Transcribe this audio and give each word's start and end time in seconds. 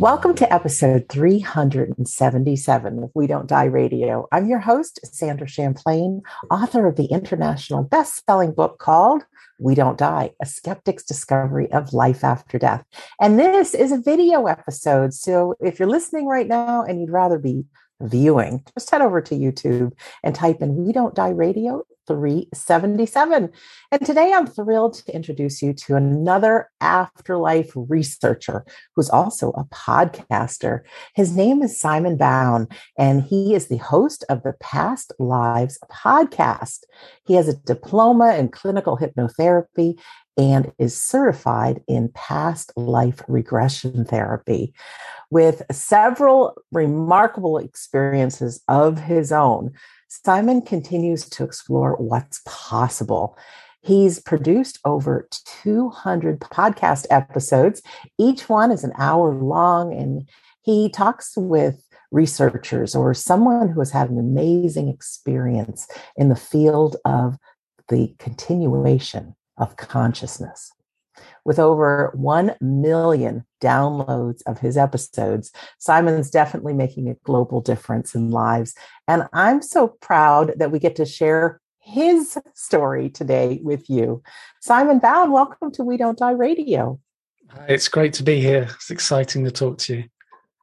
Welcome 0.00 0.36
to 0.36 0.52
episode 0.52 1.08
377 1.08 3.02
of 3.02 3.10
We 3.14 3.26
Don't 3.26 3.48
Die 3.48 3.64
Radio. 3.64 4.28
I'm 4.30 4.46
your 4.48 4.60
host, 4.60 5.00
Sandra 5.02 5.48
Champlain, 5.48 6.22
author 6.52 6.86
of 6.86 6.94
the 6.94 7.06
international 7.06 7.82
best 7.82 8.24
selling 8.24 8.52
book 8.52 8.78
called 8.78 9.24
We 9.58 9.74
Don't 9.74 9.98
Die 9.98 10.30
A 10.40 10.46
Skeptic's 10.46 11.02
Discovery 11.02 11.68
of 11.72 11.92
Life 11.92 12.22
After 12.22 12.60
Death. 12.60 12.84
And 13.20 13.40
this 13.40 13.74
is 13.74 13.90
a 13.90 13.98
video 13.98 14.46
episode. 14.46 15.14
So 15.14 15.56
if 15.58 15.80
you're 15.80 15.88
listening 15.88 16.28
right 16.28 16.46
now 16.46 16.84
and 16.84 17.00
you'd 17.00 17.10
rather 17.10 17.40
be 17.40 17.64
viewing, 18.00 18.62
just 18.78 18.90
head 18.90 19.02
over 19.02 19.20
to 19.20 19.34
YouTube 19.34 19.94
and 20.22 20.32
type 20.32 20.62
in 20.62 20.76
We 20.76 20.92
Don't 20.92 21.16
Die 21.16 21.30
Radio 21.30 21.82
377. 22.08 23.50
And 23.92 24.06
today 24.06 24.32
I'm 24.34 24.46
thrilled 24.46 24.94
to 24.94 25.14
introduce 25.14 25.62
you 25.62 25.72
to 25.74 25.94
another 25.94 26.70
afterlife 26.80 27.70
researcher 27.74 28.64
who's 28.96 29.10
also 29.10 29.50
a 29.50 29.64
podcaster. 29.66 30.80
His 31.14 31.36
name 31.36 31.62
is 31.62 31.78
Simon 31.78 32.16
Bown, 32.16 32.66
and 32.98 33.22
he 33.22 33.54
is 33.54 33.68
the 33.68 33.76
host 33.76 34.24
of 34.28 34.42
the 34.42 34.54
Past 34.60 35.12
Lives 35.20 35.78
podcast. 35.92 36.80
He 37.26 37.34
has 37.34 37.46
a 37.46 37.56
diploma 37.56 38.34
in 38.34 38.48
clinical 38.48 38.98
hypnotherapy 38.98 39.98
and 40.38 40.72
is 40.78 41.00
certified 41.00 41.82
in 41.88 42.10
past 42.14 42.72
life 42.76 43.20
regression 43.28 44.04
therapy. 44.04 44.72
With 45.30 45.62
several 45.70 46.56
remarkable 46.72 47.58
experiences 47.58 48.62
of 48.68 48.98
his 48.98 49.32
own, 49.32 49.72
Simon 50.08 50.62
continues 50.62 51.28
to 51.28 51.44
explore 51.44 51.94
what's 51.96 52.40
possible. 52.46 53.36
He's 53.82 54.20
produced 54.20 54.78
over 54.84 55.28
200 55.62 56.40
podcast 56.40 57.06
episodes. 57.10 57.82
Each 58.18 58.48
one 58.48 58.70
is 58.72 58.84
an 58.84 58.92
hour 58.98 59.34
long, 59.34 59.92
and 59.92 60.28
he 60.62 60.88
talks 60.88 61.34
with 61.36 61.84
researchers 62.10 62.94
or 62.94 63.12
someone 63.12 63.68
who 63.68 63.80
has 63.80 63.90
had 63.90 64.08
an 64.08 64.18
amazing 64.18 64.88
experience 64.88 65.86
in 66.16 66.30
the 66.30 66.36
field 66.36 66.96
of 67.04 67.36
the 67.88 68.14
continuation 68.18 69.36
of 69.58 69.76
consciousness. 69.76 70.72
With 71.44 71.58
over 71.58 72.12
1 72.14 72.56
million 72.60 73.44
downloads 73.60 74.42
of 74.46 74.58
his 74.58 74.76
episodes, 74.76 75.50
Simon's 75.78 76.30
definitely 76.30 76.74
making 76.74 77.08
a 77.08 77.14
global 77.24 77.60
difference 77.60 78.14
in 78.14 78.30
lives. 78.30 78.74
And 79.06 79.28
I'm 79.32 79.62
so 79.62 79.88
proud 79.88 80.54
that 80.58 80.70
we 80.70 80.78
get 80.78 80.96
to 80.96 81.06
share 81.06 81.60
his 81.80 82.38
story 82.54 83.08
today 83.08 83.60
with 83.62 83.88
you. 83.88 84.22
Simon 84.60 84.98
Bown, 84.98 85.32
welcome 85.32 85.72
to 85.72 85.84
We 85.84 85.96
Don't 85.96 86.18
Die 86.18 86.30
Radio. 86.32 87.00
It's 87.66 87.88
great 87.88 88.12
to 88.14 88.22
be 88.22 88.40
here. 88.40 88.68
It's 88.74 88.90
exciting 88.90 89.44
to 89.44 89.50
talk 89.50 89.78
to 89.78 89.96
you. 89.96 90.04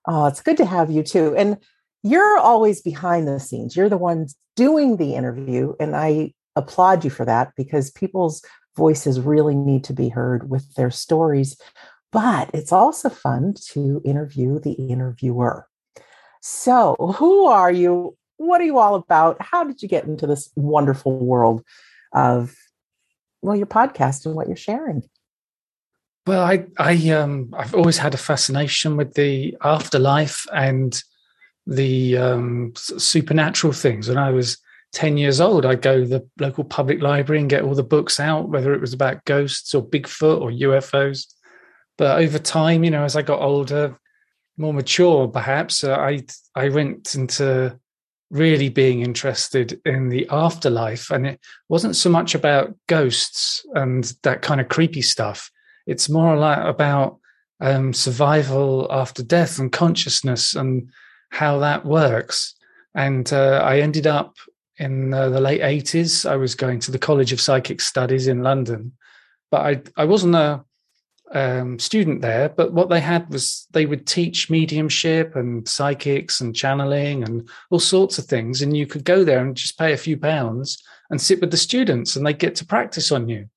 Oh, 0.07 0.27
it's 0.27 0.41
good 0.41 0.57
to 0.57 0.65
have 0.65 0.91
you 0.91 1.01
too. 1.01 1.35
And 1.35 1.57
you're 2.03 2.37
always 2.37 2.83
behind 2.83 3.27
the 3.27 3.39
scenes. 3.39 3.75
You're 3.75 3.89
the 3.89 3.97
ones 3.97 4.35
doing 4.55 4.97
the 4.97 5.15
interview. 5.15 5.73
And 5.79 5.95
I 5.95 6.33
applaud 6.55 7.03
you 7.03 7.09
for 7.09 7.25
that 7.25 7.53
because 7.57 7.89
people's 7.89 8.43
voices 8.75 9.19
really 9.19 9.55
need 9.55 9.83
to 9.85 9.93
be 9.93 10.09
heard 10.09 10.49
with 10.49 10.73
their 10.75 10.91
stories. 10.91 11.59
But 12.11 12.49
it's 12.53 12.71
also 12.71 13.09
fun 13.09 13.55
to 13.71 14.01
interview 14.05 14.59
the 14.59 14.73
interviewer. 14.73 15.67
So, 16.41 16.95
who 17.17 17.45
are 17.45 17.71
you? 17.71 18.15
What 18.37 18.61
are 18.61 18.65
you 18.65 18.77
all 18.77 18.95
about? 18.95 19.41
How 19.41 19.63
did 19.63 19.81
you 19.81 19.87
get 19.87 20.05
into 20.05 20.27
this 20.27 20.51
wonderful 20.55 21.17
world 21.17 21.63
of, 22.13 22.55
well, 23.41 23.55
your 23.55 23.65
podcast 23.65 24.25
and 24.25 24.35
what 24.35 24.47
you're 24.47 24.55
sharing? 24.55 25.03
Well, 26.27 26.43
I, 26.43 26.65
I, 26.77 27.09
um, 27.09 27.53
I've 27.57 27.75
always 27.75 27.97
had 27.97 28.13
a 28.13 28.17
fascination 28.17 28.97
with 28.97 29.13
the 29.13 29.55
afterlife 29.63 30.45
and 30.53 31.01
the 31.67 32.17
um, 32.17 32.73
supernatural 32.75 33.73
things. 33.73 34.07
When 34.07 34.17
I 34.17 34.31
was 34.31 34.57
10 34.95 35.17
years 35.17 35.41
old, 35.41 35.65
I'd 35.65 35.81
go 35.81 35.99
to 35.99 36.07
the 36.07 36.27
local 36.39 36.63
public 36.63 37.01
library 37.01 37.41
and 37.41 37.49
get 37.49 37.63
all 37.63 37.75
the 37.75 37.83
books 37.83 38.17
out, 38.17 38.47
whether 38.47 38.73
it 38.73 38.79
was 38.79 38.93
about 38.93 39.25
ghosts 39.25 39.75
or 39.75 39.85
Bigfoot 39.85 40.39
or 40.39 40.51
UFOs. 40.51 41.27
But 41.97 42.17
over 42.21 42.39
time, 42.39 42.85
you 42.85 42.91
know, 42.91 43.03
as 43.03 43.17
I 43.17 43.21
got 43.21 43.41
older, 43.41 43.99
more 44.57 44.73
mature, 44.73 45.27
perhaps, 45.27 45.83
uh, 45.83 45.95
I 45.95 46.25
I 46.55 46.69
went 46.69 47.13
into 47.13 47.77
really 48.31 48.69
being 48.69 49.01
interested 49.01 49.81
in 49.85 50.07
the 50.07 50.27
afterlife, 50.31 51.11
and 51.11 51.27
it 51.27 51.41
wasn't 51.67 51.97
so 51.97 52.09
much 52.09 52.33
about 52.33 52.73
ghosts 52.87 53.65
and 53.75 54.13
that 54.23 54.41
kind 54.41 54.61
of 54.61 54.69
creepy 54.69 55.01
stuff. 55.01 55.51
It's 55.87 56.09
more 56.09 56.37
like 56.37 56.63
about 56.63 57.17
um, 57.59 57.91
survival 57.91 58.87
after 58.89 59.23
death 59.23 59.59
and 59.59 59.71
consciousness 59.71 60.55
and 60.55 60.89
how 61.31 61.59
that 61.59 61.85
works. 61.85 62.55
And 62.93 63.31
uh, 63.33 63.61
I 63.61 63.79
ended 63.79 64.07
up 64.07 64.35
in 64.77 65.13
uh, 65.13 65.29
the 65.29 65.39
late 65.39 65.61
80s. 65.61 66.29
I 66.29 66.35
was 66.35 66.55
going 66.55 66.79
to 66.81 66.91
the 66.91 66.99
College 66.99 67.31
of 67.31 67.41
Psychic 67.41 67.81
Studies 67.81 68.27
in 68.27 68.43
London, 68.43 68.93
but 69.51 69.61
I, 69.61 70.01
I 70.01 70.05
wasn't 70.05 70.35
a 70.35 70.63
um, 71.31 71.79
student 71.79 72.21
there. 72.21 72.49
But 72.49 72.73
what 72.73 72.89
they 72.89 72.99
had 72.99 73.29
was 73.29 73.67
they 73.71 73.85
would 73.85 74.07
teach 74.07 74.49
mediumship 74.49 75.35
and 75.35 75.67
psychics 75.67 76.41
and 76.41 76.55
channeling 76.55 77.23
and 77.23 77.49
all 77.69 77.79
sorts 77.79 78.17
of 78.17 78.25
things. 78.25 78.61
And 78.61 78.75
you 78.75 78.87
could 78.87 79.03
go 79.03 79.23
there 79.23 79.39
and 79.39 79.55
just 79.55 79.77
pay 79.77 79.93
a 79.93 79.97
few 79.97 80.17
pounds 80.17 80.81
and 81.09 81.21
sit 81.21 81.39
with 81.39 81.51
the 81.51 81.57
students, 81.57 82.15
and 82.15 82.25
they 82.25 82.33
get 82.33 82.55
to 82.55 82.65
practice 82.65 83.11
on 83.11 83.29
you. 83.29 83.47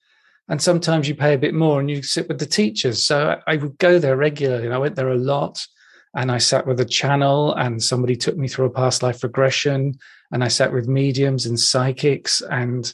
And 0.49 0.61
sometimes 0.61 1.09
you 1.09 1.15
pay 1.15 1.35
a 1.35 1.39
bit 1.39 1.55
more 1.55 1.81
and 1.81 1.91
you 1.91 2.03
sit 2.03 2.29
with 2.29 2.39
the 2.39 2.47
teachers. 2.47 3.05
So 3.05 3.39
I, 3.47 3.53
I 3.53 3.57
would 3.57 3.79
go 3.79 3.99
there 3.99 4.17
regularly, 4.17 4.67
and 4.67 4.75
I 4.75 4.79
went 4.79 4.97
there 4.97 5.11
a 5.11 5.17
lot 5.17 5.67
and 6.15 6.33
I 6.33 6.39
sat 6.39 6.67
with 6.67 6.81
a 6.81 6.85
channel 6.85 7.55
and 7.55 7.83
somebody 7.83 8.17
took 8.17 8.37
me 8.37 8.49
through 8.49 8.67
a 8.67 8.71
past 8.71 9.03
life 9.03 9.23
regression 9.23 9.99
and 10.33 10.43
I 10.43 10.49
sat 10.49 10.73
with 10.73 10.89
mediums 10.89 11.47
and 11.47 11.59
psychics 11.59 12.41
and 12.41 12.93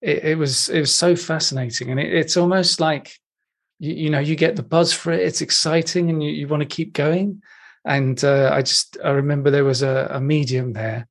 it, 0.00 0.24
it 0.24 0.38
was 0.38 0.68
it 0.68 0.80
was 0.80 0.94
so 0.94 1.16
fascinating. 1.16 1.90
And 1.90 2.00
it, 2.00 2.12
it's 2.12 2.36
almost 2.36 2.80
like 2.80 3.12
you, 3.78 3.94
you, 3.94 4.10
know 4.10 4.18
you 4.18 4.36
get 4.36 4.56
the 4.56 4.62
buzz 4.62 4.92
for 4.92 5.12
it 5.12 5.20
it's 5.20 5.40
exciting 5.40 6.10
and 6.10 6.22
you, 6.22 6.30
you 6.30 6.48
want 6.48 6.62
to 6.62 6.66
keep 6.66 6.92
going. 6.92 7.42
And 7.84 8.22
uh, 8.24 8.50
I 8.52 8.62
just 8.62 8.98
I 9.04 9.10
remember 9.10 9.50
there 9.50 9.64
was 9.64 9.82
a, 9.82 10.08
a 10.12 10.20
medium 10.20 10.72
there 10.72 11.08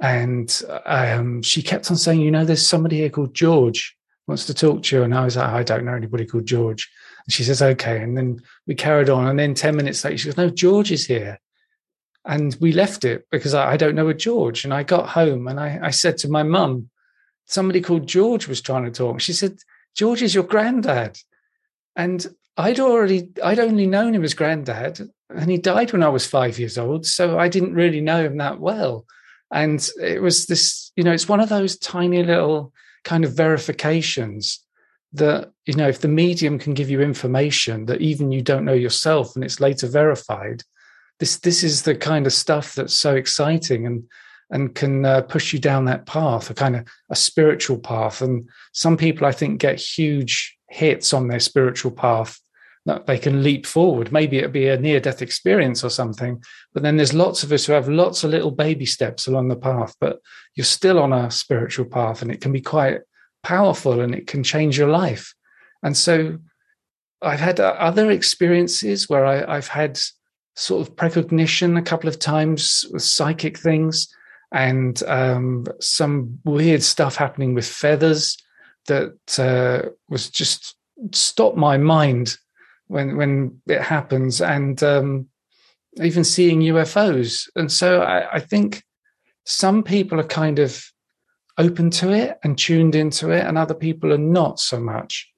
and 0.00 0.62
um, 0.84 1.42
she 1.42 1.62
kept 1.62 1.90
on 1.90 1.96
saying 1.96 2.20
you 2.20 2.30
know 2.30 2.44
there's 2.44 2.66
somebody 2.66 2.96
here 2.96 3.10
called 3.10 3.34
George 3.34 3.96
wants 4.26 4.46
to 4.46 4.54
talk 4.54 4.82
to 4.84 4.96
you. 4.96 5.02
And 5.02 5.14
I 5.14 5.24
was 5.24 5.36
like 5.36 5.48
I 5.48 5.62
don't 5.62 5.84
know 5.84 5.94
anybody 5.94 6.26
called 6.26 6.46
George 6.46 6.90
and 7.26 7.32
she 7.32 7.44
says, 7.44 7.62
okay. 7.62 8.02
And 8.02 8.16
then 8.16 8.40
we 8.66 8.74
carried 8.74 9.08
on. 9.08 9.28
And 9.28 9.38
then 9.38 9.54
10 9.54 9.76
minutes 9.76 10.04
later, 10.04 10.18
she 10.18 10.24
goes, 10.26 10.36
no, 10.36 10.50
George 10.50 10.90
is 10.90 11.06
here. 11.06 11.38
And 12.24 12.56
we 12.60 12.72
left 12.72 13.04
it 13.04 13.26
because 13.30 13.54
I, 13.54 13.72
I 13.72 13.76
don't 13.76 13.94
know 13.94 14.08
a 14.08 14.14
George. 14.14 14.64
And 14.64 14.72
I 14.72 14.82
got 14.82 15.08
home 15.08 15.48
and 15.48 15.58
I, 15.58 15.80
I 15.82 15.90
said 15.90 16.18
to 16.18 16.28
my 16.28 16.42
mum, 16.42 16.88
somebody 17.46 17.80
called 17.80 18.06
George 18.06 18.48
was 18.48 18.60
trying 18.60 18.84
to 18.84 18.90
talk. 18.90 19.20
She 19.20 19.32
said, 19.32 19.58
George 19.96 20.22
is 20.22 20.34
your 20.34 20.44
granddad. 20.44 21.18
And 21.96 22.26
I'd 22.56 22.80
already, 22.80 23.30
I'd 23.42 23.58
only 23.58 23.86
known 23.86 24.14
him 24.14 24.24
as 24.24 24.34
granddad 24.34 25.00
and 25.34 25.50
he 25.50 25.58
died 25.58 25.92
when 25.92 26.02
I 26.02 26.08
was 26.08 26.26
five 26.26 26.58
years 26.58 26.78
old. 26.78 27.06
So 27.06 27.38
I 27.38 27.48
didn't 27.48 27.74
really 27.74 28.00
know 28.00 28.24
him 28.24 28.38
that 28.38 28.60
well. 28.60 29.06
And 29.50 29.86
it 30.00 30.22
was 30.22 30.46
this, 30.46 30.92
you 30.96 31.04
know, 31.04 31.12
it's 31.12 31.28
one 31.28 31.40
of 31.40 31.48
those 31.48 31.78
tiny 31.78 32.22
little 32.22 32.72
kind 33.04 33.24
of 33.24 33.36
verifications 33.36 34.60
that 35.12 35.50
you 35.66 35.74
know 35.74 35.88
if 35.88 36.00
the 36.00 36.08
medium 36.08 36.58
can 36.58 36.74
give 36.74 36.90
you 36.90 37.00
information 37.00 37.86
that 37.86 38.00
even 38.00 38.32
you 38.32 38.42
don't 38.42 38.64
know 38.64 38.72
yourself 38.72 39.34
and 39.34 39.44
it's 39.44 39.60
later 39.60 39.86
verified 39.86 40.62
this 41.20 41.38
this 41.38 41.62
is 41.62 41.82
the 41.82 41.94
kind 41.94 42.26
of 42.26 42.32
stuff 42.32 42.74
that's 42.74 42.94
so 42.94 43.14
exciting 43.14 43.86
and 43.86 44.04
and 44.50 44.74
can 44.74 45.04
uh, 45.06 45.22
push 45.22 45.52
you 45.52 45.58
down 45.58 45.86
that 45.86 46.04
path 46.04 46.50
a 46.50 46.54
kind 46.54 46.76
of 46.76 46.86
a 47.10 47.16
spiritual 47.16 47.78
path. 47.78 48.20
And 48.20 48.48
some 48.72 48.96
people 48.96 49.26
i 49.26 49.32
think 49.32 49.60
get 49.60 49.78
huge 49.78 50.56
hits 50.68 51.12
on 51.12 51.28
their 51.28 51.40
spiritual 51.40 51.90
path 51.90 52.38
that 52.84 53.06
they 53.06 53.16
can 53.16 53.44
leap 53.44 53.64
forward. 53.64 54.10
Maybe 54.10 54.38
it'll 54.38 54.50
be 54.50 54.66
a 54.66 54.76
near 54.76 54.98
death 54.98 55.22
experience 55.22 55.84
or 55.84 55.90
something 55.90 56.42
but 56.72 56.82
then 56.82 56.96
there's 56.96 57.14
lots 57.14 57.42
of 57.42 57.52
us 57.52 57.66
who 57.66 57.72
have 57.72 57.88
lots 57.88 58.24
of 58.24 58.30
little 58.30 58.50
baby 58.50 58.86
steps 58.86 59.26
along 59.26 59.48
the 59.48 59.56
path 59.56 59.94
but 60.00 60.18
you're 60.56 60.64
still 60.64 60.98
on 60.98 61.12
a 61.12 61.30
spiritual 61.30 61.86
path 61.86 62.22
and 62.22 62.30
it 62.30 62.40
can 62.40 62.52
be 62.52 62.60
quite 62.60 63.00
powerful 63.42 64.00
and 64.00 64.14
it 64.14 64.26
can 64.26 64.42
change 64.42 64.78
your 64.78 64.88
life. 64.88 65.34
And 65.82 65.96
so 65.96 66.38
I've 67.22 67.40
had 67.40 67.60
other 67.60 68.10
experiences 68.10 69.08
where 69.08 69.24
I, 69.24 69.54
have 69.54 69.68
had 69.68 70.00
sort 70.56 70.86
of 70.86 70.96
precognition 70.96 71.76
a 71.76 71.82
couple 71.82 72.08
of 72.08 72.18
times 72.18 72.84
with 72.92 73.02
psychic 73.02 73.58
things 73.58 74.08
and 74.52 75.02
um, 75.04 75.64
some 75.80 76.38
weird 76.44 76.82
stuff 76.82 77.16
happening 77.16 77.54
with 77.54 77.66
feathers 77.66 78.36
that 78.86 79.16
uh, 79.38 79.88
was 80.08 80.28
just 80.28 80.76
stopped 81.12 81.56
my 81.56 81.76
mind 81.76 82.36
when 82.88 83.16
when 83.16 83.60
it 83.66 83.80
happens 83.80 84.40
and 84.40 84.82
um, 84.82 85.26
even 86.02 86.24
seeing 86.24 86.60
UFOs. 86.60 87.48
And 87.56 87.70
so 87.70 88.02
I, 88.02 88.34
I 88.34 88.40
think 88.40 88.82
some 89.44 89.82
people 89.82 90.20
are 90.20 90.24
kind 90.24 90.58
of 90.58 90.84
open 91.58 91.90
to 91.90 92.12
it 92.12 92.38
and 92.42 92.58
tuned 92.58 92.94
into 92.94 93.30
it, 93.30 93.44
and 93.44 93.58
other 93.58 93.74
people 93.74 94.12
are 94.12 94.18
not 94.18 94.58
so 94.58 94.80
much. 94.80 95.28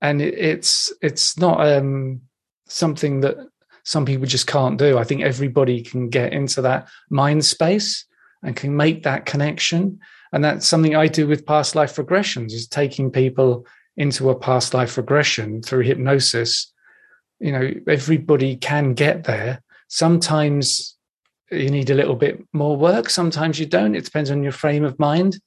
And 0.00 0.22
it, 0.22 0.34
it's 0.34 0.92
it's 1.02 1.38
not 1.38 1.66
um, 1.66 2.22
something 2.66 3.20
that 3.20 3.36
some 3.84 4.04
people 4.04 4.26
just 4.26 4.46
can't 4.46 4.78
do. 4.78 4.98
I 4.98 5.04
think 5.04 5.22
everybody 5.22 5.82
can 5.82 6.08
get 6.08 6.32
into 6.32 6.62
that 6.62 6.88
mind 7.10 7.44
space 7.44 8.04
and 8.42 8.56
can 8.56 8.76
make 8.76 9.02
that 9.02 9.26
connection. 9.26 9.98
And 10.32 10.44
that's 10.44 10.66
something 10.66 10.94
I 10.94 11.08
do 11.08 11.26
with 11.26 11.46
past 11.46 11.74
life 11.74 11.96
regressions 11.96 12.52
is 12.52 12.68
taking 12.68 13.10
people 13.10 13.66
into 13.96 14.30
a 14.30 14.38
past 14.38 14.74
life 14.74 14.96
regression 14.96 15.62
through 15.62 15.82
hypnosis. 15.82 16.72
You 17.40 17.52
know, 17.52 17.70
everybody 17.88 18.56
can 18.56 18.94
get 18.94 19.24
there. 19.24 19.62
Sometimes 19.88 20.96
you 21.50 21.70
need 21.70 21.90
a 21.90 21.94
little 21.94 22.16
bit 22.16 22.42
more 22.52 22.76
work. 22.76 23.10
Sometimes 23.10 23.58
you 23.58 23.66
don't. 23.66 23.94
It 23.94 24.04
depends 24.04 24.30
on 24.30 24.42
your 24.42 24.52
frame 24.52 24.84
of 24.84 24.98
mind. 24.98 25.40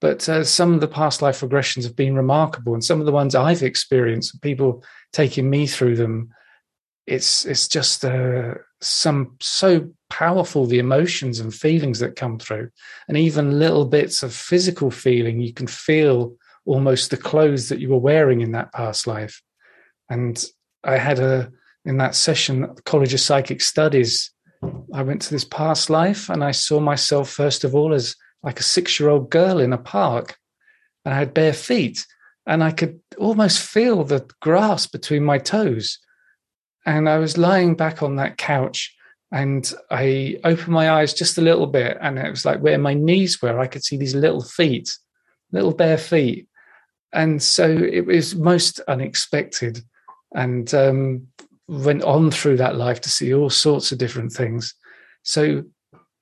But 0.00 0.28
uh, 0.28 0.44
some 0.44 0.74
of 0.74 0.80
the 0.80 0.88
past 0.88 1.22
life 1.22 1.40
regressions 1.40 1.84
have 1.84 1.96
been 1.96 2.14
remarkable, 2.14 2.74
and 2.74 2.84
some 2.84 3.00
of 3.00 3.06
the 3.06 3.12
ones 3.12 3.34
I've 3.34 3.62
experienced, 3.62 4.42
people 4.42 4.84
taking 5.12 5.48
me 5.48 5.66
through 5.66 5.96
them, 5.96 6.30
it's 7.06 7.44
it's 7.46 7.68
just 7.68 8.04
uh, 8.04 8.54
some 8.80 9.36
so 9.40 9.88
powerful 10.10 10.66
the 10.66 10.78
emotions 10.78 11.40
and 11.40 11.54
feelings 11.54 12.00
that 12.00 12.16
come 12.16 12.38
through, 12.38 12.70
and 13.08 13.16
even 13.16 13.58
little 13.58 13.84
bits 13.84 14.22
of 14.22 14.34
physical 14.34 14.90
feeling. 14.90 15.40
You 15.40 15.54
can 15.54 15.68
feel 15.68 16.34
almost 16.66 17.10
the 17.10 17.16
clothes 17.16 17.68
that 17.68 17.78
you 17.78 17.88
were 17.88 17.96
wearing 17.96 18.40
in 18.40 18.52
that 18.52 18.72
past 18.72 19.06
life. 19.06 19.42
And 20.10 20.44
I 20.82 20.98
had 20.98 21.18
a 21.18 21.50
in 21.84 21.98
that 21.98 22.14
session 22.14 22.74
College 22.84 23.14
of 23.14 23.20
Psychic 23.20 23.60
Studies 23.60 24.32
I 24.92 25.02
went 25.02 25.22
to 25.22 25.30
this 25.30 25.44
past 25.44 25.90
life 25.90 26.28
and 26.28 26.42
I 26.42 26.52
saw 26.52 26.80
myself, 26.80 27.30
first 27.30 27.64
of 27.64 27.74
all, 27.74 27.92
as 27.92 28.16
like 28.42 28.60
a 28.60 28.64
six 28.64 28.98
year 29.00 29.08
old 29.08 29.30
girl 29.30 29.58
in 29.58 29.72
a 29.72 29.78
park. 29.78 30.36
And 31.04 31.14
I 31.14 31.18
had 31.18 31.34
bare 31.34 31.52
feet 31.52 32.06
and 32.46 32.62
I 32.62 32.70
could 32.70 33.00
almost 33.18 33.60
feel 33.60 34.04
the 34.04 34.28
grass 34.40 34.86
between 34.86 35.24
my 35.24 35.38
toes. 35.38 35.98
And 36.86 37.08
I 37.08 37.18
was 37.18 37.38
lying 37.38 37.74
back 37.74 38.02
on 38.02 38.16
that 38.16 38.36
couch 38.36 38.94
and 39.32 39.72
I 39.90 40.38
opened 40.44 40.68
my 40.68 40.90
eyes 40.90 41.14
just 41.14 41.38
a 41.38 41.42
little 41.42 41.66
bit. 41.66 41.96
And 42.00 42.18
it 42.18 42.30
was 42.30 42.44
like 42.44 42.60
where 42.60 42.78
my 42.78 42.94
knees 42.94 43.40
were, 43.40 43.58
I 43.58 43.66
could 43.66 43.84
see 43.84 43.96
these 43.96 44.14
little 44.14 44.42
feet, 44.42 44.96
little 45.50 45.74
bare 45.74 45.98
feet. 45.98 46.46
And 47.12 47.42
so 47.42 47.68
it 47.68 48.06
was 48.06 48.34
most 48.34 48.80
unexpected. 48.80 49.82
And 50.34 50.72
um, 50.74 51.28
went 51.68 52.02
on 52.02 52.30
through 52.30 52.58
that 52.58 52.76
life 52.76 53.00
to 53.02 53.10
see 53.10 53.32
all 53.34 53.50
sorts 53.50 53.92
of 53.92 53.98
different 53.98 54.32
things. 54.32 54.74
So 55.22 55.64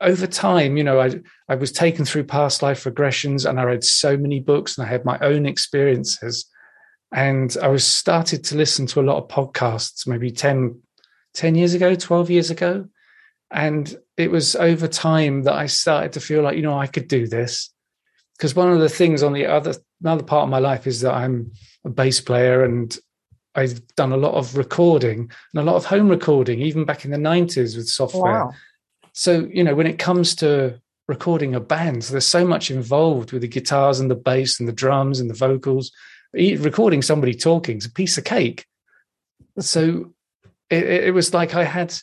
over 0.01 0.27
time, 0.27 0.77
you 0.77 0.85
know, 0.85 1.01
I 1.01 1.21
I 1.49 1.55
was 1.55 1.73
taken 1.73 2.05
through 2.05 2.25
past 2.25 2.63
life 2.63 2.85
regressions 2.85 3.49
and 3.49 3.59
I 3.59 3.65
read 3.65 3.85
so 3.85 4.17
many 4.17 4.41
books 4.41 4.77
and 4.77 4.87
I 4.87 4.91
had 4.91 5.05
my 5.05 5.19
own 5.21 5.47
experiences. 5.47 6.47
And 7.15 7.55
I 7.63 7.69
was 7.69 7.87
started 7.87 8.43
to 8.45 8.57
listen 8.57 8.87
to 8.87 9.01
a 9.01 9.03
lot 9.03 9.19
of 9.19 9.29
podcasts, 9.29 10.07
maybe 10.07 10.31
10, 10.31 10.81
10 11.35 11.55
years 11.55 11.75
ago, 11.75 11.95
12 11.95 12.31
years 12.31 12.51
ago. 12.51 12.87
And 13.51 13.95
it 14.17 14.31
was 14.31 14.57
over 14.57 14.89
time 14.89 15.43
that 15.43 15.53
I 15.53 15.67
started 15.67 16.15
to 16.15 16.21
feel 16.21 16.43
like, 16.43 16.57
you 16.57 16.63
know, 16.63 16.79
I 16.79 16.87
could 16.87 17.07
do 17.07 17.27
this. 17.27 17.71
Because 18.37 18.57
one 18.57 18.73
of 18.73 18.81
the 18.81 18.89
things 18.89 19.23
on 19.23 19.35
the 19.35 19.47
other 19.47 19.75
another 20.01 20.25
part 20.25 20.45
of 20.45 20.49
my 20.49 20.59
life 20.59 20.87
is 20.87 21.03
that 21.03 21.15
I'm 21.15 21.53
a 21.85 21.91
bass 21.91 22.21
player 22.21 22.65
and 22.65 22.97
I've 23.55 23.87
done 23.97 24.13
a 24.13 24.17
lot 24.17 24.35
of 24.35 24.57
recording 24.57 25.31
and 25.53 25.61
a 25.61 25.63
lot 25.63 25.77
of 25.77 25.85
home 25.85 26.09
recording, 26.09 26.61
even 26.61 26.85
back 26.85 27.05
in 27.05 27.11
the 27.11 27.17
90s 27.17 27.77
with 27.77 27.89
software. 27.89 28.45
Wow. 28.47 28.53
So, 29.13 29.47
you 29.51 29.63
know, 29.63 29.75
when 29.75 29.87
it 29.87 29.99
comes 29.99 30.35
to 30.37 30.81
recording 31.07 31.55
a 31.55 31.61
band, 31.61 32.03
there's 32.03 32.27
so 32.27 32.47
much 32.47 32.71
involved 32.71 33.33
with 33.33 33.43
the 33.43 33.49
guitars 33.49 34.01
and 34.01 34.11
the 34.11 34.15
bass 34.15 34.59
and 34.59 34.69
the 34.69 34.73
drums 34.73 35.21
and 35.21 35.29
the 35.29 35.35
vocals. 35.35 35.93
Recording 36.33 37.03
somebody 37.03 37.35
talking 37.35 37.77
is 37.77 37.87
a 37.87 37.93
piece 37.93 38.17
of 38.17 38.25
cake. 38.25 38.67
So 39.59 40.15
it, 40.71 40.85
it 40.85 41.15
was 41.15 41.35
like 41.35 41.55
I 41.55 41.65
had, 41.65 41.95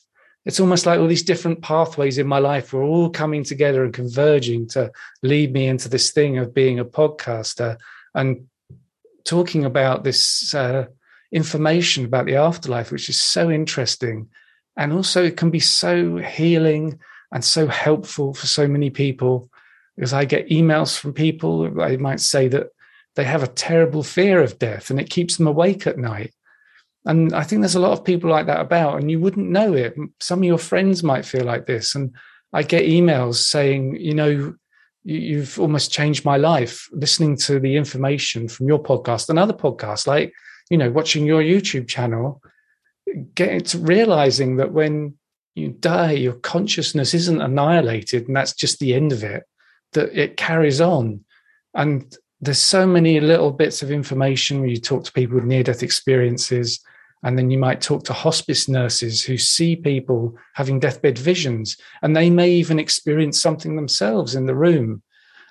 it's 0.46 0.60
almost 0.60 0.86
like 0.86 1.00
all 1.00 1.08
these 1.08 1.24
different 1.24 1.64
pathways 1.64 2.20
in 2.20 2.28
my 2.28 2.38
life 2.38 2.72
were 2.72 2.84
all 2.84 3.10
coming 3.10 3.44
together 3.44 3.84
and 3.84 3.94
converging 3.94 4.68
to 4.70 4.92
lead 5.24 5.52
me 5.52 5.66
into 5.66 5.90
this 5.90 6.12
thing 6.12 6.38
of 6.38 6.54
being 6.54 6.78
a 6.78 6.86
podcaster 6.86 7.78
and 8.14 8.48
talking 9.26 9.66
about 9.66 10.04
this. 10.04 10.54
Uh, 10.54 10.86
information 11.32 12.06
about 12.06 12.26
the 12.26 12.36
afterlife, 12.36 12.92
which 12.92 13.10
is 13.10 13.22
so 13.22 13.50
interesting. 13.50 14.30
And 14.78 14.94
also, 14.94 15.24
it 15.24 15.38
can 15.38 15.50
be 15.50 15.60
so 15.60 16.18
healing 16.18 17.00
and 17.32 17.44
so 17.44 17.68
helpful 17.68 18.34
for 18.34 18.48
so 18.48 18.68
many 18.68 18.90
people. 18.90 19.50
Because 19.96 20.14
I 20.14 20.26
get 20.26 20.50
emails 20.50 20.98
from 20.98 21.14
people, 21.14 21.70
they 21.72 21.98
might 21.98 22.22
say 22.22 22.48
that 22.48 22.68
they 23.16 23.26
have 23.26 23.44
a 23.44 23.48
terrible 23.48 24.02
fear 24.02 24.42
of 24.42 24.60
death 24.60 24.90
and 24.90 25.00
it 25.00 25.10
keeps 25.10 25.36
them 25.38 25.48
awake 25.48 25.86
at 25.86 25.98
night. 25.98 26.34
And 27.06 27.34
I 27.34 27.44
think 27.44 27.62
there's 27.62 27.76
a 27.76 27.82
lot 27.82 27.92
of 27.92 28.06
people 28.06 28.30
like 28.30 28.46
that 28.46 28.62
about, 28.62 29.00
and 29.00 29.10
you 29.10 29.20
wouldn't 29.20 29.50
know 29.50 29.74
it. 29.74 29.96
Some 30.20 30.40
of 30.40 30.46
your 30.46 30.58
friends 30.58 31.04
might 31.04 31.26
feel 31.26 31.44
like 31.44 31.66
this. 31.66 31.96
And 31.96 32.14
I 32.54 32.64
get 32.64 32.86
emails 32.86 33.36
saying, 33.36 33.98
you 34.00 34.14
know, 34.14 34.54
you've 35.04 35.60
almost 35.60 35.92
changed 35.92 36.26
my 36.26 36.38
life 36.38 36.88
listening 36.92 37.38
to 37.38 37.60
the 37.60 37.76
information 37.76 38.48
from 38.48 38.68
your 38.68 38.82
podcast 38.82 39.30
and 39.30 39.40
other 39.40 39.54
podcasts. 39.54 40.08
Like 40.08 40.34
you 40.70 40.78
know, 40.78 40.92
watching 40.92 41.26
your 41.26 41.42
YouTube 41.42 41.88
channel, 41.88 42.42
getting 43.36 43.62
to 43.62 43.78
realizing 43.80 44.58
that 44.58 44.72
when 44.72 45.18
you 45.56 45.70
die, 45.70 46.12
your 46.12 46.34
consciousness 46.34 47.14
isn't 47.14 47.42
annihilated 47.42 48.28
and 48.28 48.36
that's 48.36 48.54
just 48.54 48.80
the 48.80 48.94
end 48.94 49.12
of 49.12 49.24
it, 49.24 49.44
that 49.94 50.18
it 50.18 50.38
carries 50.38 50.80
on. 50.80 51.24
And 51.74 52.16
there's 52.42 52.62
so 52.62 52.88
many 52.88 53.20
little 53.20 53.52
bits 53.52 53.82
of 53.82 53.92
information 53.92 54.62
when 54.62 54.70
you 54.70 54.78
talk 54.78 55.04
to 55.04 55.12
people 55.12 55.36
with 55.36 55.44
near 55.44 55.64
death 55.64 55.84
experiences. 55.84 56.80
And 57.22 57.38
then 57.38 57.52
you 57.52 57.58
might 57.58 57.82
talk 57.82 58.06
to 58.06 58.14
hospice 58.14 58.70
nurses 58.70 59.24
who 59.24 59.38
see 59.38 59.76
people 59.76 60.38
having 60.54 60.80
deathbed 60.80 61.18
visions, 61.18 61.76
and 62.02 62.16
they 62.16 62.30
may 62.30 62.50
even 62.50 62.80
experience 62.80 63.42
something 63.42 63.76
themselves 63.76 64.36
in 64.36 64.46
the 64.46 64.56
room. 64.56 65.04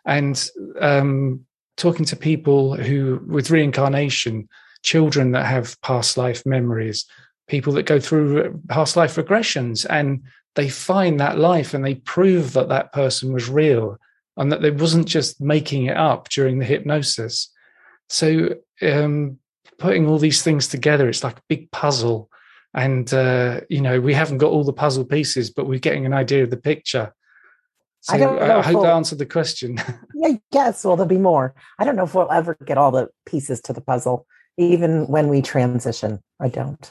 And 0.07 0.49
um, 0.81 1.45
talking 1.77 2.07
to 2.07 2.17
people 2.17 2.75
who, 2.75 3.23
with 3.27 3.51
reincarnation, 3.51 4.49
children 4.89 5.33
that 5.33 5.45
have 5.45 5.79
past 5.83 6.17
life 6.17 6.47
memories, 6.47 7.05
people 7.47 7.75
that 7.75 7.83
go 7.83 8.01
through 8.01 8.59
past 8.69 8.97
life 8.97 9.17
regressions, 9.17 9.85
and 9.91 10.23
they 10.55 10.71
find 10.71 11.21
that 11.21 11.39
life 11.39 11.75
and 11.75 11.85
they 11.85 11.97
prove 11.97 12.55
that 12.55 12.71
that 12.71 12.91
person 12.95 13.35
was 13.35 13.51
real 13.51 13.99
and 14.39 14.51
that 14.51 14.63
they 14.63 14.71
wasn't 14.71 15.07
just 15.07 15.43
making 15.43 15.85
it 15.85 15.97
up 15.99 16.31
during 16.31 16.59
the 16.59 16.65
hypnosis. 16.65 17.51
So, 18.09 18.55
um, 18.81 19.39
putting 19.77 20.07
all 20.07 20.19
these 20.19 20.43
things 20.43 20.67
together, 20.69 21.07
it's 21.07 21.23
like 21.23 21.37
a 21.37 21.49
big 21.51 21.71
puzzle. 21.71 22.31
And, 22.73 23.13
uh, 23.13 23.61
you 23.69 23.83
know, 23.83 24.01
we 24.01 24.15
haven't 24.15 24.39
got 24.39 24.53
all 24.53 24.65
the 24.65 24.73
puzzle 24.73 25.05
pieces, 25.05 25.51
but 25.51 25.67
we're 25.67 25.79
getting 25.79 26.07
an 26.07 26.15
idea 26.15 26.45
of 26.45 26.51
the 26.51 26.57
picture. 26.57 27.13
So 28.01 28.15
I, 28.15 28.19
don't 28.19 28.41
I 28.41 28.63
hope 28.63 28.75
we'll, 28.75 28.83
that 28.85 28.95
answered 28.95 29.19
the 29.19 29.27
question. 29.27 29.77
yeah, 30.15 30.37
yes. 30.51 30.83
Well, 30.83 30.97
there'll 30.97 31.09
be 31.09 31.19
more. 31.19 31.55
I 31.79 31.85
don't 31.85 31.97
know 31.97 32.05
if 32.05 32.15
we'll 32.15 32.33
ever 32.33 32.57
get 32.65 32.79
all 32.79 32.91
the 32.91 33.09
pieces 33.27 33.61
to 33.63 33.75
the 33.75 33.83
puzzle 33.83 34.27
even 34.59 35.07
when 35.07 35.29
we 35.29 35.41
transition. 35.41 36.21
I 36.41 36.49
don't. 36.49 36.91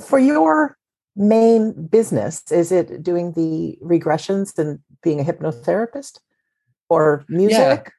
For 0.00 0.18
your 0.18 0.78
main 1.16 1.86
business, 1.88 2.42
is 2.50 2.72
it 2.72 3.02
doing 3.02 3.32
the 3.32 3.76
regressions 3.82 4.56
and 4.56 4.78
being 5.02 5.20
a 5.20 5.24
hypnotherapist 5.24 6.20
or 6.88 7.24
music? 7.28 7.92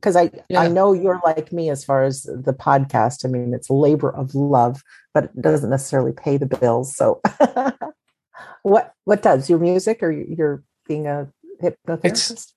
Because 0.00 0.16
I, 0.16 0.30
yeah. 0.50 0.60
I 0.60 0.68
know 0.68 0.92
you're 0.92 1.20
like 1.24 1.52
me 1.52 1.70
as 1.70 1.84
far 1.84 2.04
as 2.04 2.24
the 2.24 2.52
podcast. 2.52 3.24
I 3.24 3.28
mean, 3.28 3.54
it's 3.54 3.70
labor 3.70 4.14
of 4.14 4.34
love, 4.34 4.82
but 5.14 5.24
it 5.24 5.40
doesn't 5.40 5.70
necessarily 5.70 6.12
pay 6.12 6.36
the 6.36 6.46
bills. 6.46 6.94
So, 6.94 7.22
what 8.62 8.92
what 9.04 9.22
does 9.22 9.48
your 9.48 9.58
music 9.58 10.02
or 10.02 10.12
you're 10.12 10.62
being 10.86 11.06
a 11.06 11.28
hypnotherapist? 11.62 12.30
It's, 12.30 12.54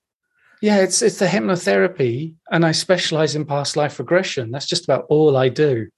yeah, 0.60 0.76
it's 0.80 1.00
it's 1.00 1.18
the 1.18 1.26
hypnotherapy, 1.26 2.34
and 2.50 2.66
I 2.66 2.72
specialize 2.72 3.34
in 3.34 3.46
past 3.46 3.74
life 3.74 3.98
regression. 3.98 4.50
That's 4.50 4.66
just 4.66 4.84
about 4.84 5.06
all 5.08 5.36
I 5.36 5.48
do. 5.48 5.88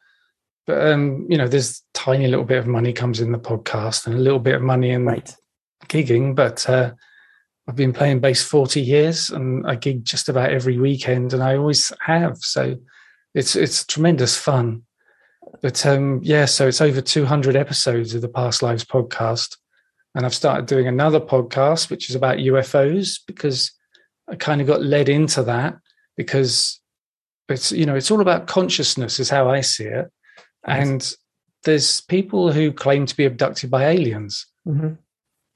But 0.66 0.87
um, 0.87 1.26
you 1.28 1.37
know, 1.37 1.49
there's 1.49 1.83
tiny 1.95 2.28
little 2.28 2.45
bit 2.45 2.59
of 2.59 2.66
money 2.66 2.92
comes 2.92 3.21
in 3.21 3.33
the 3.33 3.38
podcast 3.38 4.07
and 4.07 4.14
a 4.14 4.21
little 4.21 4.38
bit 4.38 4.54
of 4.54 4.62
money 4.62 4.90
in 4.90 5.04
right. 5.04 5.35
gigging. 5.88 6.35
But 6.35 6.69
uh, 6.69 6.92
I've 7.69 7.76
been 7.76 7.92
playing 7.92 8.21
bass 8.21 8.42
40 8.42 8.81
years 8.81 9.31
and 9.31 9.66
I 9.66 9.75
gig 9.75 10.04
just 10.04 10.28
about 10.28 10.50
every 10.50 10.78
weekend 10.78 11.33
and 11.33 11.42
I 11.42 11.57
always 11.57 11.92
have. 12.00 12.38
So 12.38 12.76
it's 13.35 13.57
it's 13.57 13.85
tremendous 13.85 14.37
fun. 14.37 14.83
But 15.61 15.85
um, 15.87 16.21
yeah, 16.23 16.45
so 16.45 16.69
it's 16.69 16.81
over 16.81 17.00
200 17.00 17.57
episodes 17.57 18.14
of 18.14 18.23
the 18.23 18.28
Past 18.28 18.62
Lives 18.62 18.85
podcast. 18.85 19.57
And 20.14 20.26
I've 20.26 20.35
started 20.35 20.66
doing 20.66 20.87
another 20.87 21.21
podcast, 21.21 21.90
which 21.90 22.11
is 22.11 22.16
about 22.16 22.38
UFOs, 22.38 23.19
because 23.26 23.73
I 24.28 24.37
kind 24.37 24.61
of 24.61 24.66
got 24.66 24.83
led 24.83 25.09
into 25.09 25.42
that 25.45 25.76
because 26.16 26.81
it's, 27.49 27.73
you 27.73 27.87
know, 27.87 27.95
it's 27.95 28.11
all 28.11 28.21
about 28.21 28.47
consciousness, 28.47 29.19
is 29.19 29.31
how 29.31 29.49
I 29.49 29.62
see 29.62 29.85
it. 29.85 30.12
And 30.64 31.12
there's 31.64 32.00
people 32.02 32.52
who 32.52 32.73
claim 32.73 33.07
to 33.07 33.16
be 33.16 33.25
abducted 33.25 33.71
by 33.71 33.88
aliens. 33.88 34.47
Mm-hmm. 34.66 34.95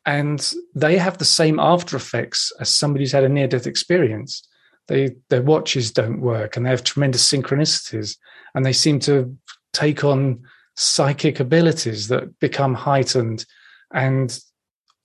And 0.04 0.54
they 0.74 0.98
have 0.98 1.18
the 1.18 1.24
same 1.24 1.58
after 1.58 1.96
effects 1.96 2.52
as 2.60 2.68
somebody 2.68 3.02
who's 3.02 3.12
had 3.12 3.24
a 3.24 3.28
near 3.28 3.48
death 3.48 3.66
experience. 3.66 4.46
They, 4.88 5.16
their 5.30 5.42
watches 5.42 5.90
don't 5.90 6.20
work 6.20 6.56
and 6.56 6.64
they 6.64 6.70
have 6.70 6.84
tremendous 6.84 7.28
synchronicities 7.28 8.16
and 8.54 8.64
they 8.64 8.72
seem 8.72 9.00
to 9.00 9.36
take 9.72 10.04
on 10.04 10.42
psychic 10.76 11.40
abilities 11.40 12.06
that 12.08 12.38
become 12.38 12.74
heightened 12.74 13.44
and 13.92 14.38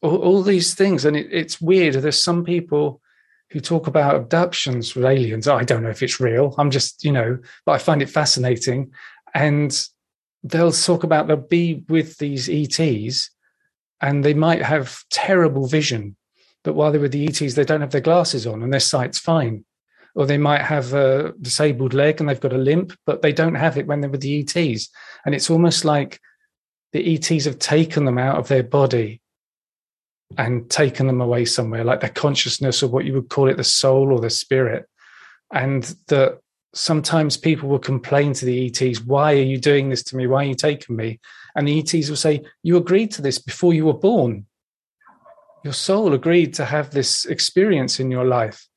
all, 0.04 0.18
all 0.18 0.44
these 0.44 0.76
things. 0.76 1.04
And 1.04 1.18
it, 1.18 1.28
it's 1.32 1.60
weird. 1.60 1.96
There's 1.96 2.24
some 2.24 2.44
people 2.44 3.02
who 3.50 3.60
talk 3.60 3.88
about 3.88 4.16
abductions 4.16 4.96
with 4.96 5.06
aliens. 5.06 5.48
I 5.48 5.64
don't 5.64 5.82
know 5.82 5.90
if 5.90 6.04
it's 6.04 6.20
real. 6.20 6.54
I'm 6.60 6.70
just, 6.70 7.04
you 7.04 7.12
know, 7.12 7.40
but 7.66 7.72
I 7.72 7.78
find 7.80 8.04
it 8.04 8.10
fascinating. 8.10 8.92
And 9.34 9.88
they'll 10.44 10.72
talk 10.72 11.04
about 11.04 11.28
they'll 11.28 11.38
be 11.38 11.84
with 11.88 12.18
these 12.18 12.50
ETs 12.50 13.30
and 14.02 14.26
they 14.26 14.34
might 14.34 14.62
have 14.62 15.04
terrible 15.10 15.68
vision, 15.68 16.16
but 16.64 16.74
while 16.74 16.92
they're 16.92 17.02
with 17.02 17.12
the 17.12 17.28
ETs, 17.28 17.56
they 17.56 17.64
don't 17.64 17.82
have 17.82 17.92
their 17.92 18.02
glasses 18.02 18.48
on 18.48 18.64
and 18.64 18.74
their 18.74 18.80
sight's 18.80 19.20
fine. 19.20 19.66
Or 20.14 20.26
they 20.26 20.38
might 20.38 20.62
have 20.62 20.94
a 20.94 21.34
disabled 21.40 21.94
leg 21.94 22.20
and 22.20 22.28
they've 22.28 22.40
got 22.40 22.54
a 22.54 22.58
limp, 22.58 22.94
but 23.06 23.22
they 23.22 23.32
don't 23.32 23.56
have 23.56 23.78
it 23.78 23.88
when 23.88 24.02
they're 24.02 24.10
with 24.10 24.22
the 24.22 24.40
ETs. 24.40 24.90
And 25.26 25.34
it's 25.34 25.50
almost 25.50 25.86
like 25.86 26.20
the 26.92 27.16
ETs 27.16 27.46
have 27.46 27.60
taken 27.60 28.04
them 28.04 28.18
out 28.18 28.38
of 28.38 28.48
their 28.48 28.64
body 28.64 29.22
and 30.38 30.70
taken 30.70 31.08
them 31.08 31.22
away 31.22 31.46
somewhere, 31.46 31.84
like 31.84 32.02
their 32.02 32.10
consciousness 32.10 32.84
or 32.84 32.90
what 32.90 33.06
you 33.06 33.14
would 33.14 33.30
call 33.30 33.50
it, 33.50 33.58
the 33.58 33.64
soul 33.64 34.12
or 34.12 34.20
the 34.20 34.30
spirit. 34.30 34.86
And 35.54 35.84
that 36.08 36.40
sometimes 36.74 37.38
people 37.38 37.70
will 37.70 37.80
complain 37.80 38.34
to 38.34 38.46
the 38.46 38.68
ETs, 38.68 39.02
why 39.02 39.34
are 39.34 39.44
you 39.44 39.58
doing 39.58 39.90
this 39.90 40.04
to 40.04 40.16
me? 40.16 40.28
Why 40.28 40.44
are 40.44 40.48
you 40.48 40.56
taking 40.56 40.96
me? 40.96 41.20
And 41.56 41.68
the 41.68 41.80
ETs 41.80 42.10
will 42.10 42.16
say, 42.16 42.44
you 42.64 42.78
agreed 42.78 43.12
to 43.12 43.22
this 43.22 43.40
before 43.40 43.74
you 43.74 43.86
were 43.86 43.94
born. 43.94 44.46
Your 45.64 45.74
soul 45.74 46.14
agreed 46.14 46.54
to 46.56 46.66
have 46.66 46.92
this 46.92 47.26
experience 47.26 48.00
in 48.00 48.10
your 48.10 48.26
life. 48.26 48.68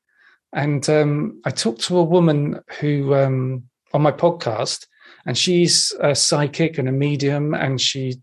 And 0.53 0.87
um, 0.89 1.41
I 1.45 1.51
talked 1.51 1.81
to 1.85 1.97
a 1.97 2.03
woman 2.03 2.61
who, 2.79 3.13
um, 3.15 3.63
on 3.93 4.01
my 4.01 4.11
podcast, 4.11 4.85
and 5.25 5.37
she's 5.37 5.91
a 5.99 6.13
psychic 6.15 6.77
and 6.77 6.87
a 6.87 6.91
medium, 6.91 7.53
and 7.53 7.79
she 7.81 8.21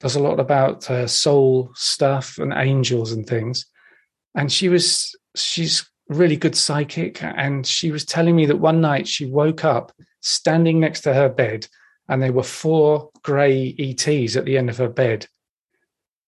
does 0.00 0.16
a 0.16 0.22
lot 0.22 0.40
about 0.40 0.90
uh, 0.90 1.06
soul 1.06 1.70
stuff 1.74 2.38
and 2.38 2.52
angels 2.52 3.12
and 3.12 3.26
things. 3.26 3.66
And 4.34 4.52
she 4.52 4.68
was, 4.68 5.16
she's 5.36 5.88
really 6.12 6.36
good 6.36 6.56
psychic. 6.56 7.22
And 7.22 7.66
she 7.66 7.90
was 7.90 8.04
telling 8.04 8.36
me 8.36 8.46
that 8.46 8.56
one 8.56 8.80
night 8.80 9.08
she 9.08 9.26
woke 9.26 9.64
up 9.64 9.92
standing 10.20 10.80
next 10.80 11.00
to 11.02 11.14
her 11.14 11.28
bed 11.28 11.66
and 12.08 12.22
there 12.22 12.32
were 12.32 12.42
four 12.42 13.10
grey 13.22 13.74
ETs 13.78 14.36
at 14.36 14.44
the 14.44 14.58
end 14.58 14.70
of 14.70 14.78
her 14.78 14.88
bed. 14.88 15.26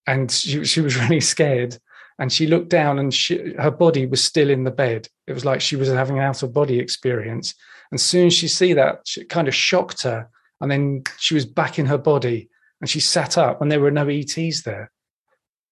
And 0.07 0.31
she, 0.31 0.65
she 0.65 0.81
was 0.81 0.97
really 1.01 1.21
scared. 1.21 1.79
And 2.19 2.33
she 2.33 2.47
looked 2.47 2.69
down 2.69 2.99
and 2.99 3.13
she, 3.13 3.55
her 3.59 3.73
body 3.73 4.07
was 4.07 4.23
still 4.23 4.49
in 4.49 4.65
the 4.65 4.71
bed. 4.71 5.09
It 5.27 5.33
was 5.33 5.45
like 5.45 5.61
she 5.61 5.77
was 5.77 5.89
having 5.89 6.19
an 6.19 6.25
out 6.25 6.43
of 6.43 6.55
body 6.55 6.79
experience. 6.79 7.55
And 7.91 8.01
soon 8.01 8.31
she 8.31 8.49
see 8.49 8.73
that, 8.75 9.01
it 9.17 9.29
kind 9.29 9.49
of 9.49 9.55
shocked 9.55 10.03
her. 10.03 10.29
And 10.61 10.71
then 10.71 11.03
she 11.19 11.35
was 11.35 11.45
back 11.45 11.79
in 11.79 11.87
her 11.87 11.99
body 11.99 12.49
and 12.81 12.89
she 12.89 13.01
sat 13.01 13.37
up 13.37 13.61
and 13.61 13.71
there 13.71 13.81
were 13.81 13.91
no 13.91 14.09
ETs 14.09 14.63
there. 14.63 14.91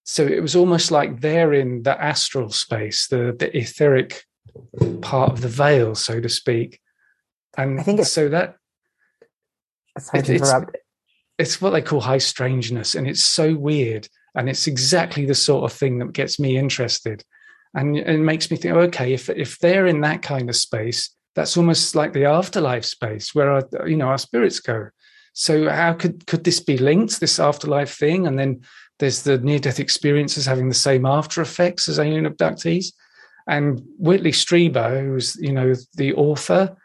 So 0.04 0.26
it 0.26 0.40
was 0.40 0.56
almost 0.56 0.90
like 0.90 1.20
they're 1.20 1.52
in 1.52 1.82
the 1.82 2.00
astral 2.00 2.50
space, 2.50 3.06
the, 3.08 3.34
the 3.38 3.56
etheric 3.56 4.24
part 5.00 5.30
of 5.30 5.40
the 5.40 5.48
veil, 5.48 5.94
so 5.94 6.20
to 6.20 6.28
speak. 6.28 6.80
And 7.56 7.78
I 7.78 7.82
think 7.82 8.00
it's, 8.00 8.10
so 8.10 8.28
that 8.30 8.56
it, 10.14 10.28
it's, 10.28 10.52
it's 11.38 11.60
what 11.60 11.70
they 11.70 11.82
call 11.82 12.00
high 12.00 12.18
strangeness, 12.18 12.94
and 12.94 13.06
it's 13.06 13.22
so 13.22 13.54
weird. 13.54 14.08
And 14.34 14.48
it's 14.48 14.66
exactly 14.66 15.26
the 15.26 15.34
sort 15.34 15.70
of 15.70 15.76
thing 15.76 15.98
that 15.98 16.14
gets 16.14 16.40
me 16.40 16.56
interested. 16.56 17.22
And 17.74 17.98
it 17.98 18.18
makes 18.18 18.50
me 18.50 18.56
think, 18.56 18.74
okay, 18.74 19.12
if 19.12 19.28
if 19.28 19.58
they're 19.58 19.86
in 19.86 20.00
that 20.00 20.22
kind 20.22 20.48
of 20.48 20.56
space, 20.56 21.10
that's 21.34 21.56
almost 21.56 21.94
like 21.94 22.12
the 22.12 22.24
afterlife 22.24 22.84
space 22.84 23.34
where 23.34 23.50
our, 23.50 23.62
you 23.86 23.96
know 23.96 24.08
our 24.08 24.18
spirits 24.18 24.58
go. 24.60 24.88
So 25.34 25.68
how 25.68 25.92
could 25.92 26.26
could 26.26 26.44
this 26.44 26.60
be 26.60 26.78
linked, 26.78 27.20
this 27.20 27.38
afterlife 27.38 27.94
thing? 27.94 28.26
And 28.26 28.38
then 28.38 28.62
there's 29.02 29.22
the 29.22 29.38
near-death 29.38 29.80
experiences 29.80 30.46
having 30.46 30.68
the 30.68 30.74
same 30.74 31.04
after 31.04 31.42
effects 31.42 31.88
as 31.88 31.98
alien 31.98 32.26
abductees. 32.26 32.92
And 33.48 33.82
Whitley 33.98 34.30
Strieber, 34.30 35.02
who's 35.02 35.36
you 35.36 35.52
know 35.52 35.74
the 35.94 36.14
author, 36.14 36.76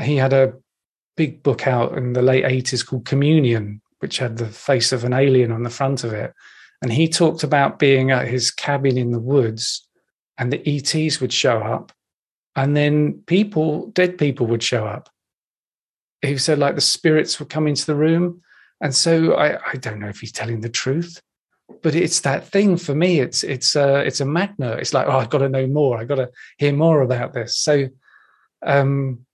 he 0.00 0.16
had 0.16 0.32
a 0.32 0.52
big 1.16 1.42
book 1.42 1.66
out 1.66 1.96
in 1.96 2.12
the 2.12 2.22
late 2.22 2.44
80s 2.44 2.86
called 2.86 3.06
Communion, 3.06 3.80
which 4.00 4.18
had 4.18 4.36
the 4.36 4.46
face 4.46 4.92
of 4.92 5.04
an 5.04 5.12
alien 5.12 5.50
on 5.52 5.62
the 5.62 5.70
front 5.70 6.04
of 6.04 6.12
it. 6.12 6.32
And 6.82 6.92
he 6.92 7.08
talked 7.08 7.42
about 7.42 7.78
being 7.78 8.10
at 8.10 8.28
his 8.28 8.50
cabin 8.50 8.98
in 8.98 9.10
the 9.12 9.20
woods 9.20 9.88
and 10.36 10.52
the 10.52 10.62
ETs 10.68 11.20
would 11.20 11.32
show 11.32 11.58
up. 11.58 11.92
And 12.56 12.76
then 12.76 13.22
people, 13.26 13.86
dead 13.92 14.18
people 14.18 14.46
would 14.48 14.62
show 14.62 14.84
up 14.84 15.08
he 16.26 16.38
said 16.38 16.58
like 16.58 16.74
the 16.74 16.80
spirits 16.80 17.38
would 17.38 17.50
come 17.50 17.66
into 17.66 17.86
the 17.86 17.94
room. 17.94 18.40
And 18.80 18.94
so 18.94 19.34
I, 19.34 19.58
I 19.70 19.74
don't 19.76 20.00
know 20.00 20.08
if 20.08 20.20
he's 20.20 20.32
telling 20.32 20.60
the 20.60 20.68
truth, 20.68 21.20
but 21.82 21.94
it's 21.94 22.20
that 22.20 22.48
thing 22.48 22.76
for 22.76 22.94
me. 22.94 23.20
It's 23.20 23.42
it's 23.42 23.76
a 23.76 24.00
it's 24.00 24.20
a 24.20 24.24
magnet. 24.24 24.78
It's 24.80 24.94
like 24.94 25.06
oh, 25.06 25.18
I've 25.18 25.30
got 25.30 25.38
to 25.38 25.48
know 25.48 25.66
more. 25.66 25.98
I've 25.98 26.08
got 26.08 26.16
to 26.16 26.30
hear 26.58 26.72
more 26.72 27.02
about 27.02 27.32
this. 27.32 27.56
So, 27.56 27.88
um, 28.64 29.26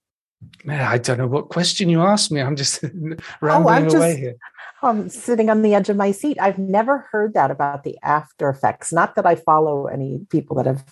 man, 0.65 0.81
I 0.81 0.99
don't 0.99 1.19
know 1.19 1.27
what 1.27 1.49
question 1.49 1.89
you 1.89 2.03
asked 2.03 2.33
me. 2.33 2.41
I'm 2.41 2.57
just 2.57 2.83
rambling 3.41 3.95
oh, 3.95 3.99
away 3.99 4.17
here. 4.17 4.37
I'm 4.83 5.09
sitting 5.09 5.51
on 5.51 5.63
the 5.63 5.75
edge 5.75 5.89
of 5.89 5.97
my 5.97 6.11
seat. 6.11 6.39
I've 6.41 6.59
never 6.59 7.07
heard 7.11 7.35
that 7.35 7.51
about 7.51 7.85
the 7.85 7.99
after 8.03 8.49
effects. 8.49 8.93
Not 8.93 9.15
that 9.17 9.27
I 9.27 9.35
follow 9.35 9.87
any 9.87 10.27
people 10.31 10.57
that 10.57 10.67
have 10.67 10.85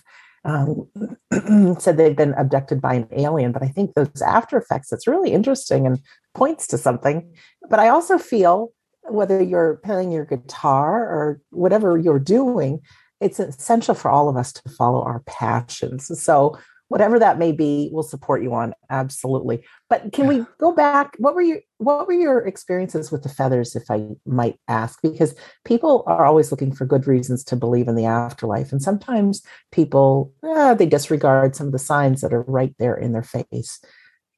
um, 0.45 0.87
said 1.79 1.97
they've 1.97 2.15
been 2.15 2.33
abducted 2.33 2.81
by 2.81 2.93
an 2.95 3.07
alien, 3.11 3.51
but 3.51 3.63
I 3.63 3.67
think 3.67 3.93
those 3.93 4.21
after 4.21 4.57
effects, 4.57 4.91
it's 4.91 5.07
really 5.07 5.31
interesting 5.31 5.87
and 5.87 5.99
points 6.33 6.67
to 6.67 6.77
something. 6.77 7.33
But 7.69 7.79
I 7.79 7.89
also 7.89 8.17
feel 8.17 8.71
whether 9.11 9.41
you're 9.41 9.75
playing 9.77 10.11
your 10.11 10.25
guitar 10.25 11.03
or 11.03 11.41
whatever 11.51 11.97
you're 11.97 12.19
doing, 12.19 12.81
it's 13.19 13.39
essential 13.39 13.95
for 13.95 14.09
all 14.09 14.29
of 14.29 14.37
us 14.37 14.53
to 14.53 14.69
follow 14.69 15.01
our 15.01 15.21
passions. 15.21 16.09
So 16.21 16.57
whatever 16.89 17.19
that 17.19 17.37
may 17.37 17.51
be 17.51 17.89
we'll 17.91 18.03
support 18.03 18.43
you 18.43 18.53
on 18.53 18.73
absolutely. 18.89 19.63
But 19.89 20.11
can 20.11 20.27
we 20.27 20.45
go 20.59 20.73
back? 20.73 21.15
What 21.17 21.33
were 21.33 21.41
your 21.41 21.59
what 21.77 22.07
were 22.07 22.13
your 22.13 22.39
experiences 22.45 23.11
with 23.11 23.23
the 23.23 23.29
feathers 23.29 23.75
if 23.75 23.89
i 23.89 24.05
might 24.25 24.59
ask? 24.67 25.01
Because 25.01 25.33
people 25.63 26.03
are 26.07 26.25
always 26.25 26.51
looking 26.51 26.73
for 26.73 26.85
good 26.85 27.07
reasons 27.07 27.43
to 27.45 27.55
believe 27.55 27.87
in 27.87 27.95
the 27.95 28.05
afterlife 28.05 28.71
and 28.71 28.81
sometimes 28.81 29.41
people 29.71 30.33
eh, 30.43 30.73
they 30.73 30.85
disregard 30.85 31.55
some 31.55 31.67
of 31.67 31.73
the 31.73 31.79
signs 31.79 32.21
that 32.21 32.33
are 32.33 32.43
right 32.43 32.75
there 32.79 32.95
in 32.95 33.13
their 33.13 33.23
face. 33.23 33.79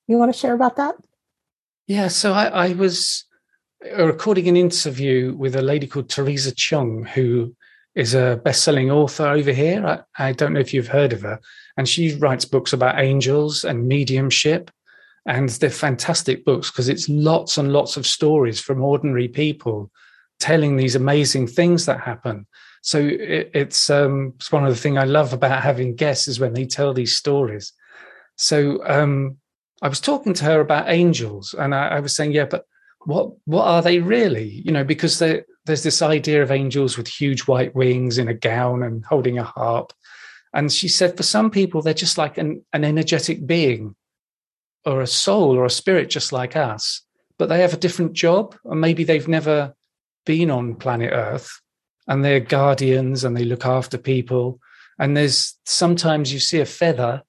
You 0.07 0.17
want 0.17 0.33
to 0.33 0.39
share 0.39 0.53
about 0.53 0.75
that? 0.75 0.95
Yeah 1.87 2.09
so 2.09 2.33
i, 2.33 2.45
I 2.45 2.73
was 2.73 3.25
recording 3.81 4.47
an 4.47 4.57
interview 4.57 5.33
with 5.35 5.55
a 5.55 5.61
lady 5.61 5.87
called 5.87 6.09
Theresa 6.09 6.53
Cheung 6.53 7.07
who 7.07 7.55
is 7.95 8.13
a 8.13 8.39
best-selling 8.43 8.91
author 8.91 9.27
over 9.27 9.51
here. 9.51 9.85
I, 10.17 10.29
I, 10.29 10.31
don't 10.31 10.53
know 10.53 10.59
if 10.59 10.73
you've 10.73 10.87
heard 10.87 11.13
of 11.13 11.21
her, 11.21 11.39
and 11.77 11.89
she 11.89 12.15
writes 12.15 12.45
books 12.45 12.73
about 12.73 12.99
angels 12.99 13.65
and 13.65 13.87
mediumship, 13.87 14.71
and 15.25 15.49
they're 15.49 15.69
fantastic 15.69 16.45
books 16.45 16.71
because 16.71 16.89
it's 16.89 17.09
lots 17.09 17.57
and 17.57 17.73
lots 17.73 17.97
of 17.97 18.07
stories 18.07 18.59
from 18.59 18.81
ordinary 18.81 19.27
people 19.27 19.91
telling 20.39 20.77
these 20.77 20.95
amazing 20.95 21.47
things 21.47 21.85
that 21.85 21.99
happen. 21.99 22.47
So 22.81 22.99
it, 22.99 23.51
it's 23.53 23.89
um, 23.89 24.33
it's 24.37 24.51
one 24.51 24.65
of 24.65 24.73
the 24.73 24.79
things 24.79 24.97
I 24.97 25.03
love 25.03 25.33
about 25.33 25.61
having 25.61 25.95
guests 25.95 26.27
is 26.27 26.39
when 26.39 26.53
they 26.53 26.65
tell 26.65 26.93
these 26.93 27.17
stories. 27.17 27.73
So 28.37 28.87
um, 28.87 29.37
I 29.81 29.89
was 29.89 29.99
talking 29.99 30.33
to 30.35 30.45
her 30.45 30.61
about 30.61 30.89
angels, 30.89 31.53
and 31.57 31.75
I, 31.75 31.89
I 31.89 31.99
was 31.99 32.15
saying, 32.15 32.31
yeah, 32.31 32.45
but 32.45 32.65
what 33.05 33.31
what 33.45 33.65
are 33.65 33.81
they 33.81 33.99
really? 33.99 34.61
You 34.65 34.71
know, 34.71 34.83
because 34.83 35.19
there's 35.19 35.83
this 35.83 36.01
idea 36.01 36.43
of 36.43 36.51
angels 36.51 36.97
with 36.97 37.07
huge 37.07 37.41
white 37.41 37.75
wings 37.75 38.17
in 38.17 38.27
a 38.27 38.33
gown 38.33 38.83
and 38.83 39.05
holding 39.05 39.37
a 39.37 39.43
harp. 39.43 39.93
And 40.53 40.71
she 40.71 40.87
said, 40.87 41.15
for 41.15 41.23
some 41.23 41.49
people, 41.49 41.81
they're 41.81 41.93
just 41.93 42.17
like 42.17 42.37
an, 42.37 42.63
an 42.73 42.83
energetic 42.83 43.45
being 43.47 43.95
or 44.85 45.01
a 45.01 45.07
soul 45.07 45.57
or 45.57 45.65
a 45.65 45.69
spirit, 45.69 46.09
just 46.09 46.33
like 46.33 46.55
us, 46.55 47.01
but 47.37 47.47
they 47.47 47.61
have 47.61 47.73
a 47.73 47.77
different 47.77 48.13
job. 48.13 48.55
And 48.65 48.81
maybe 48.81 49.03
they've 49.03 49.27
never 49.27 49.73
been 50.25 50.51
on 50.51 50.75
planet 50.75 51.11
Earth 51.13 51.61
and 52.07 52.25
they're 52.25 52.39
guardians 52.39 53.23
and 53.23 53.37
they 53.37 53.45
look 53.45 53.65
after 53.65 53.97
people. 53.97 54.59
And 54.99 55.15
there's 55.15 55.57
sometimes 55.65 56.33
you 56.33 56.39
see 56.39 56.59
a 56.59 56.65
feather, 56.65 57.23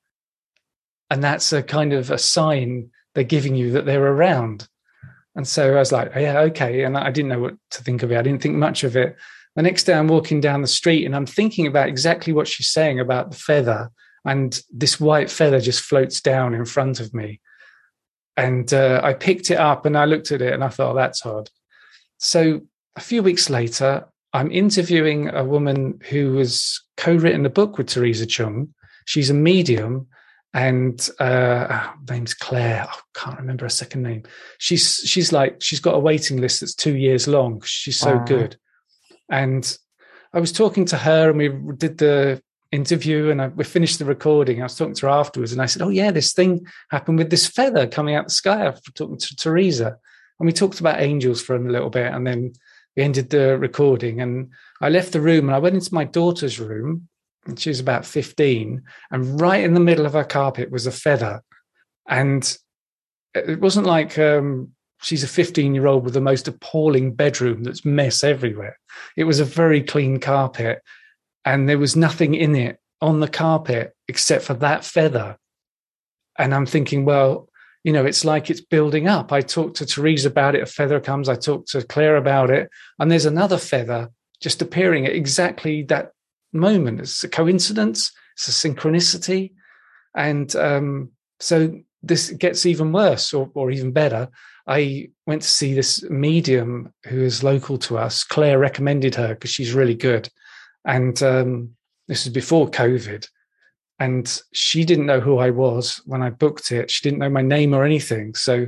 and 1.11 1.23
that's 1.23 1.53
a 1.53 1.63
kind 1.63 1.93
of 1.93 2.11
a 2.11 2.19
sign 2.19 2.91
they're 3.15 3.25
giving 3.25 3.55
you 3.55 3.73
that 3.73 3.87
they're 3.87 4.05
around. 4.05 4.69
And 5.35 5.49
so 5.49 5.75
I 5.75 5.79
was 5.79 5.93
like, 5.93 6.13
yeah, 6.15 6.41
okay. 6.41 6.85
And 6.85 6.97
I 6.97 7.11
didn't 7.11 7.31
know 7.31 7.41
what 7.41 7.55
to 7.71 7.83
think 7.83 8.03
of 8.03 8.13
it. 8.13 8.19
I 8.19 8.23
didn't 8.23 8.43
think 8.43 8.57
much 8.57 8.85
of 8.85 8.97
it. 8.97 9.17
The 9.57 9.63
next 9.63 9.85
day 9.85 9.95
I'm 9.95 10.09
walking 10.09 10.41
down 10.41 10.63
the 10.63 10.69
street 10.69 11.05
and 11.05 11.15
I'm 11.15 11.27
thinking 11.27 11.67
about 11.67 11.89
exactly 11.89 12.33
what 12.33 12.49
she's 12.49 12.71
saying 12.71 13.01
about 13.01 13.31
the 13.31 13.37
feather. 13.37 13.91
And 14.25 14.61
this 14.71 15.01
white 15.01 15.31
feather 15.31 15.61
just 15.61 15.81
floats 15.81 16.21
down 16.21 16.55
in 16.55 16.65
front 16.65 17.01
of 17.01 17.13
me. 17.13 17.41
And 18.37 18.73
uh, 18.73 19.01
I 19.03 19.15
picked 19.15 19.51
it 19.51 19.59
up 19.59 19.85
and 19.85 19.97
I 19.97 20.05
looked 20.05 20.33
at 20.33 20.43
it 20.43 20.53
and 20.53 20.65
I 20.65 20.69
thought, 20.69 20.93
oh, 20.93 20.95
that's 20.97 21.25
odd. 21.27 21.51
So 22.19 22.61
a 22.97 23.01
few 23.01 23.23
weeks 23.23 23.51
later, 23.51 24.07
I'm 24.33 24.51
interviewing 24.51 25.29
a 25.29 25.45
woman 25.45 25.99
who 26.09 26.37
has 26.39 26.81
co 26.97 27.15
written 27.15 27.45
a 27.45 27.51
book 27.51 27.77
with 27.77 27.89
Theresa 27.89 28.27
Cheung. 28.27 28.69
She's 29.05 29.29
a 29.29 29.35
medium 29.35 30.07
and 30.55 31.09
uh, 31.19 31.67
oh, 31.71 31.95
name's 32.11 32.35
Claire. 32.35 32.87
I 32.89 32.97
can't 33.15 33.39
remember 33.39 33.65
her 33.65 33.71
second 33.71 34.03
name. 34.03 34.25
She's 34.59 34.97
she's 35.05 35.33
like 35.33 35.63
she's 35.63 35.81
got 35.81 35.95
a 35.95 35.99
waiting 36.01 36.41
list 36.41 36.61
that's 36.61 36.75
two 36.75 36.97
years 36.97 37.27
long. 37.27 37.63
She's 37.65 37.99
so 37.99 38.17
wow. 38.17 38.25
good, 38.25 38.57
and 39.31 39.79
I 40.35 40.41
was 40.41 40.53
talking 40.53 40.85
to 40.87 40.97
her 40.97 41.29
and 41.29 41.39
we 41.39 41.49
did 41.77 41.99
the 41.99 42.43
interview 42.71 43.31
and 43.31 43.43
I, 43.43 43.49
we 43.49 43.65
finished 43.65 43.99
the 43.99 44.07
recording. 44.07 44.61
I 44.61 44.65
was 44.65 44.77
talking 44.77 44.95
to 44.95 45.07
her 45.07 45.13
afterwards 45.13 45.53
and 45.53 45.61
I 45.61 45.67
said, 45.67 45.83
Oh, 45.83 45.91
yeah, 45.91 46.11
this 46.11 46.33
thing 46.33 46.67
happened 46.91 47.19
with 47.19 47.31
this 47.31 47.47
feather 47.47 47.87
coming 47.87 48.15
out 48.15 48.27
the 48.27 48.33
sky. 48.33 48.69
Was 48.69 48.81
talking 48.95 49.19
to 49.19 49.37
Theresa 49.37 49.99
and 50.41 50.47
we 50.47 50.53
talked 50.53 50.81
about 50.81 51.01
angels 51.01 51.43
for 51.43 51.55
a 51.55 51.61
little 51.61 51.91
bit 51.91 52.13
and 52.13 52.27
then 52.27 52.53
we 52.97 53.03
ended 53.03 53.29
the 53.29 53.59
recording. 53.59 54.23
And 54.23 54.53
I 54.81 54.89
left 54.89 55.13
the 55.13 55.21
room 55.21 55.49
and 55.49 55.55
I 55.55 55.59
went 55.59 55.75
into 55.75 55.95
my 55.95 56.05
daughter's 56.05 56.59
room 56.59 57.09
and 57.47 57.59
she 57.59 57.71
was 57.71 57.81
about 57.81 58.07
15 58.07 58.83
and 59.11 59.41
right 59.41 59.65
in 59.65 59.75
the 59.75 59.81
middle 59.81 60.07
of 60.07 60.13
her 60.13 60.25
carpet 60.25 60.71
was 60.71 60.87
a 60.87 60.93
feather. 60.93 61.43
And 62.09 62.57
it 63.35 63.61
wasn't 63.61 63.87
like 63.87 64.19
um, 64.19 64.73
she's 65.01 65.25
a 65.25 65.29
15 65.29 65.75
year 65.75 65.87
old 65.87 66.05
with 66.05 66.15
the 66.15 66.21
most 66.21 66.49
appalling 66.49 67.15
bedroom 67.15 67.65
that's 67.65 67.85
mess 67.85 68.23
everywhere. 68.23 68.79
It 69.17 69.25
was 69.25 69.41
a 69.41 69.45
very 69.45 69.83
clean 69.83 70.21
carpet 70.21 70.83
and 71.45 71.69
there 71.69 71.79
was 71.79 71.97
nothing 71.97 72.35
in 72.35 72.55
it 72.55 72.79
on 73.01 73.21
the 73.21 73.29
carpet 73.29 73.93
except 74.07 74.45
for 74.45 74.55
that 74.55 74.85
feather. 74.85 75.37
And 76.39 76.55
I'm 76.55 76.67
thinking, 76.67 77.05
well, 77.05 77.49
you 77.83 77.93
know, 77.93 78.05
it's 78.05 78.25
like 78.25 78.49
it's 78.49 78.61
building 78.61 79.09
up. 79.09 79.33
I 79.33 79.41
talked 79.41 79.77
to 79.79 79.87
Therese 79.87 80.25
about 80.25 80.55
it, 80.55 80.63
a 80.63 80.67
feather 80.67 81.01
comes, 81.01 81.29
I 81.29 81.35
talked 81.35 81.69
to 81.71 81.83
Claire 81.83 82.17
about 82.17 82.51
it, 82.51 82.71
and 82.99 83.11
there's 83.11 83.27
another 83.27 83.59
feather 83.59 84.09
just 84.41 84.63
appearing 84.63 85.07
at 85.07 85.15
exactly 85.15 85.83
that 85.85 86.13
moment. 86.53 87.01
It's 87.01 87.25
a 87.25 87.29
coincidence, 87.29 88.13
it's 88.35 88.49
a 88.49 88.69
synchronicity. 88.69 89.53
And 90.17 90.55
um, 90.57 91.11
so 91.41 91.75
this 92.03 92.31
gets 92.31 92.67
even 92.67 92.93
worse 92.93 93.33
or, 93.33 93.51
or 93.55 93.71
even 93.71 93.93
better. 93.93 94.29
I 94.67 95.11
went 95.27 95.43
to 95.43 95.49
see 95.49 95.75
this 95.75 96.03
medium 96.09 96.93
who 97.07 97.23
is 97.23 97.43
local 97.43 97.79
to 97.79 97.99
us. 97.99 98.23
Claire 98.23 98.59
recommended 98.59 99.15
her 99.17 99.29
because 99.29 99.51
she's 99.51 99.73
really 99.73 99.95
good. 99.95 100.29
And 100.85 101.21
um, 101.23 101.71
this 102.09 102.25
was 102.25 102.33
before 102.33 102.71
COVID. 102.71 103.27
And 103.99 104.43
she 104.53 104.85
didn't 104.85 105.07
know 105.07 105.21
who 105.21 105.39
I 105.39 105.51
was 105.51 106.01
when 106.07 106.23
I 106.23 106.31
booked 106.31 106.73
it. 106.73 106.91
She 106.91 107.03
didn't 107.03 107.21
know 107.21 107.31
my 107.31 107.43
name 107.43 107.75
or 107.75 107.85
anything. 107.85 108.35
So 108.35 108.67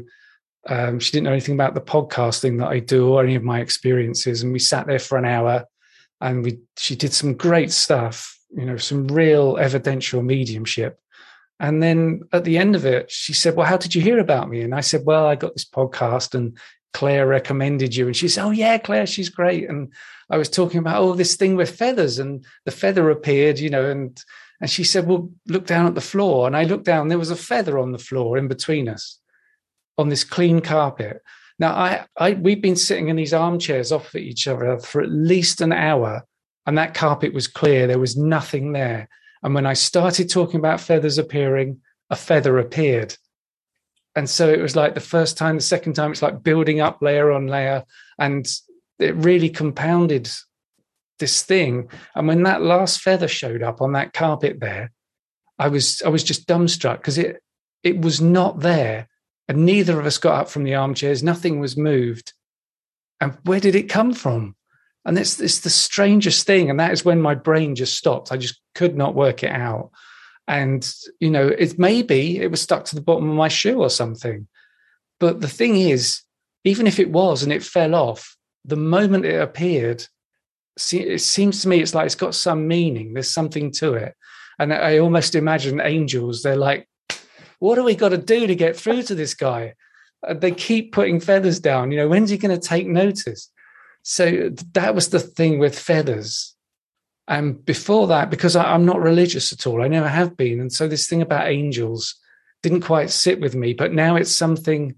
um, 0.68 0.98
she 1.00 1.12
didn't 1.12 1.24
know 1.24 1.32
anything 1.32 1.54
about 1.54 1.74
the 1.74 1.80
podcasting 1.80 2.58
that 2.58 2.68
I 2.68 2.78
do 2.78 3.08
or 3.08 3.22
any 3.22 3.34
of 3.34 3.42
my 3.42 3.60
experiences. 3.60 4.42
And 4.42 4.52
we 4.52 4.58
sat 4.58 4.86
there 4.86 4.98
for 4.98 5.18
an 5.18 5.24
hour 5.24 5.64
and 6.24 6.42
we 6.42 6.58
she 6.78 6.96
did 6.96 7.12
some 7.12 7.34
great 7.34 7.70
stuff, 7.70 8.38
you 8.50 8.64
know, 8.64 8.78
some 8.78 9.06
real 9.08 9.58
evidential 9.58 10.22
mediumship. 10.22 10.98
And 11.60 11.82
then 11.82 12.22
at 12.32 12.44
the 12.44 12.58
end 12.58 12.74
of 12.74 12.86
it, 12.86 13.10
she 13.10 13.34
said, 13.34 13.54
Well, 13.54 13.66
how 13.66 13.76
did 13.76 13.94
you 13.94 14.00
hear 14.00 14.18
about 14.18 14.48
me? 14.48 14.62
And 14.62 14.74
I 14.74 14.80
said, 14.80 15.02
Well, 15.04 15.26
I 15.26 15.36
got 15.36 15.52
this 15.52 15.68
podcast 15.68 16.34
and 16.34 16.58
Claire 16.94 17.26
recommended 17.26 17.94
you. 17.94 18.06
And 18.06 18.16
she 18.16 18.28
said, 18.28 18.44
Oh, 18.44 18.50
yeah, 18.50 18.78
Claire, 18.78 19.06
she's 19.06 19.28
great. 19.28 19.68
And 19.68 19.92
I 20.30 20.38
was 20.38 20.48
talking 20.48 20.78
about, 20.78 21.02
oh, 21.02 21.12
this 21.12 21.36
thing 21.36 21.56
with 21.56 21.76
feathers. 21.76 22.18
And 22.18 22.44
the 22.64 22.70
feather 22.70 23.10
appeared, 23.10 23.58
you 23.58 23.70
know, 23.70 23.88
and 23.88 24.18
and 24.60 24.70
she 24.70 24.82
said, 24.82 25.06
Well, 25.06 25.30
look 25.46 25.66
down 25.66 25.86
at 25.86 25.94
the 25.94 26.00
floor. 26.00 26.46
And 26.46 26.56
I 26.56 26.64
looked 26.64 26.86
down, 26.86 27.08
there 27.08 27.18
was 27.18 27.30
a 27.30 27.36
feather 27.36 27.78
on 27.78 27.92
the 27.92 27.98
floor 27.98 28.38
in 28.38 28.48
between 28.48 28.88
us 28.88 29.20
on 29.98 30.08
this 30.08 30.24
clean 30.24 30.60
carpet. 30.60 31.20
Now, 31.58 31.74
I, 31.74 32.06
I 32.16 32.32
we've 32.32 32.62
been 32.62 32.76
sitting 32.76 33.08
in 33.08 33.16
these 33.16 33.32
armchairs 33.32 33.92
opposite 33.92 34.22
each 34.22 34.48
other 34.48 34.78
for 34.78 35.00
at 35.02 35.10
least 35.10 35.60
an 35.60 35.72
hour, 35.72 36.24
and 36.66 36.76
that 36.78 36.94
carpet 36.94 37.32
was 37.32 37.46
clear. 37.46 37.86
There 37.86 37.98
was 37.98 38.16
nothing 38.16 38.72
there. 38.72 39.08
And 39.42 39.54
when 39.54 39.66
I 39.66 39.74
started 39.74 40.30
talking 40.30 40.58
about 40.58 40.80
feathers 40.80 41.18
appearing, 41.18 41.80
a 42.10 42.16
feather 42.16 42.58
appeared. 42.58 43.16
And 44.16 44.30
so 44.30 44.48
it 44.48 44.60
was 44.60 44.76
like 44.76 44.94
the 44.94 45.00
first 45.00 45.36
time, 45.36 45.56
the 45.56 45.62
second 45.62 45.94
time, 45.94 46.12
it's 46.12 46.22
like 46.22 46.42
building 46.42 46.80
up 46.80 47.02
layer 47.02 47.32
on 47.32 47.46
layer. 47.46 47.84
And 48.18 48.46
it 48.98 49.14
really 49.16 49.50
compounded 49.50 50.30
this 51.18 51.42
thing. 51.42 51.88
And 52.14 52.28
when 52.28 52.42
that 52.44 52.62
last 52.62 53.00
feather 53.00 53.28
showed 53.28 53.62
up 53.62 53.80
on 53.80 53.92
that 53.92 54.12
carpet 54.12 54.60
there, 54.60 54.92
I 55.58 55.68
was 55.68 56.02
I 56.02 56.08
was 56.08 56.24
just 56.24 56.48
dumbstruck 56.48 56.98
because 56.98 57.18
it 57.18 57.42
it 57.82 58.00
was 58.00 58.20
not 58.20 58.60
there. 58.60 59.08
And 59.48 59.66
neither 59.66 59.98
of 60.00 60.06
us 60.06 60.18
got 60.18 60.40
up 60.40 60.48
from 60.48 60.64
the 60.64 60.74
armchairs, 60.74 61.22
nothing 61.22 61.60
was 61.60 61.76
moved. 61.76 62.32
And 63.20 63.36
where 63.44 63.60
did 63.60 63.74
it 63.74 63.88
come 63.88 64.12
from? 64.12 64.56
And 65.04 65.18
it's, 65.18 65.38
it's 65.40 65.60
the 65.60 65.70
strangest 65.70 66.46
thing. 66.46 66.70
And 66.70 66.80
that 66.80 66.92
is 66.92 67.04
when 67.04 67.20
my 67.20 67.34
brain 67.34 67.74
just 67.74 67.98
stopped. 67.98 68.32
I 68.32 68.36
just 68.36 68.60
could 68.74 68.96
not 68.96 69.14
work 69.14 69.42
it 69.42 69.50
out. 69.50 69.90
And, 70.46 70.90
you 71.20 71.30
know, 71.30 71.48
it 71.48 71.78
maybe 71.78 72.38
it 72.38 72.50
was 72.50 72.62
stuck 72.62 72.84
to 72.86 72.94
the 72.94 73.02
bottom 73.02 73.28
of 73.28 73.36
my 73.36 73.48
shoe 73.48 73.80
or 73.80 73.90
something. 73.90 74.46
But 75.20 75.40
the 75.40 75.48
thing 75.48 75.76
is, 75.76 76.22
even 76.64 76.86
if 76.86 76.98
it 76.98 77.10
was 77.10 77.42
and 77.42 77.52
it 77.52 77.62
fell 77.62 77.94
off, 77.94 78.36
the 78.64 78.76
moment 78.76 79.26
it 79.26 79.40
appeared, 79.40 80.06
it 80.92 81.20
seems 81.20 81.62
to 81.62 81.68
me 81.68 81.80
it's 81.80 81.94
like 81.94 82.06
it's 82.06 82.14
got 82.14 82.34
some 82.34 82.66
meaning. 82.66 83.12
There's 83.12 83.30
something 83.30 83.70
to 83.72 83.94
it. 83.94 84.14
And 84.58 84.72
I 84.72 84.98
almost 84.98 85.34
imagine 85.34 85.80
angels, 85.80 86.42
they're 86.42 86.56
like, 86.56 86.88
what 87.64 87.76
do 87.76 87.82
we 87.82 87.94
got 87.94 88.10
to 88.10 88.18
do 88.18 88.46
to 88.46 88.54
get 88.54 88.76
through 88.76 89.02
to 89.04 89.14
this 89.14 89.32
guy? 89.32 89.72
Uh, 90.22 90.34
they 90.34 90.50
keep 90.50 90.92
putting 90.92 91.18
feathers 91.18 91.58
down. 91.58 91.90
You 91.90 91.96
know, 91.96 92.08
when's 92.08 92.28
he 92.28 92.36
going 92.36 92.54
to 92.54 92.68
take 92.68 92.86
notice? 92.86 93.50
So 94.02 94.50
that 94.74 94.94
was 94.94 95.08
the 95.08 95.18
thing 95.18 95.58
with 95.58 95.78
feathers. 95.78 96.54
And 97.26 97.64
before 97.64 98.06
that, 98.08 98.28
because 98.28 98.54
I, 98.54 98.74
am 98.74 98.84
not 98.84 99.00
religious 99.00 99.50
at 99.50 99.66
all, 99.66 99.82
I 99.82 99.88
never 99.88 100.08
have 100.08 100.36
been. 100.36 100.60
And 100.60 100.70
so 100.70 100.86
this 100.86 101.08
thing 101.08 101.22
about 101.22 101.48
angels 101.48 102.14
didn't 102.62 102.82
quite 102.82 103.08
sit 103.08 103.40
with 103.40 103.54
me. 103.54 103.72
But 103.72 103.94
now 103.94 104.16
it's 104.16 104.36
something 104.36 104.96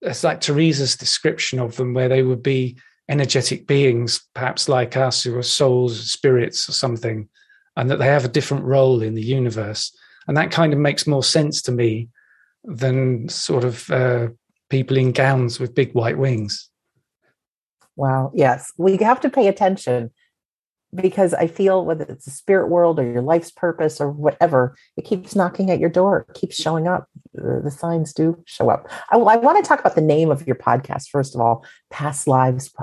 it's 0.00 0.24
like 0.24 0.40
Theresa's 0.40 0.96
description 0.96 1.58
of 1.58 1.76
them, 1.76 1.92
where 1.92 2.08
they 2.08 2.22
would 2.22 2.42
be 2.42 2.78
energetic 3.10 3.66
beings, 3.66 4.22
perhaps 4.34 4.66
like 4.66 4.96
us, 4.96 5.22
who 5.22 5.36
are 5.36 5.42
souls, 5.42 6.10
spirits, 6.10 6.70
or 6.70 6.72
something, 6.72 7.28
and 7.76 7.90
that 7.90 7.98
they 7.98 8.06
have 8.06 8.24
a 8.24 8.28
different 8.28 8.64
role 8.64 9.02
in 9.02 9.14
the 9.14 9.22
universe. 9.22 9.94
And 10.26 10.36
that 10.36 10.50
kind 10.50 10.72
of 10.72 10.78
makes 10.78 11.06
more 11.06 11.22
sense 11.22 11.62
to 11.62 11.72
me 11.72 12.08
than 12.64 13.28
sort 13.28 13.64
of 13.64 13.90
uh, 13.90 14.28
people 14.70 14.96
in 14.96 15.12
gowns 15.12 15.58
with 15.58 15.74
big 15.74 15.92
white 15.92 16.18
wings. 16.18 16.70
Wow. 17.96 18.32
Yes. 18.34 18.72
We 18.78 18.96
have 18.98 19.20
to 19.20 19.30
pay 19.30 19.48
attention 19.48 20.10
because 20.94 21.32
I 21.32 21.46
feel 21.46 21.84
whether 21.84 22.04
it's 22.04 22.26
the 22.26 22.30
spirit 22.30 22.68
world 22.68 22.98
or 22.98 23.10
your 23.10 23.22
life's 23.22 23.50
purpose 23.50 24.00
or 24.00 24.10
whatever, 24.10 24.76
it 24.96 25.04
keeps 25.04 25.34
knocking 25.34 25.70
at 25.70 25.78
your 25.78 25.88
door, 25.88 26.26
it 26.28 26.34
keeps 26.34 26.56
showing 26.56 26.86
up. 26.86 27.08
The, 27.34 27.70
signs 27.70 28.12
do 28.12 28.42
show 28.44 28.68
up. 28.68 28.88
I, 29.10 29.16
I, 29.16 29.36
want 29.36 29.62
to 29.62 29.66
talk 29.66 29.80
about 29.80 29.94
the 29.94 30.02
name 30.02 30.30
of 30.30 30.46
your 30.46 30.56
podcast, 30.56 31.08
first 31.08 31.34
of 31.34 31.40
all, 31.40 31.64
Past 31.90 32.28
Lives 32.28 32.74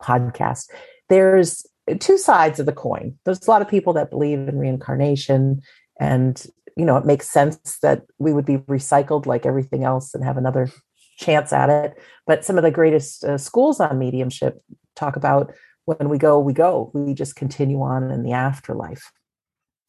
Podcast. 0.00 0.70
There's 1.08 1.66
two 1.98 2.16
sides 2.16 2.60
of 2.60 2.66
the 2.66 2.72
coin. 2.72 3.18
There's 3.24 3.46
a 3.46 3.50
lot 3.50 3.62
of 3.62 3.68
people 3.68 3.92
that 3.94 4.10
believe 4.10 4.38
in 4.38 4.58
reincarnation, 4.58 5.62
and 5.98 6.46
you 6.78 6.84
know, 6.84 6.96
it 6.96 7.04
makes 7.04 7.28
sense 7.28 7.78
that 7.82 8.04
we 8.18 8.32
would 8.32 8.46
be 8.46 8.58
recycled 8.58 9.26
like 9.26 9.44
everything 9.44 9.82
else 9.82 10.14
and 10.14 10.24
have 10.24 10.36
another 10.36 10.70
chance 11.18 11.52
at 11.52 11.68
it. 11.68 12.00
But 12.24 12.44
some 12.44 12.56
of 12.56 12.62
the 12.62 12.70
greatest 12.70 13.24
uh, 13.24 13.36
schools 13.36 13.80
on 13.80 13.98
mediumship 13.98 14.62
talk 14.94 15.16
about 15.16 15.52
when 15.86 16.08
we 16.08 16.18
go, 16.18 16.38
we 16.38 16.52
go. 16.52 16.92
We 16.94 17.14
just 17.14 17.34
continue 17.34 17.82
on 17.82 18.10
in 18.12 18.22
the 18.22 18.32
afterlife. 18.32 19.10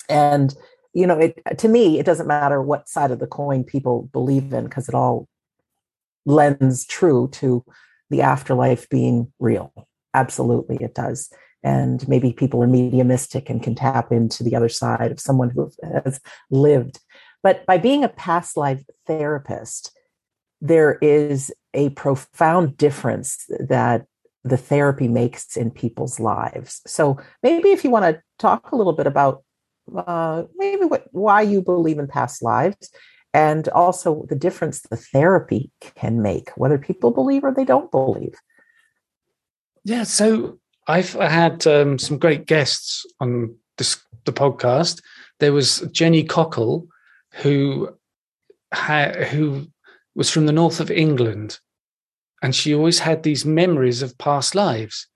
And 0.09 0.53
you 0.93 1.05
know, 1.05 1.19
it 1.19 1.39
to 1.59 1.67
me, 1.67 1.99
it 1.99 2.05
doesn't 2.07 2.25
matter 2.25 2.59
what 2.61 2.89
side 2.89 3.11
of 3.11 3.19
the 3.19 3.27
coin 3.27 3.63
people 3.63 4.09
believe 4.11 4.51
in 4.51 4.63
because 4.63 4.89
it 4.89 4.95
all 4.95 5.27
lends 6.25 6.85
true 6.85 7.29
to 7.33 7.63
the 8.09 8.23
afterlife 8.23 8.89
being 8.89 9.31
real. 9.37 9.71
Absolutely, 10.15 10.77
it 10.77 10.95
does. 10.95 11.31
And 11.63 12.07
maybe 12.07 12.31
people 12.31 12.63
are 12.63 12.67
mediumistic 12.67 13.49
and 13.49 13.61
can 13.61 13.75
tap 13.75 14.11
into 14.11 14.43
the 14.43 14.55
other 14.55 14.69
side 14.69 15.11
of 15.11 15.19
someone 15.19 15.49
who 15.49 15.69
has 16.03 16.19
lived. 16.49 16.99
But 17.43 17.65
by 17.65 17.77
being 17.77 18.03
a 18.03 18.09
past 18.09 18.57
life 18.57 18.83
therapist, 19.07 19.91
there 20.61 20.97
is 21.01 21.51
a 21.73 21.89
profound 21.91 22.77
difference 22.77 23.45
that 23.59 24.05
the 24.43 24.57
therapy 24.57 25.07
makes 25.07 25.57
in 25.57 25.71
people's 25.71 26.19
lives. 26.19 26.81
So 26.87 27.17
maybe 27.43 27.69
if 27.69 27.83
you 27.83 27.89
want 27.89 28.05
to 28.05 28.21
talk 28.37 28.71
a 28.71 28.75
little 28.75 28.93
bit 28.93 29.07
about 29.07 29.43
uh, 29.95 30.43
maybe 30.55 30.85
what, 30.85 31.07
why 31.11 31.41
you 31.41 31.61
believe 31.61 31.99
in 31.99 32.07
past 32.07 32.41
lives 32.41 32.89
and 33.33 33.67
also 33.69 34.25
the 34.29 34.35
difference 34.35 34.81
the 34.81 34.97
therapy 34.97 35.71
can 35.95 36.21
make, 36.21 36.49
whether 36.51 36.77
people 36.77 37.11
believe 37.11 37.43
or 37.43 37.53
they 37.53 37.65
don't 37.65 37.91
believe. 37.91 38.35
Yeah, 39.83 40.03
so 40.03 40.59
I've 40.89 41.13
had 41.13 41.67
um, 41.67 41.99
some 41.99 42.17
great 42.17 42.47
guests 42.47 43.05
on 43.19 43.55
this, 43.77 44.01
the 44.25 44.33
podcast. 44.33 45.01
There 45.39 45.53
was 45.53 45.81
Jenny 45.91 46.23
Cockell, 46.23 46.87
who 47.35 47.89
ha- 48.73 49.13
who 49.29 49.67
was 50.15 50.31
from 50.31 50.47
the 50.47 50.51
north 50.51 50.79
of 50.79 50.89
England, 50.89 51.59
and 52.41 52.55
she 52.55 52.73
always 52.73 52.97
had 52.97 53.21
these 53.21 53.45
memories 53.45 54.01
of 54.01 54.17
past 54.17 54.55
lives 54.55 55.07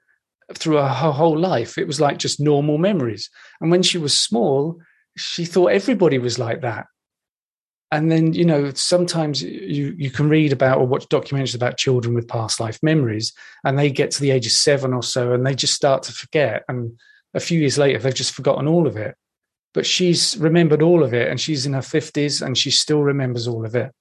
through 0.53 0.75
her 0.77 1.12
whole 1.12 1.39
life. 1.39 1.79
It 1.79 1.88
was 1.88 1.99
like 1.99 2.19
just 2.19 2.39
normal 2.39 2.77
memories. 2.77 3.31
And 3.59 3.71
when 3.71 3.81
she 3.81 3.97
was 3.97 4.15
small, 4.15 4.79
she 5.17 5.43
thought 5.43 5.71
everybody 5.71 6.19
was 6.19 6.38
like 6.38 6.62
that. 6.62 6.86
And 7.93 8.12
then, 8.12 8.34
you 8.34 8.43
know, 8.43 8.71
sometimes 8.73 9.43
you 9.43 9.95
you 9.97 10.10
can 10.10 10.27
read 10.27 10.51
about 10.51 10.79
or 10.79 10.88
watch 10.88 11.08
documentaries 11.10 11.53
about 11.56 11.77
children 11.77 12.15
with 12.15 12.27
past 12.27 12.60
life 12.60 12.79
memories, 12.82 13.34
and 13.63 13.77
they 13.77 13.91
get 13.91 14.10
to 14.12 14.21
the 14.21 14.32
age 14.32 14.47
of 14.47 14.51
seven 14.51 14.93
or 14.93 15.03
so, 15.03 15.32
and 15.32 15.45
they 15.45 15.53
just 15.53 15.75
start 15.75 16.01
to 16.03 16.12
forget. 16.12 16.63
And 16.67 16.99
a 17.36 17.39
few 17.39 17.60
years 17.60 17.77
later, 17.77 17.99
they've 17.99 18.13
just 18.13 18.34
forgotten 18.34 18.67
all 18.67 18.88
of 18.88 18.97
it. 18.97 19.15
But 19.73 19.86
she's 19.86 20.38
remembered 20.38 20.82
all 20.82 21.03
of 21.03 21.13
it 21.13 21.29
and 21.29 21.41
she's 21.41 21.65
in 21.65 21.73
her 21.73 21.79
50s 21.79 22.45
and 22.45 22.58
she 22.58 22.69
still 22.69 23.01
remembers 23.01 23.47
all 23.47 23.65
of 23.65 23.75
it. 23.75 23.91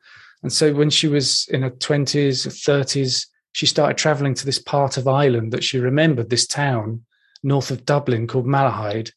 And 0.43 0.53
so 0.53 0.75
when 0.75 0.91
she 0.91 1.09
was 1.09 1.49
in 1.51 1.63
her 1.63 1.71
20s, 1.71 2.47
30s, 2.47 3.27
she 3.53 3.67
started 3.67 3.97
traveling 3.97 4.35
to 4.35 4.45
this 4.45 4.59
part 4.59 4.97
of 4.97 5.09
Ireland 5.09 5.53
that 5.53 5.65
she 5.65 5.79
remembered, 5.79 6.31
this 6.31 6.47
town 6.47 7.05
north 7.43 7.71
of 7.71 7.85
Dublin 7.85 8.27
called 8.27 8.47
Malahide. 8.47 9.13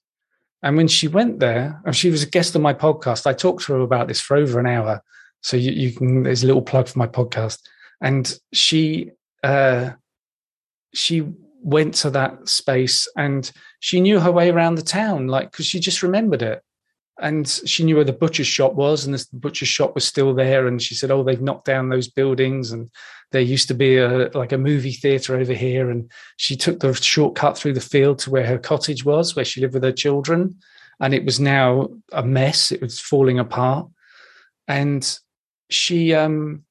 And 0.66 0.76
when 0.76 0.88
she 0.88 1.08
went 1.08 1.40
there, 1.40 1.80
and 1.86 1.96
she 1.96 2.10
was 2.10 2.24
a 2.24 2.30
guest 2.30 2.56
on 2.56 2.64
my 2.64 2.74
podcast, 2.74 3.28
I 3.28 3.34
talked 3.34 3.64
to 3.66 3.74
her 3.74 3.82
about 3.82 4.08
this 4.08 4.20
for 4.20 4.36
over 4.36 4.60
an 4.60 4.66
hour. 4.66 5.02
So 5.42 5.58
you, 5.58 5.72
you 5.72 5.92
can, 5.94 6.24
there's 6.24 6.44
a 6.44 6.48
little 6.48 6.64
plug 6.64 6.88
for 6.88 6.98
my 6.98 7.06
podcast. 7.06 7.60
And 8.02 8.38
she, 8.52 9.12
uh, 9.44 9.92
she 10.96 11.24
went 11.62 11.94
to 11.94 12.10
that 12.10 12.50
space 12.50 13.08
and 13.16 13.50
she 13.80 14.02
knew 14.02 14.20
her 14.20 14.32
way 14.32 14.50
around 14.50 14.76
the 14.76 14.82
town, 14.82 15.28
like, 15.28 15.52
because 15.52 15.68
she 15.68 15.80
just 15.80 16.02
remembered 16.02 16.42
it 16.42 16.64
and 17.20 17.48
she 17.66 17.84
knew 17.84 17.96
where 17.96 18.04
the 18.04 18.12
butcher's 18.12 18.48
shop 18.48 18.74
was 18.74 19.06
and 19.06 19.14
the 19.14 19.26
butcher's 19.34 19.70
shop 19.70 19.96
was 19.96 20.04
still 20.04 20.34
there 20.34 20.68
and 20.68 20.82
she 20.82 20.96
said 20.96 21.12
oh 21.12 21.24
they've 21.24 21.42
knocked 21.42 21.66
down 21.66 21.90
those 21.90 22.10
buildings 22.10 22.72
and 22.72 22.90
there 23.32 23.42
used 23.42 23.68
to 23.68 23.74
be 23.74 23.98
a 23.98 24.30
like 24.34 24.52
a 24.52 24.58
movie 24.58 24.94
theater 24.94 25.36
over 25.36 25.54
here 25.54 25.90
and 25.90 26.12
she 26.38 26.56
took 26.56 26.80
the 26.80 26.94
shortcut 26.94 27.58
through 27.58 27.74
the 27.74 27.82
field 27.82 28.20
to 28.20 28.30
where 28.30 28.46
her 28.46 28.58
cottage 28.58 29.04
was 29.04 29.36
where 29.36 29.46
she 29.46 29.62
lived 29.62 29.74
with 29.74 29.84
her 29.84 29.92
children 29.92 30.56
and 31.00 31.14
it 31.14 31.26
was 31.26 31.40
now 31.40 31.90
a 32.14 32.24
mess. 32.24 32.72
It 32.72 32.82
was 32.82 33.00
falling 33.00 33.40
apart. 33.40 33.88
And 34.68 35.18
she 35.70 36.14
um 36.14 36.64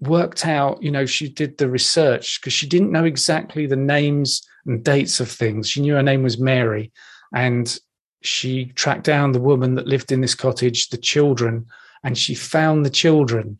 worked 0.00 0.46
out 0.46 0.82
you 0.82 0.90
know 0.90 1.06
she 1.06 1.28
did 1.28 1.58
the 1.58 1.70
research 1.70 2.40
because 2.40 2.52
she 2.52 2.66
didn't 2.66 2.90
know 2.90 3.04
exactly 3.04 3.66
the 3.66 3.76
names 3.76 4.42
and 4.66 4.84
dates 4.84 5.20
of 5.20 5.30
things. 5.30 5.68
She 5.68 5.80
knew 5.80 5.94
her 5.94 6.02
name 6.02 6.22
was 6.22 6.38
mary 6.38 6.92
and 7.34 7.78
she 8.22 8.66
tracked 8.66 9.04
down 9.04 9.32
the 9.32 9.40
woman 9.40 9.74
that 9.74 9.86
lived 9.86 10.12
in 10.12 10.20
this 10.20 10.34
cottage, 10.34 10.88
the 10.88 10.96
children, 10.96 11.66
and 12.04 12.16
she 12.16 12.34
found 12.34 12.84
the 12.84 12.90
children 12.90 13.58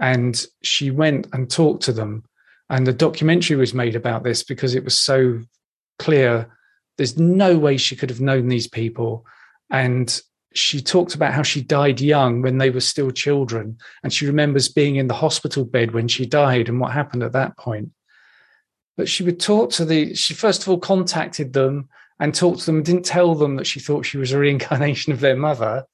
and 0.00 0.44
she 0.62 0.90
went 0.90 1.26
and 1.32 1.50
talked 1.50 1.82
to 1.84 1.92
them. 1.92 2.24
And 2.70 2.86
the 2.86 2.92
documentary 2.92 3.56
was 3.56 3.74
made 3.74 3.96
about 3.96 4.24
this 4.24 4.42
because 4.42 4.74
it 4.74 4.84
was 4.84 4.96
so 4.96 5.40
clear. 5.98 6.48
There's 6.96 7.18
no 7.18 7.58
way 7.58 7.76
she 7.76 7.96
could 7.96 8.10
have 8.10 8.20
known 8.20 8.48
these 8.48 8.68
people. 8.68 9.24
And 9.70 10.20
she 10.54 10.80
talked 10.80 11.14
about 11.14 11.34
how 11.34 11.42
she 11.42 11.62
died 11.62 12.00
young 12.00 12.42
when 12.42 12.58
they 12.58 12.70
were 12.70 12.80
still 12.80 13.10
children. 13.10 13.78
And 14.02 14.12
she 14.12 14.26
remembers 14.26 14.68
being 14.68 14.96
in 14.96 15.08
the 15.08 15.14
hospital 15.14 15.64
bed 15.64 15.92
when 15.92 16.08
she 16.08 16.26
died 16.26 16.68
and 16.68 16.80
what 16.80 16.92
happened 16.92 17.22
at 17.22 17.32
that 17.32 17.56
point. 17.56 17.90
But 18.96 19.08
she 19.08 19.22
would 19.22 19.40
talk 19.40 19.70
to 19.72 19.84
the, 19.84 20.14
she 20.14 20.34
first 20.34 20.62
of 20.62 20.68
all 20.68 20.78
contacted 20.78 21.52
them 21.52 21.88
and 22.20 22.34
talked 22.34 22.60
to 22.60 22.66
them, 22.66 22.82
didn't 22.82 23.04
tell 23.04 23.34
them 23.34 23.56
that 23.56 23.66
she 23.66 23.80
thought 23.80 24.04
she 24.04 24.18
was 24.18 24.32
a 24.32 24.38
reincarnation 24.38 25.12
of 25.12 25.20
their 25.20 25.36
mother. 25.36 25.84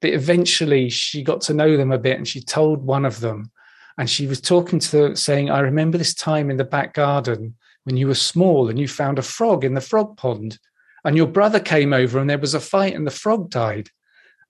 But 0.00 0.12
eventually 0.12 0.90
she 0.90 1.22
got 1.22 1.42
to 1.42 1.54
know 1.54 1.76
them 1.76 1.92
a 1.92 1.98
bit 1.98 2.16
and 2.16 2.26
she 2.26 2.40
told 2.40 2.82
one 2.82 3.04
of 3.04 3.20
them. 3.20 3.50
And 3.98 4.10
she 4.10 4.26
was 4.26 4.40
talking 4.40 4.78
to 4.80 5.16
saying, 5.16 5.50
I 5.50 5.60
remember 5.60 5.98
this 5.98 6.14
time 6.14 6.50
in 6.50 6.56
the 6.56 6.64
back 6.64 6.94
garden 6.94 7.56
when 7.84 7.96
you 7.96 8.06
were 8.06 8.14
small 8.14 8.68
and 8.68 8.78
you 8.78 8.88
found 8.88 9.18
a 9.18 9.22
frog 9.22 9.64
in 9.64 9.74
the 9.74 9.80
frog 9.80 10.16
pond. 10.16 10.58
And 11.04 11.16
your 11.16 11.26
brother 11.26 11.60
came 11.60 11.92
over 11.92 12.18
and 12.18 12.28
there 12.28 12.38
was 12.38 12.54
a 12.54 12.60
fight 12.60 12.94
and 12.94 13.06
the 13.06 13.12
frog 13.12 13.50
died. 13.50 13.90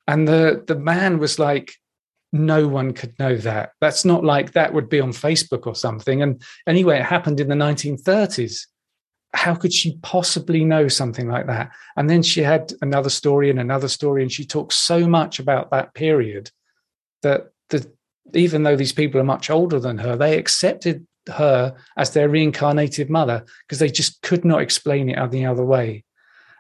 And 0.06 0.28
the, 0.28 0.62
the 0.66 0.76
man 0.76 1.18
was 1.18 1.38
like, 1.38 1.74
no 2.32 2.66
one 2.66 2.92
could 2.92 3.18
know 3.18 3.36
that. 3.36 3.72
That's 3.80 4.04
not 4.04 4.24
like 4.24 4.52
that 4.52 4.72
would 4.72 4.88
be 4.88 5.00
on 5.00 5.10
Facebook 5.10 5.66
or 5.66 5.74
something. 5.74 6.22
And 6.22 6.42
anyway, 6.66 6.98
it 6.98 7.04
happened 7.04 7.40
in 7.40 7.48
the 7.48 7.54
1930s 7.54 8.66
how 9.34 9.54
could 9.54 9.72
she 9.72 9.98
possibly 10.02 10.64
know 10.64 10.88
something 10.88 11.28
like 11.28 11.46
that? 11.46 11.70
And 11.96 12.08
then 12.08 12.22
she 12.22 12.40
had 12.40 12.72
another 12.80 13.10
story 13.10 13.50
and 13.50 13.58
another 13.58 13.88
story, 13.88 14.22
and 14.22 14.32
she 14.32 14.46
talked 14.46 14.72
so 14.72 15.06
much 15.06 15.38
about 15.38 15.70
that 15.70 15.92
period 15.94 16.50
that 17.22 17.50
even 18.32 18.62
though 18.62 18.76
these 18.76 18.92
people 18.92 19.20
are 19.20 19.24
much 19.24 19.50
older 19.50 19.78
than 19.78 19.98
her, 19.98 20.16
they 20.16 20.38
accepted 20.38 21.06
her 21.28 21.74
as 21.96 22.12
their 22.12 22.28
reincarnated 22.28 23.10
mother 23.10 23.44
because 23.66 23.78
they 23.78 23.90
just 23.90 24.22
could 24.22 24.44
not 24.44 24.62
explain 24.62 25.08
it 25.08 25.18
any 25.18 25.44
other 25.44 25.64
way. 25.64 26.04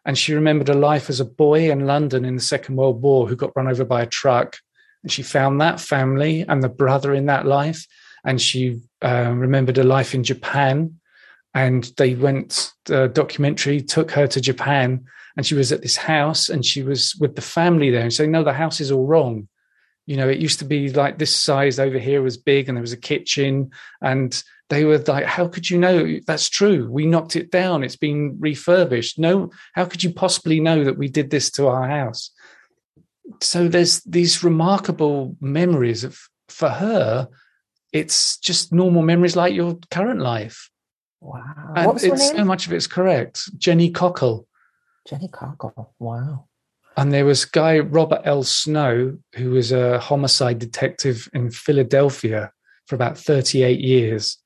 And 0.04 0.18
she 0.18 0.34
remembered 0.34 0.68
a 0.68 0.74
life 0.74 1.08
as 1.08 1.20
a 1.20 1.24
boy 1.24 1.70
in 1.70 1.86
London 1.86 2.24
in 2.24 2.36
the 2.36 2.42
Second 2.42 2.76
World 2.76 3.00
War 3.00 3.26
who 3.26 3.36
got 3.36 3.56
run 3.56 3.68
over 3.68 3.84
by 3.84 4.02
a 4.02 4.06
truck. 4.06 4.58
And 5.02 5.10
she 5.10 5.22
found 5.22 5.60
that 5.60 5.80
family 5.80 6.44
and 6.46 6.62
the 6.62 6.68
brother 6.68 7.14
in 7.14 7.26
that 7.26 7.46
life. 7.46 7.86
And 8.24 8.40
she 8.40 8.80
uh, 9.02 9.32
remembered 9.34 9.78
a 9.78 9.84
life 9.84 10.14
in 10.14 10.24
Japan 10.24 10.98
and 11.54 11.92
they 11.96 12.14
went 12.14 12.72
the 12.86 13.08
documentary 13.08 13.80
took 13.80 14.10
her 14.10 14.26
to 14.26 14.40
japan 14.40 15.04
and 15.36 15.46
she 15.46 15.54
was 15.54 15.72
at 15.72 15.82
this 15.82 15.96
house 15.96 16.48
and 16.48 16.64
she 16.64 16.82
was 16.82 17.14
with 17.20 17.36
the 17.36 17.42
family 17.42 17.90
there 17.90 18.02
and 18.02 18.12
saying 18.12 18.30
no 18.30 18.44
the 18.44 18.52
house 18.52 18.80
is 18.80 18.90
all 18.90 19.06
wrong 19.06 19.48
you 20.06 20.16
know 20.16 20.28
it 20.28 20.38
used 20.38 20.58
to 20.58 20.64
be 20.64 20.90
like 20.90 21.18
this 21.18 21.34
size 21.34 21.78
over 21.78 21.98
here 21.98 22.22
was 22.22 22.36
big 22.36 22.68
and 22.68 22.76
there 22.76 22.82
was 22.82 22.92
a 22.92 22.98
kitchen 22.98 23.70
and 24.00 24.42
they 24.70 24.84
were 24.84 24.98
like 24.98 25.24
how 25.24 25.46
could 25.46 25.68
you 25.68 25.78
know 25.78 26.18
that's 26.26 26.48
true 26.48 26.90
we 26.90 27.06
knocked 27.06 27.36
it 27.36 27.50
down 27.50 27.82
it's 27.82 27.96
been 27.96 28.36
refurbished 28.38 29.18
no 29.18 29.50
how 29.74 29.84
could 29.84 30.02
you 30.02 30.12
possibly 30.12 30.60
know 30.60 30.84
that 30.84 30.98
we 30.98 31.08
did 31.08 31.30
this 31.30 31.50
to 31.50 31.66
our 31.66 31.88
house 31.88 32.30
so 33.40 33.68
there's 33.68 34.00
these 34.00 34.44
remarkable 34.44 35.36
memories 35.40 36.04
of 36.04 36.18
for 36.48 36.68
her 36.68 37.28
it's 37.92 38.38
just 38.38 38.72
normal 38.72 39.02
memories 39.02 39.36
like 39.36 39.54
your 39.54 39.78
current 39.90 40.20
life 40.20 40.70
Wow. 41.24 41.72
And 41.74 42.04
it's 42.04 42.30
so 42.30 42.44
much 42.44 42.66
of 42.66 42.72
it's 42.74 42.86
correct. 42.86 43.48
Jenny 43.58 43.90
Cockell. 43.90 44.46
Jenny 45.08 45.28
Cockell. 45.28 45.88
Wow. 45.98 46.48
And 46.96 47.12
there 47.12 47.24
was 47.24 47.44
guy 47.44 47.78
Robert 47.80 48.22
L. 48.24 48.44
Snow, 48.44 49.18
who 49.34 49.50
was 49.50 49.72
a 49.72 49.98
homicide 49.98 50.58
detective 50.58 51.28
in 51.32 51.50
Philadelphia 51.50 52.52
for 52.86 52.94
about 52.94 53.18
38 53.18 53.80
years. 53.80 54.38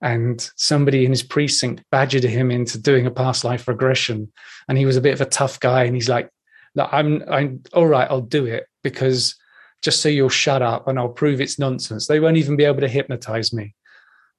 And 0.00 0.50
somebody 0.56 1.04
in 1.04 1.12
his 1.12 1.22
precinct 1.22 1.84
badgered 1.92 2.24
him 2.24 2.50
into 2.50 2.76
doing 2.76 3.06
a 3.06 3.10
past 3.10 3.44
life 3.44 3.68
regression. 3.68 4.32
And 4.68 4.76
he 4.76 4.86
was 4.86 4.96
a 4.96 5.00
bit 5.00 5.14
of 5.14 5.20
a 5.20 5.26
tough 5.26 5.60
guy. 5.60 5.84
And 5.84 5.94
he's 5.94 6.08
like, 6.08 6.28
I'm 6.76 7.22
I'm 7.28 7.62
all 7.72 7.86
right, 7.86 8.10
I'll 8.10 8.20
do 8.20 8.46
it 8.46 8.66
because 8.82 9.36
just 9.82 10.00
so 10.00 10.08
you'll 10.08 10.28
shut 10.28 10.62
up 10.62 10.88
and 10.88 10.98
I'll 10.98 11.08
prove 11.08 11.40
it's 11.40 11.58
nonsense. 11.58 12.06
They 12.06 12.20
won't 12.20 12.36
even 12.36 12.56
be 12.56 12.64
able 12.64 12.80
to 12.80 12.88
hypnotize 12.88 13.52
me. 13.52 13.74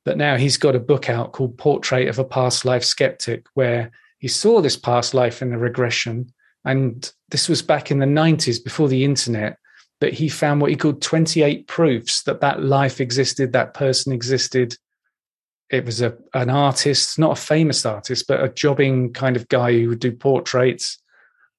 But 0.05 0.17
now 0.17 0.37
he's 0.37 0.57
got 0.57 0.75
a 0.75 0.79
book 0.79 1.09
out 1.09 1.33
called 1.33 1.57
Portrait 1.57 2.07
of 2.07 2.19
a 2.19 2.25
Past 2.25 2.65
Life 2.65 2.83
Skeptic, 2.83 3.45
where 3.53 3.91
he 4.19 4.27
saw 4.27 4.61
this 4.61 4.75
past 4.75 5.13
life 5.13 5.41
in 5.41 5.51
the 5.51 5.57
regression. 5.57 6.33
And 6.65 7.11
this 7.29 7.49
was 7.49 7.61
back 7.61 7.91
in 7.91 7.99
the 7.99 8.05
90s 8.05 8.63
before 8.63 8.87
the 8.87 9.03
internet. 9.03 9.57
That 9.99 10.13
he 10.13 10.27
found 10.27 10.59
what 10.59 10.69
he 10.69 10.75
called 10.75 11.01
28 11.01 11.65
proofs 11.67 12.23
that 12.23 12.41
that 12.41 12.61
life 12.61 12.99
existed, 12.99 13.53
that 13.53 13.73
person 13.73 14.11
existed. 14.11 14.75
It 15.69 15.85
was 15.85 16.01
a, 16.01 16.17
an 16.33 16.49
artist, 16.49 17.17
not 17.17 17.37
a 17.37 17.41
famous 17.41 17.85
artist, 17.85 18.27
but 18.27 18.43
a 18.43 18.49
jobbing 18.49 19.13
kind 19.13 19.37
of 19.37 19.47
guy 19.47 19.71
who 19.71 19.89
would 19.89 19.99
do 19.99 20.11
portraits. 20.11 21.01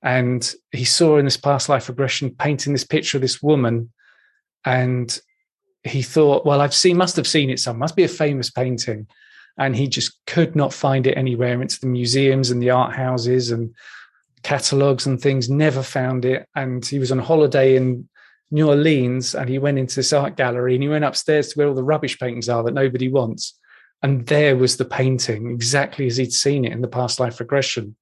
And 0.02 0.54
he 0.72 0.84
saw 0.84 1.16
in 1.16 1.24
this 1.24 1.38
past 1.38 1.70
life 1.70 1.88
regression 1.88 2.34
painting 2.38 2.74
this 2.74 2.84
picture 2.84 3.16
of 3.16 3.22
this 3.22 3.42
woman. 3.42 3.90
And 4.66 5.18
he 5.82 6.02
thought, 6.02 6.44
well, 6.44 6.60
I've 6.60 6.74
seen, 6.74 6.98
must 6.98 7.16
have 7.16 7.26
seen 7.26 7.48
it 7.48 7.60
somewhere, 7.60 7.80
must 7.80 7.96
be 7.96 8.04
a 8.04 8.08
famous 8.08 8.50
painting. 8.50 9.06
And 9.56 9.74
he 9.74 9.88
just 9.88 10.18
could 10.26 10.54
not 10.54 10.74
find 10.74 11.06
it 11.06 11.16
anywhere. 11.16 11.62
Into 11.62 11.80
the 11.80 11.86
museums 11.86 12.50
and 12.50 12.62
the 12.62 12.70
art 12.70 12.94
houses 12.94 13.50
and 13.50 13.74
catalogs 14.44 15.06
and 15.06 15.20
things, 15.20 15.50
never 15.50 15.82
found 15.82 16.24
it. 16.24 16.46
And 16.54 16.84
he 16.84 17.00
was 17.00 17.10
on 17.10 17.18
holiday 17.18 17.76
in 17.76 18.08
New 18.50 18.68
Orleans 18.68 19.34
and 19.34 19.48
he 19.48 19.58
went 19.58 19.78
into 19.78 19.96
this 19.96 20.12
art 20.12 20.36
gallery 20.36 20.74
and 20.74 20.82
he 20.82 20.88
went 20.88 21.04
upstairs 21.04 21.48
to 21.48 21.58
where 21.58 21.66
all 21.66 21.74
the 21.74 21.82
rubbish 21.82 22.18
paintings 22.18 22.48
are 22.48 22.62
that 22.62 22.74
nobody 22.74 23.08
wants. 23.08 23.58
And 24.02 24.26
there 24.26 24.56
was 24.56 24.76
the 24.76 24.84
painting 24.84 25.50
exactly 25.50 26.06
as 26.06 26.18
he'd 26.18 26.32
seen 26.32 26.64
it 26.64 26.72
in 26.72 26.82
the 26.82 26.88
past 26.88 27.18
life 27.18 27.40
regression. 27.40 27.96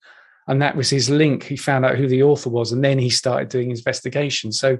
And 0.48 0.60
that 0.60 0.76
was 0.76 0.90
his 0.90 1.08
link. 1.08 1.44
He 1.44 1.56
found 1.56 1.86
out 1.86 1.96
who 1.96 2.08
the 2.08 2.24
author 2.24 2.50
was 2.50 2.72
and 2.72 2.84
then 2.84 2.98
he 2.98 3.08
started 3.08 3.48
doing 3.48 3.70
his 3.70 3.78
investigation. 3.78 4.52
So 4.52 4.78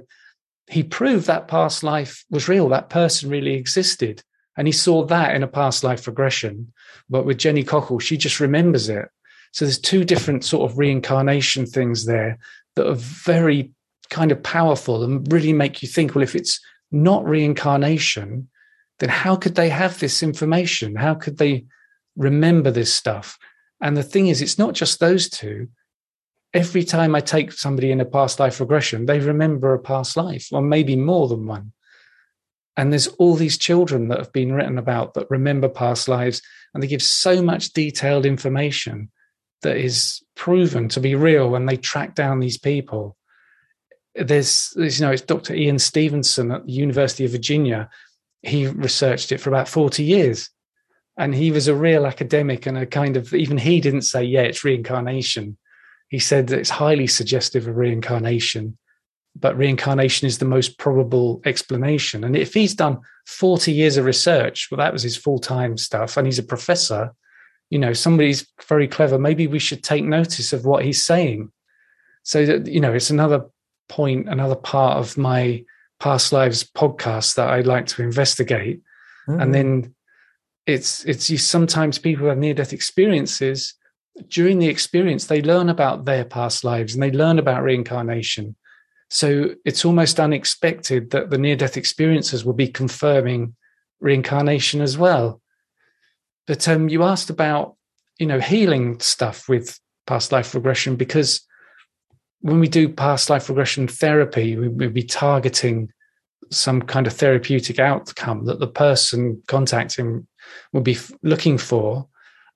he 0.67 0.83
proved 0.83 1.27
that 1.27 1.47
past 1.47 1.81
life 1.81 2.25
was 2.29 2.47
real. 2.49 2.69
That 2.69 2.89
person 2.89 3.29
really 3.29 3.53
existed. 3.53 4.21
And 4.57 4.67
he 4.67 4.73
saw 4.73 5.05
that 5.05 5.35
in 5.35 5.43
a 5.43 5.47
past 5.47 5.83
life 5.83 6.05
regression. 6.07 6.73
But 7.09 7.25
with 7.25 7.37
Jenny 7.37 7.63
Cockell, 7.63 8.01
she 8.01 8.17
just 8.17 8.39
remembers 8.39 8.89
it. 8.89 9.07
So 9.53 9.65
there's 9.65 9.79
two 9.79 10.03
different 10.03 10.43
sort 10.43 10.69
of 10.69 10.77
reincarnation 10.77 11.65
things 11.65 12.05
there 12.05 12.37
that 12.75 12.87
are 12.87 12.95
very 12.95 13.71
kind 14.09 14.31
of 14.31 14.43
powerful 14.43 15.03
and 15.03 15.31
really 15.31 15.53
make 15.53 15.81
you 15.81 15.87
think, 15.87 16.13
well, 16.13 16.23
if 16.23 16.35
it's 16.35 16.59
not 16.91 17.25
reincarnation, 17.25 18.49
then 18.99 19.09
how 19.09 19.35
could 19.35 19.55
they 19.55 19.69
have 19.69 19.99
this 19.99 20.21
information? 20.21 20.95
How 20.95 21.15
could 21.15 21.37
they 21.37 21.65
remember 22.15 22.71
this 22.71 22.93
stuff? 22.93 23.37
And 23.81 23.95
the 23.95 24.03
thing 24.03 24.27
is, 24.27 24.41
it's 24.41 24.59
not 24.59 24.73
just 24.73 24.99
those 24.99 25.29
two 25.29 25.69
every 26.53 26.83
time 26.83 27.15
I 27.15 27.19
take 27.19 27.51
somebody 27.51 27.91
in 27.91 27.99
a 27.99 28.05
past 28.05 28.39
life 28.39 28.59
regression, 28.59 29.05
they 29.05 29.19
remember 29.19 29.73
a 29.73 29.79
past 29.79 30.15
life, 30.15 30.49
or 30.51 30.61
maybe 30.61 30.95
more 30.95 31.27
than 31.27 31.47
one. 31.47 31.73
And 32.77 32.91
there's 32.91 33.07
all 33.07 33.35
these 33.35 33.57
children 33.57 34.07
that 34.07 34.19
have 34.19 34.31
been 34.31 34.53
written 34.53 34.77
about 34.77 35.15
that 35.15 35.29
remember 35.29 35.67
past 35.67 36.07
lives, 36.07 36.41
and 36.73 36.81
they 36.81 36.87
give 36.87 37.01
so 37.01 37.41
much 37.41 37.73
detailed 37.73 38.25
information 38.25 39.11
that 39.63 39.77
is 39.77 40.21
proven 40.35 40.87
to 40.89 40.99
be 40.99 41.15
real 41.15 41.49
when 41.49 41.65
they 41.65 41.77
track 41.77 42.15
down 42.15 42.39
these 42.39 42.57
people. 42.57 43.17
There's, 44.15 44.73
you 44.77 45.01
know, 45.01 45.11
it's 45.11 45.21
Dr. 45.21 45.55
Ian 45.55 45.79
Stevenson 45.79 46.51
at 46.51 46.65
the 46.65 46.71
University 46.71 47.25
of 47.25 47.31
Virginia. 47.31 47.89
He 48.41 48.67
researched 48.67 49.31
it 49.31 49.39
for 49.39 49.49
about 49.49 49.67
40 49.67 50.03
years. 50.03 50.49
And 51.17 51.33
he 51.33 51.51
was 51.51 51.67
a 51.67 51.75
real 51.75 52.05
academic 52.05 52.65
and 52.65 52.77
a 52.77 52.85
kind 52.85 53.17
of, 53.17 53.33
even 53.33 53.57
he 53.57 53.81
didn't 53.81 54.01
say, 54.03 54.23
yeah, 54.23 54.41
it's 54.41 54.63
reincarnation. 54.63 55.57
He 56.09 56.19
said 56.19 56.47
that 56.47 56.59
it's 56.59 56.69
highly 56.69 57.07
suggestive 57.07 57.67
of 57.67 57.75
reincarnation 57.75 58.77
but 59.35 59.57
reincarnation 59.57 60.27
is 60.27 60.37
the 60.37 60.45
most 60.45 60.77
probable 60.77 61.41
explanation. 61.45 62.23
And 62.23 62.35
if 62.35 62.53
he's 62.53 62.75
done 62.75 62.99
40 63.25 63.71
years 63.71 63.97
of 63.97 64.05
research, 64.05 64.67
well, 64.69 64.77
that 64.77 64.93
was 64.93 65.03
his 65.03 65.17
full 65.17 65.39
time 65.39 65.77
stuff, 65.77 66.17
and 66.17 66.27
he's 66.27 66.39
a 66.39 66.43
professor, 66.43 67.13
you 67.69 67.79
know, 67.79 67.93
somebody's 67.93 68.47
very 68.67 68.87
clever. 68.87 69.17
Maybe 69.17 69.47
we 69.47 69.59
should 69.59 69.83
take 69.83 70.03
notice 70.03 70.53
of 70.53 70.65
what 70.65 70.85
he's 70.85 71.03
saying. 71.03 71.51
So 72.23 72.45
that, 72.45 72.67
you 72.67 72.79
know, 72.79 72.93
it's 72.93 73.09
another 73.09 73.49
point, 73.89 74.29
another 74.29 74.55
part 74.55 74.97
of 74.97 75.17
my 75.17 75.63
past 75.99 76.31
lives 76.31 76.63
podcast 76.63 77.35
that 77.35 77.49
I'd 77.49 77.67
like 77.67 77.87
to 77.87 78.03
investigate. 78.03 78.81
Mm-hmm. 79.27 79.41
And 79.41 79.53
then 79.53 79.95
it's, 80.65 81.03
it's 81.05 81.29
you 81.29 81.37
sometimes 81.37 81.97
people 81.97 82.27
have 82.27 82.37
near 82.37 82.53
death 82.53 82.73
experiences. 82.73 83.73
During 84.27 84.59
the 84.59 84.67
experience, 84.67 85.25
they 85.25 85.41
learn 85.41 85.69
about 85.69 86.05
their 86.05 86.23
past 86.23 86.63
lives 86.63 86.93
and 86.93 87.01
they 87.01 87.11
learn 87.11 87.39
about 87.39 87.63
reincarnation 87.63 88.55
so 89.13 89.53
it's 89.63 89.85
almost 89.85 90.19
unexpected 90.19 91.11
that 91.11 91.29
the 91.29 91.37
near 91.37 91.55
death 91.55 91.77
experiences 91.77 92.43
will 92.43 92.53
be 92.53 92.67
confirming 92.67 93.55
reincarnation 93.99 94.81
as 94.81 94.97
well. 94.97 95.39
But 96.47 96.67
um, 96.67 96.89
you 96.89 97.03
asked 97.03 97.29
about, 97.29 97.75
you 98.19 98.25
know, 98.25 98.39
healing 98.39 98.99
stuff 98.99 99.47
with 99.47 99.79
past 100.07 100.31
life 100.31 100.53
regression 100.53 100.95
because 100.95 101.41
when 102.41 102.59
we 102.59 102.67
do 102.67 102.89
past 102.89 103.29
life 103.29 103.47
regression 103.47 103.87
therapy, 103.87 104.57
we 104.57 104.67
would 104.67 104.93
be 104.93 105.03
targeting 105.03 105.89
some 106.51 106.81
kind 106.81 107.07
of 107.07 107.13
therapeutic 107.13 107.79
outcome 107.79 108.45
that 108.45 108.59
the 108.59 108.67
person 108.67 109.41
contacting 109.47 110.27
would 110.73 110.83
be 110.83 110.97
looking 111.21 111.57
for. 111.57 112.07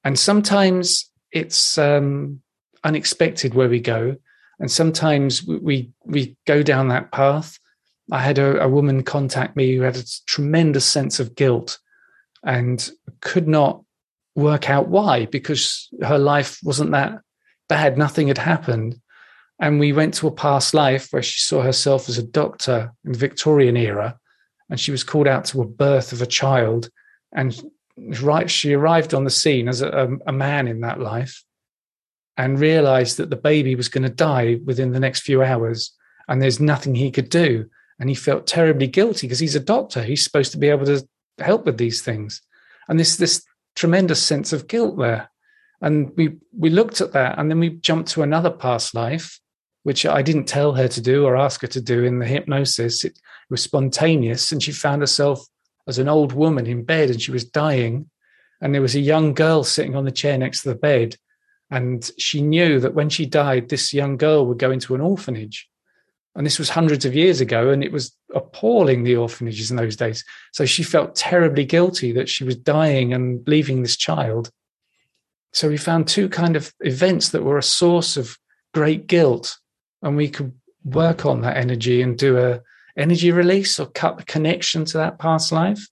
And 0.03 0.19
sometimes 0.19 1.09
it's 1.31 1.77
um, 1.77 2.41
unexpected 2.83 3.53
where 3.53 3.69
we 3.69 3.79
go 3.79 4.17
and 4.59 4.71
sometimes 4.71 5.45
we 5.45 5.91
we 6.05 6.35
go 6.45 6.63
down 6.63 6.87
that 6.87 7.11
path. 7.11 7.59
I 8.11 8.21
had 8.21 8.39
a, 8.39 8.63
a 8.63 8.69
woman 8.69 9.03
contact 9.03 9.55
me 9.55 9.75
who 9.75 9.81
had 9.81 9.97
a 9.97 10.03
tremendous 10.25 10.85
sense 10.85 11.19
of 11.19 11.35
guilt 11.35 11.79
and 12.47 12.89
could 13.21 13.47
not 13.47 13.83
work 14.35 14.69
out 14.69 14.87
why 14.87 15.25
because 15.25 15.89
her 16.01 16.17
life 16.17 16.59
wasn't 16.63 16.91
that 16.91 17.19
bad. 17.69 17.97
Nothing 17.97 18.29
had 18.29 18.37
happened. 18.39 18.99
And 19.59 19.79
we 19.79 19.93
went 19.93 20.13
to 20.15 20.27
a 20.27 20.31
past 20.31 20.73
life 20.73 21.09
where 21.11 21.21
she 21.21 21.39
saw 21.39 21.61
herself 21.61 22.09
as 22.09 22.17
a 22.17 22.23
doctor 22.23 22.91
in 23.03 23.11
the 23.11 23.17
Victorian 23.17 23.75
era, 23.75 24.17
and 24.69 24.79
she 24.79 24.91
was 24.91 25.03
called 25.03 25.27
out 25.27 25.45
to 25.45 25.61
a 25.61 25.67
birth 25.67 26.13
of 26.13 26.21
a 26.21 26.27
child. 26.27 26.89
And 27.31 27.59
right, 28.21 28.49
she 28.49 28.73
arrived 28.73 29.13
on 29.13 29.23
the 29.23 29.29
scene 29.29 29.67
as 29.67 29.81
a, 29.81 30.09
a 30.25 30.31
man 30.31 30.67
in 30.67 30.81
that 30.81 30.99
life, 30.99 31.43
and 32.37 32.59
realized 32.59 33.17
that 33.17 33.29
the 33.29 33.35
baby 33.35 33.75
was 33.75 33.89
going 33.89 34.03
to 34.03 34.09
die 34.09 34.59
within 34.63 34.91
the 34.91 34.99
next 34.99 35.21
few 35.21 35.43
hours 35.43 35.91
and 36.27 36.41
there's 36.41 36.59
nothing 36.59 36.95
he 36.95 37.11
could 37.11 37.29
do. 37.29 37.69
And 37.99 38.09
he 38.09 38.15
felt 38.15 38.45
terribly 38.45 38.87
guilty 38.87 39.27
because 39.27 39.39
he's 39.39 39.55
a 39.55 39.59
doctor. 39.59 40.03
He's 40.03 40.23
supposed 40.23 40.51
to 40.51 40.57
be 40.57 40.69
able 40.69 40.85
to 40.85 41.07
help 41.39 41.65
with 41.65 41.77
these 41.77 42.01
things. 42.01 42.41
And 42.87 42.99
this, 42.99 43.17
this 43.17 43.43
tremendous 43.75 44.21
sense 44.21 44.53
of 44.53 44.67
guilt 44.67 44.97
there. 44.97 45.29
And 45.81 46.11
we, 46.15 46.37
we 46.57 46.69
looked 46.69 47.01
at 47.01 47.13
that 47.13 47.37
and 47.37 47.49
then 47.49 47.59
we 47.59 47.69
jumped 47.69 48.09
to 48.11 48.23
another 48.23 48.49
past 48.49 48.95
life, 48.95 49.39
which 49.83 50.05
I 50.05 50.21
didn't 50.21 50.45
tell 50.45 50.73
her 50.73 50.87
to 50.87 51.01
do 51.01 51.25
or 51.25 51.37
ask 51.37 51.61
her 51.61 51.67
to 51.67 51.81
do 51.81 52.03
in 52.03 52.19
the 52.19 52.25
hypnosis. 52.25 53.03
It 53.03 53.19
was 53.49 53.61
spontaneous. 53.61 54.51
And 54.51 54.61
she 54.61 54.71
found 54.71 55.01
herself 55.01 55.45
as 55.87 55.99
an 55.99 56.09
old 56.09 56.33
woman 56.33 56.65
in 56.65 56.83
bed 56.83 57.09
and 57.09 57.21
she 57.21 57.31
was 57.31 57.45
dying. 57.45 58.09
And 58.61 58.73
there 58.73 58.81
was 58.81 58.95
a 58.95 58.99
young 58.99 59.33
girl 59.33 59.63
sitting 59.63 59.95
on 59.95 60.05
the 60.05 60.11
chair 60.11 60.37
next 60.37 60.63
to 60.63 60.69
the 60.69 60.75
bed 60.75 61.17
and 61.69 62.09
she 62.17 62.41
knew 62.41 62.79
that 62.79 62.93
when 62.93 63.09
she 63.09 63.25
died, 63.25 63.69
this 63.69 63.93
young 63.93 64.17
girl 64.17 64.45
would 64.45 64.57
go 64.57 64.71
into 64.71 64.95
an 64.95 65.01
orphanage. 65.01 65.67
And 66.37 66.45
this 66.45 66.59
was 66.59 66.69
hundreds 66.69 67.03
of 67.03 67.15
years 67.15 67.41
ago, 67.41 67.71
and 67.71 67.83
it 67.83 67.91
was 67.91 68.15
appalling 68.35 69.03
the 69.03 69.15
orphanages 69.15 69.71
in 69.71 69.77
those 69.77 69.95
days. 69.95 70.23
So 70.53 70.65
she 70.65 70.83
felt 70.83 71.15
terribly 71.15 71.65
guilty 71.65 72.11
that 72.11 72.29
she 72.29 72.43
was 72.43 72.55
dying 72.55 73.11
and 73.11 73.45
leaving 73.47 73.81
this 73.81 73.97
child. 73.97 74.51
So 75.51 75.67
we 75.67 75.77
found 75.77 76.07
two 76.07 76.29
kind 76.29 76.55
of 76.55 76.71
events 76.81 77.29
that 77.29 77.43
were 77.43 77.57
a 77.57 77.63
source 77.63 78.17
of 78.17 78.37
great 78.71 79.07
guilt, 79.07 79.57
and 80.03 80.15
we 80.15 80.29
could 80.29 80.53
work 80.85 81.25
on 81.25 81.41
that 81.41 81.57
energy 81.57 82.03
and 82.03 82.15
do 82.15 82.37
a 82.37 82.61
energy 82.95 83.31
release 83.31 83.79
or 83.79 83.87
cut 83.87 84.17
the 84.17 84.23
connection 84.23 84.85
to 84.85 84.97
that 84.99 85.17
past 85.17 85.51
life. 85.51 85.87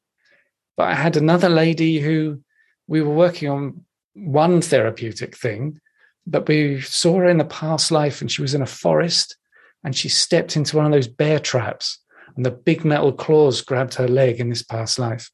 But 0.78 0.90
I 0.90 0.94
had 0.94 1.18
another 1.18 1.50
lady 1.50 2.00
who 2.00 2.42
we 2.88 3.02
were 3.02 3.14
working 3.14 3.50
on 3.50 3.84
one 4.14 4.62
therapeutic 4.62 5.36
thing, 5.36 5.80
but 6.28 6.48
we 6.48 6.82
saw 6.82 7.18
her 7.18 7.26
in 7.26 7.42
a 7.42 7.46
past 7.46 7.90
life 7.92 8.22
and 8.22 8.32
she 8.32 8.44
was 8.44 8.54
in 8.54 8.62
a 8.62 8.68
forest 8.68 9.38
and 9.86 9.96
she 9.96 10.10
stepped 10.10 10.58
into 10.58 10.76
one 10.76 10.86
of 10.86 10.92
those 10.92 11.08
bear 11.08 11.40
traps 11.40 12.00
and 12.36 12.46
the 12.46 12.52
big 12.52 12.84
metal 12.84 13.14
claws 13.14 13.62
grabbed 13.62 13.94
her 13.94 14.08
leg 14.08 14.42
in 14.42 14.50
this 14.50 14.64
past 14.64 15.00
life. 15.00 15.32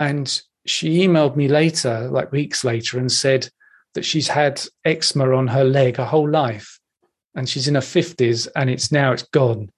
And 0.00 0.42
she 0.66 1.06
emailed 1.06 1.36
me 1.36 1.46
later, 1.46 2.08
like 2.10 2.32
weeks 2.32 2.64
later, 2.64 2.98
and 2.98 3.12
said 3.12 3.48
that 3.94 4.04
she's 4.04 4.26
had 4.26 4.60
eczema 4.84 5.30
on 5.32 5.46
her 5.46 5.62
leg 5.62 5.96
her 5.98 6.04
whole 6.04 6.28
life 6.28 6.80
and 7.36 7.48
she's 7.48 7.68
in 7.68 7.76
her 7.76 7.80
50s 7.80 8.48
and 8.56 8.68
it's 8.68 8.90
now 8.90 9.12
it's 9.12 9.22
gone. 9.22 9.70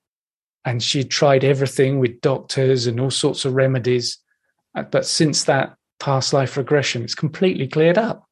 And 0.65 0.83
she 0.83 1.05
tried 1.05 1.45
everything 1.45 1.99
with 1.99 2.21
doctors 2.23 2.87
and 2.87 2.99
all 2.99 3.11
sorts 3.11 3.45
of 3.45 3.55
remedies. 3.55 4.19
Uh, 4.75 4.83
but 4.83 5.05
since 5.05 5.45
that 5.45 5.77
past 5.99 6.33
life 6.33 6.57
regression. 6.57 7.03
It's 7.03 7.15
completely 7.15 7.67
cleared 7.67 7.99
up. 7.99 8.25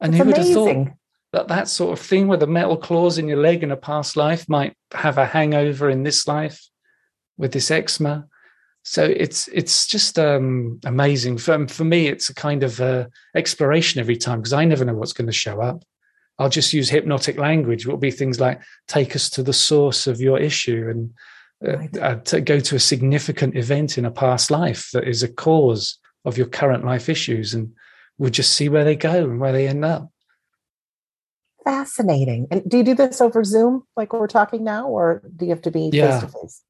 And 0.00 0.14
who 0.14 0.24
would 0.24 0.36
have 0.36 0.52
thought 0.52 0.88
that 1.34 1.48
that 1.48 1.68
sort 1.68 1.98
of 1.98 2.04
thing 2.04 2.28
with 2.28 2.40
the 2.40 2.46
metal 2.46 2.76
claws 2.76 3.18
in 3.18 3.28
your 3.28 3.40
leg 3.40 3.62
in 3.62 3.70
a 3.70 3.76
past 3.76 4.16
life 4.16 4.48
might 4.48 4.76
have 4.92 5.18
a 5.18 5.26
hangover 5.26 5.90
in 5.90 6.02
this 6.02 6.26
life 6.26 6.66
with 7.36 7.52
this 7.52 7.70
eczema? 7.70 8.26
So 8.82 9.04
it's 9.04 9.48
it's 9.48 9.86
just 9.86 10.18
um, 10.18 10.80
amazing. 10.84 11.38
For, 11.38 11.66
for 11.68 11.84
me, 11.84 12.06
it's 12.08 12.28
a 12.28 12.34
kind 12.34 12.62
of 12.62 12.80
uh, 12.80 13.06
exploration 13.34 14.00
every 14.00 14.16
time 14.16 14.40
because 14.40 14.52
I 14.52 14.64
never 14.64 14.84
know 14.84 14.94
what's 14.94 15.14
going 15.14 15.26
to 15.26 15.32
show 15.32 15.60
up. 15.60 15.82
I'll 16.38 16.50
just 16.50 16.72
use 16.72 16.90
hypnotic 16.90 17.38
language. 17.38 17.86
It 17.86 17.90
will 17.90 17.96
be 17.96 18.10
things 18.10 18.40
like 18.40 18.60
take 18.88 19.16
us 19.16 19.30
to 19.30 19.42
the 19.42 19.52
source 19.52 20.06
of 20.06 20.20
your 20.20 20.38
issue 20.38 20.88
and 20.90 21.14
uh, 21.66 21.98
uh, 22.00 22.14
to 22.16 22.40
go 22.40 22.60
to 22.60 22.76
a 22.76 22.80
significant 22.80 23.56
event 23.56 23.96
in 23.96 24.04
a 24.04 24.10
past 24.10 24.50
life 24.50 24.90
that 24.92 25.08
is 25.08 25.22
a 25.22 25.32
cause 25.32 25.98
of 26.24 26.36
your 26.36 26.46
current 26.46 26.84
life 26.84 27.08
issues 27.08 27.54
and 27.54 27.72
we'll 28.18 28.30
just 28.30 28.52
see 28.52 28.68
where 28.68 28.84
they 28.84 28.96
go 28.96 29.24
and 29.24 29.40
where 29.40 29.52
they 29.52 29.68
end 29.68 29.84
up 29.84 30.10
fascinating 31.64 32.46
and 32.50 32.68
do 32.68 32.78
you 32.78 32.84
do 32.84 32.94
this 32.94 33.20
over 33.20 33.42
zoom 33.42 33.82
like 33.96 34.12
we're 34.12 34.26
talking 34.26 34.62
now 34.62 34.86
or 34.86 35.22
do 35.36 35.46
you 35.46 35.50
have 35.50 35.62
to 35.62 35.70
be 35.70 35.90
face 35.90 36.20
to 36.20 36.28
face 36.28 36.62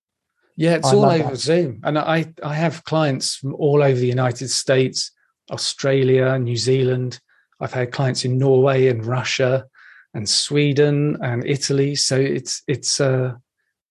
yeah 0.57 0.74
it's 0.74 0.92
oh, 0.92 0.98
all 0.98 1.04
over 1.11 1.30
that. 1.30 1.37
zoom 1.37 1.80
and 1.85 1.98
i 1.98 2.33
i 2.42 2.54
have 2.54 2.85
clients 2.85 3.37
from 3.37 3.54
all 3.54 3.83
over 3.83 3.98
the 3.98 4.07
united 4.07 4.48
states 4.48 5.11
australia 5.50 6.38
new 6.38 6.57
zealand 6.57 7.20
i've 7.61 7.72
had 7.72 7.92
clients 7.92 8.24
in 8.24 8.38
norway 8.38 8.88
and 8.88 9.04
russia 9.04 9.66
and 10.14 10.28
sweden 10.28 11.16
and 11.22 11.44
italy 11.44 11.94
so 11.94 12.16
it's 12.16 12.62
it's 12.68 13.00
uh 13.00 13.33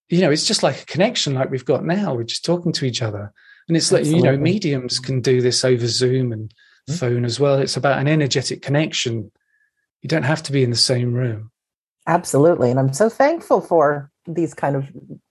you 0.10 0.22
know 0.22 0.32
it's 0.32 0.46
just 0.46 0.64
like 0.64 0.82
a 0.82 0.86
connection 0.86 1.34
like 1.34 1.52
we've 1.52 1.66
got 1.66 1.84
now 1.84 2.14
we're 2.14 2.24
just 2.24 2.46
talking 2.46 2.72
to 2.72 2.86
each 2.86 3.02
other 3.02 3.34
and 3.68 3.78
it's 3.78 3.92
Absolutely. 3.92 4.14
like, 4.14 4.18
you 4.18 4.32
know, 4.32 4.38
mediums 4.38 5.00
can 5.00 5.22
do 5.22 5.42
this 5.42 5.64
over 5.64 5.88
Zoom 5.88 6.32
and 6.32 6.50
mm-hmm. 6.50 6.94
phone 6.96 7.26
as 7.26 7.40
well. 7.40 7.60
It's 7.60 7.78
about 7.78 8.00
an 8.00 8.08
energetic 8.08 8.62
connection. 8.62 9.32
You 10.04 10.10
don't 10.10 10.24
have 10.24 10.44
to 10.44 10.52
be 10.52 10.64
in 10.64 10.70
the 10.70 10.76
same 10.76 11.14
room. 11.14 11.50
Absolutely. 12.06 12.70
And 12.70 12.80
I'm 12.80 12.94
so 12.94 13.10
thankful 13.10 13.62
for 13.62 14.12
these 14.28 14.54
kind 14.54 14.76
of 14.76 14.86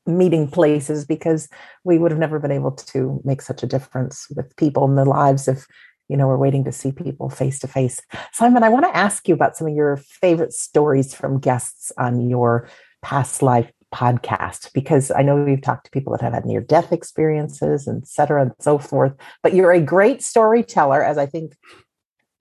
meeting 0.07 0.49
places 0.49 1.05
because 1.05 1.49
we 1.85 1.99
would 1.99 2.11
have 2.11 2.19
never 2.19 2.39
been 2.39 2.51
able 2.51 2.73
to 2.73 3.21
make 3.25 3.41
such 3.41 3.63
a 3.63 3.67
difference 3.67 4.27
with 4.35 4.57
people 4.57 4.85
in 4.87 4.97
their 4.97 5.07
lives 5.07 5.47
if 5.47 5.67
you 6.09 6.17
know 6.17 6.27
we're 6.27 6.37
waiting 6.37 6.65
to 6.65 6.73
see 6.73 6.91
people 6.93 7.31
face 7.31 7.61
to 7.61 7.69
face 7.69 8.01
simon 8.33 8.65
i 8.65 8.69
want 8.69 8.85
to 8.85 8.95
ask 8.95 9.29
you 9.29 9.35
about 9.35 9.57
some 9.57 9.69
of 9.69 9.75
your 9.75 9.97
favorite 9.97 10.53
stories 10.53 11.15
from 11.15 11.39
guests 11.39 11.93
on 11.97 12.29
your 12.29 12.69
past 13.03 13.41
life 13.41 13.71
podcast 13.93 14.73
because 14.73 15.11
I 15.11 15.23
know 15.23 15.37
we've 15.37 15.61
talked 15.61 15.85
to 15.85 15.91
people 15.91 16.13
that 16.13 16.23
have 16.23 16.33
had 16.33 16.47
near 16.47 16.61
death 16.61 16.93
experiences 16.93 17.87
and 17.87 18.03
et 18.03 18.09
cetera 18.09 18.43
and 18.43 18.53
so 18.59 18.79
forth. 18.79 19.13
But 19.43 19.55
you're 19.55 19.73
a 19.73 19.81
great 19.81 20.23
storyteller, 20.23 21.05
as 21.05 21.19
I 21.19 21.27
think 21.27 21.55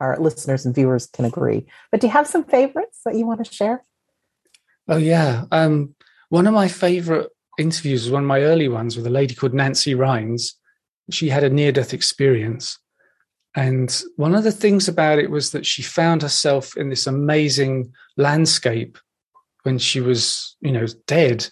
our 0.01 0.17
listeners 0.19 0.65
and 0.65 0.73
viewers 0.73 1.05
can 1.05 1.25
agree. 1.25 1.65
But 1.91 2.01
do 2.01 2.07
you 2.07 2.13
have 2.13 2.27
some 2.27 2.43
favorites 2.43 2.99
that 3.05 3.15
you 3.15 3.25
want 3.27 3.45
to 3.45 3.53
share? 3.53 3.85
Oh, 4.87 4.97
yeah. 4.97 5.45
Um, 5.51 5.95
one 6.29 6.47
of 6.47 6.53
my 6.53 6.67
favorite 6.67 7.29
interviews 7.59 8.03
was 8.03 8.11
one 8.11 8.23
of 8.23 8.27
my 8.27 8.41
early 8.41 8.67
ones 8.67 8.97
with 8.97 9.05
a 9.05 9.11
lady 9.11 9.35
called 9.35 9.53
Nancy 9.53 9.93
Rynes. 9.93 10.53
She 11.11 11.29
had 11.29 11.43
a 11.43 11.49
near 11.49 11.71
death 11.71 11.93
experience. 11.93 12.79
And 13.55 14.01
one 14.15 14.33
of 14.33 14.43
the 14.43 14.51
things 14.51 14.87
about 14.87 15.19
it 15.19 15.29
was 15.29 15.51
that 15.51 15.65
she 15.65 15.83
found 15.83 16.21
herself 16.21 16.75
in 16.77 16.89
this 16.89 17.05
amazing 17.05 17.93
landscape 18.17 18.97
when 19.63 19.77
she 19.77 19.99
was, 20.01 20.55
you 20.61 20.71
know, 20.71 20.87
dead. 21.05 21.47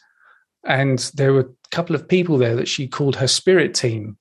And 0.65 0.99
there 1.13 1.33
were 1.33 1.41
a 1.41 1.75
couple 1.75 1.95
of 1.95 2.07
people 2.07 2.37
there 2.37 2.55
that 2.55 2.67
she 2.67 2.87
called 2.87 3.17
her 3.17 3.27
spirit 3.27 3.75
team. 3.75 4.17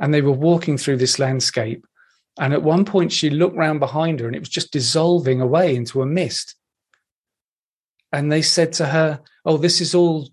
And 0.00 0.12
they 0.12 0.22
were 0.22 0.32
walking 0.32 0.78
through 0.78 0.96
this 0.96 1.18
landscape. 1.18 1.86
And 2.38 2.52
at 2.52 2.62
one 2.62 2.84
point, 2.84 3.12
she 3.12 3.30
looked 3.30 3.56
round 3.56 3.80
behind 3.80 4.20
her 4.20 4.26
and 4.26 4.36
it 4.36 4.40
was 4.40 4.48
just 4.48 4.72
dissolving 4.72 5.40
away 5.40 5.74
into 5.74 6.02
a 6.02 6.06
mist. 6.06 6.54
And 8.12 8.30
they 8.30 8.42
said 8.42 8.72
to 8.74 8.86
her, 8.86 9.20
Oh, 9.44 9.56
this 9.56 9.80
is 9.80 9.94
all, 9.94 10.28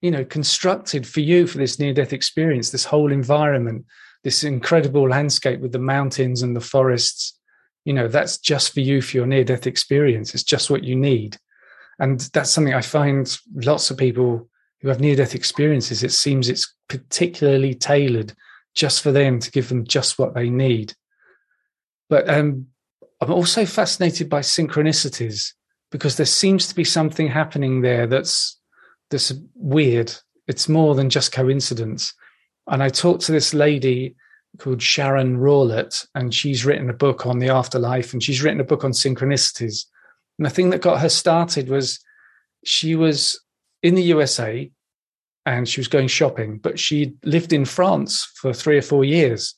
you 0.00 0.10
know, 0.10 0.24
constructed 0.24 1.06
for 1.06 1.20
you 1.20 1.46
for 1.46 1.58
this 1.58 1.78
near 1.78 1.94
death 1.94 2.12
experience, 2.12 2.70
this 2.70 2.84
whole 2.84 3.12
environment 3.12 3.86
this 4.26 4.42
incredible 4.42 5.08
landscape 5.08 5.60
with 5.60 5.70
the 5.70 5.78
mountains 5.78 6.42
and 6.42 6.56
the 6.56 6.60
forests. 6.60 7.38
You 7.84 7.92
know 7.92 8.08
that's 8.08 8.38
just 8.38 8.74
for 8.74 8.80
you 8.80 9.00
for 9.00 9.18
your 9.18 9.26
near 9.26 9.44
death 9.44 9.68
experience. 9.68 10.34
It's 10.34 10.42
just 10.42 10.68
what 10.68 10.82
you 10.82 10.96
need. 10.96 11.36
And 12.00 12.18
that's 12.34 12.50
something 12.50 12.74
i 12.74 12.80
find 12.82 13.38
lots 13.54 13.88
of 13.88 13.96
people 13.96 14.48
who 14.80 14.88
have 14.88 15.00
near 15.00 15.14
death 15.14 15.36
experiences 15.36 16.02
it 16.02 16.12
seems 16.12 16.48
it's 16.48 16.74
particularly 16.88 17.72
tailored 17.72 18.34
just 18.74 19.00
for 19.00 19.12
them 19.12 19.38
to 19.38 19.50
give 19.50 19.68
them 19.70 19.86
just 19.86 20.18
what 20.18 20.34
they 20.34 20.50
need 20.50 20.92
but 22.08 22.28
um, 22.28 22.66
i'm 23.20 23.32
also 23.32 23.64
fascinated 23.64 24.28
by 24.28 24.40
synchronicities 24.40 25.52
because 25.90 26.16
there 26.16 26.26
seems 26.26 26.66
to 26.66 26.74
be 26.74 26.84
something 26.84 27.28
happening 27.28 27.80
there 27.80 28.06
that's 28.06 28.58
that's 29.10 29.32
weird 29.54 30.12
it's 30.46 30.68
more 30.68 30.94
than 30.94 31.10
just 31.10 31.32
coincidence 31.32 32.14
and 32.68 32.82
I 32.82 32.88
talked 32.88 33.22
to 33.22 33.32
this 33.32 33.54
lady 33.54 34.16
called 34.58 34.82
Sharon 34.82 35.38
Rawlette, 35.38 36.06
and 36.14 36.34
she's 36.34 36.64
written 36.64 36.90
a 36.90 36.94
book 36.94 37.26
on 37.26 37.38
the 37.38 37.50
afterlife 37.50 38.12
and 38.12 38.22
she's 38.22 38.42
written 38.42 38.60
a 38.60 38.64
book 38.64 38.84
on 38.84 38.92
synchronicities. 38.92 39.84
And 40.38 40.46
the 40.46 40.50
thing 40.50 40.70
that 40.70 40.82
got 40.82 41.00
her 41.00 41.08
started 41.08 41.68
was 41.68 42.00
she 42.64 42.96
was 42.96 43.40
in 43.82 43.94
the 43.94 44.02
USA 44.02 44.70
and 45.44 45.68
she 45.68 45.80
was 45.80 45.88
going 45.88 46.08
shopping, 46.08 46.58
but 46.58 46.78
she 46.78 47.14
lived 47.22 47.52
in 47.52 47.64
France 47.64 48.24
for 48.34 48.52
three 48.52 48.78
or 48.78 48.82
four 48.82 49.04
years. 49.04 49.54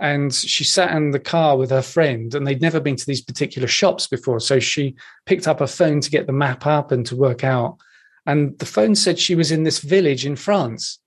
And 0.00 0.34
she 0.34 0.64
sat 0.64 0.94
in 0.96 1.12
the 1.12 1.20
car 1.20 1.56
with 1.56 1.70
her 1.70 1.82
friend, 1.82 2.34
and 2.34 2.46
they'd 2.46 2.60
never 2.60 2.80
been 2.80 2.96
to 2.96 3.06
these 3.06 3.22
particular 3.22 3.68
shops 3.68 4.06
before. 4.06 4.40
So 4.40 4.58
she 4.58 4.96
picked 5.24 5.46
up 5.46 5.60
her 5.60 5.66
phone 5.66 6.00
to 6.00 6.10
get 6.10 6.26
the 6.26 6.32
map 6.32 6.66
up 6.66 6.90
and 6.90 7.06
to 7.06 7.16
work 7.16 7.44
out. 7.44 7.78
And 8.26 8.58
the 8.58 8.66
phone 8.66 8.94
said 8.94 9.18
she 9.18 9.34
was 9.34 9.52
in 9.52 9.62
this 9.62 9.78
village 9.78 10.26
in 10.26 10.34
France 10.34 10.98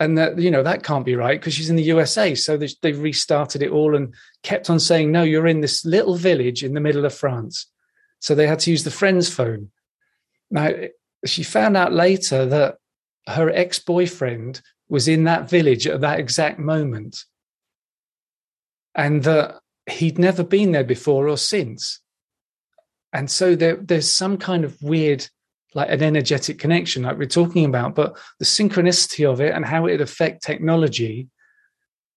and 0.00 0.18
that 0.18 0.38
you 0.38 0.50
know 0.50 0.62
that 0.62 0.82
can't 0.82 1.04
be 1.04 1.14
right 1.14 1.40
because 1.40 1.54
she's 1.54 1.70
in 1.70 1.76
the 1.76 1.82
USA. 1.84 2.34
So 2.34 2.56
they, 2.56 2.68
they 2.82 2.92
restarted 2.92 3.62
it 3.62 3.70
all 3.70 3.94
and 3.94 4.14
kept 4.42 4.70
on 4.70 4.80
saying, 4.80 5.12
"No, 5.12 5.22
you're 5.22 5.46
in 5.46 5.60
this 5.60 5.84
little 5.84 6.16
village 6.16 6.64
in 6.64 6.74
the 6.74 6.80
middle 6.80 7.04
of 7.04 7.14
France." 7.14 7.66
So 8.20 8.34
they 8.34 8.46
had 8.46 8.60
to 8.60 8.70
use 8.70 8.84
the 8.84 8.90
friend's 8.90 9.32
phone. 9.32 9.70
Now 10.50 10.70
she 11.24 11.42
found 11.42 11.76
out 11.76 11.92
later 11.92 12.46
that 12.46 12.76
her 13.28 13.50
ex-boyfriend 13.50 14.60
was 14.88 15.08
in 15.08 15.24
that 15.24 15.48
village 15.48 15.86
at 15.86 16.02
that 16.02 16.20
exact 16.20 16.58
moment, 16.58 17.24
and 18.94 19.22
that 19.24 19.60
he'd 19.86 20.18
never 20.18 20.44
been 20.44 20.72
there 20.72 20.84
before 20.84 21.28
or 21.28 21.36
since. 21.36 22.00
And 23.12 23.30
so 23.30 23.54
there, 23.54 23.76
there's 23.76 24.10
some 24.10 24.38
kind 24.38 24.64
of 24.64 24.80
weird 24.82 25.26
like 25.74 25.90
an 25.90 26.02
energetic 26.02 26.58
connection 26.58 27.02
like 27.02 27.18
we're 27.18 27.26
talking 27.26 27.64
about 27.64 27.96
but 27.96 28.16
the 28.38 28.44
synchronicity 28.44 29.28
of 29.28 29.40
it 29.40 29.52
and 29.52 29.64
how 29.64 29.86
it 29.86 30.00
affect 30.00 30.44
technology 30.44 31.28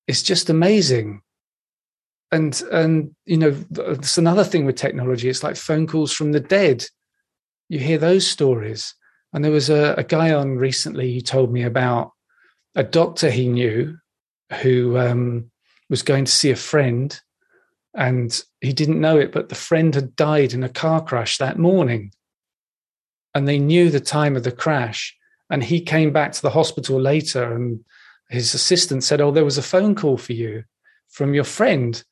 is 0.07 0.23
just 0.23 0.49
amazing. 0.49 1.21
And 2.31 2.61
and 2.71 3.15
you 3.25 3.37
know 3.37 3.55
it's 3.71 4.17
another 4.17 4.43
thing 4.43 4.65
with 4.65 4.75
technology 4.75 5.29
it's 5.29 5.43
like 5.43 5.55
phone 5.55 5.87
calls 5.87 6.11
from 6.13 6.33
the 6.33 6.39
dead. 6.39 6.85
You 7.69 7.79
hear 7.79 7.97
those 7.97 8.27
stories. 8.27 8.93
And 9.33 9.43
there 9.43 9.51
was 9.51 9.69
a, 9.69 9.93
a 9.97 10.03
guy 10.03 10.33
on 10.33 10.57
recently 10.57 11.13
who 11.13 11.21
told 11.21 11.51
me 11.51 11.63
about 11.63 12.11
a 12.75 12.83
doctor 12.83 13.29
he 13.29 13.47
knew 13.47 13.97
who 14.61 14.97
um, 14.97 15.51
was 15.89 16.01
going 16.01 16.25
to 16.25 16.31
see 16.31 16.51
a 16.51 16.55
friend 16.55 17.19
and 17.93 18.43
he 18.61 18.73
didn't 18.73 19.01
know 19.01 19.17
it 19.17 19.31
but 19.31 19.49
the 19.49 19.55
friend 19.55 19.95
had 19.95 20.15
died 20.15 20.53
in 20.53 20.63
a 20.63 20.69
car 20.69 21.03
crash 21.03 21.37
that 21.37 21.57
morning 21.57 22.11
and 23.37 23.47
they 23.47 23.59
knew 23.59 23.91
the 23.91 23.99
time 23.99 24.35
of 24.35 24.43
the 24.43 24.51
crash. 24.51 25.15
And 25.51 25.63
he 25.63 25.79
came 25.79 26.11
back 26.11 26.31
to 26.31 26.41
the 26.41 26.49
hospital 26.49 26.99
later, 26.99 27.53
and 27.53 27.85
his 28.29 28.55
assistant 28.55 29.03
said, 29.03 29.21
Oh, 29.21 29.29
there 29.29 29.45
was 29.45 29.59
a 29.59 29.61
phone 29.61 29.93
call 29.93 30.17
for 30.17 30.33
you 30.33 30.63
from 31.07 31.35
your 31.35 31.43
friend. 31.43 32.03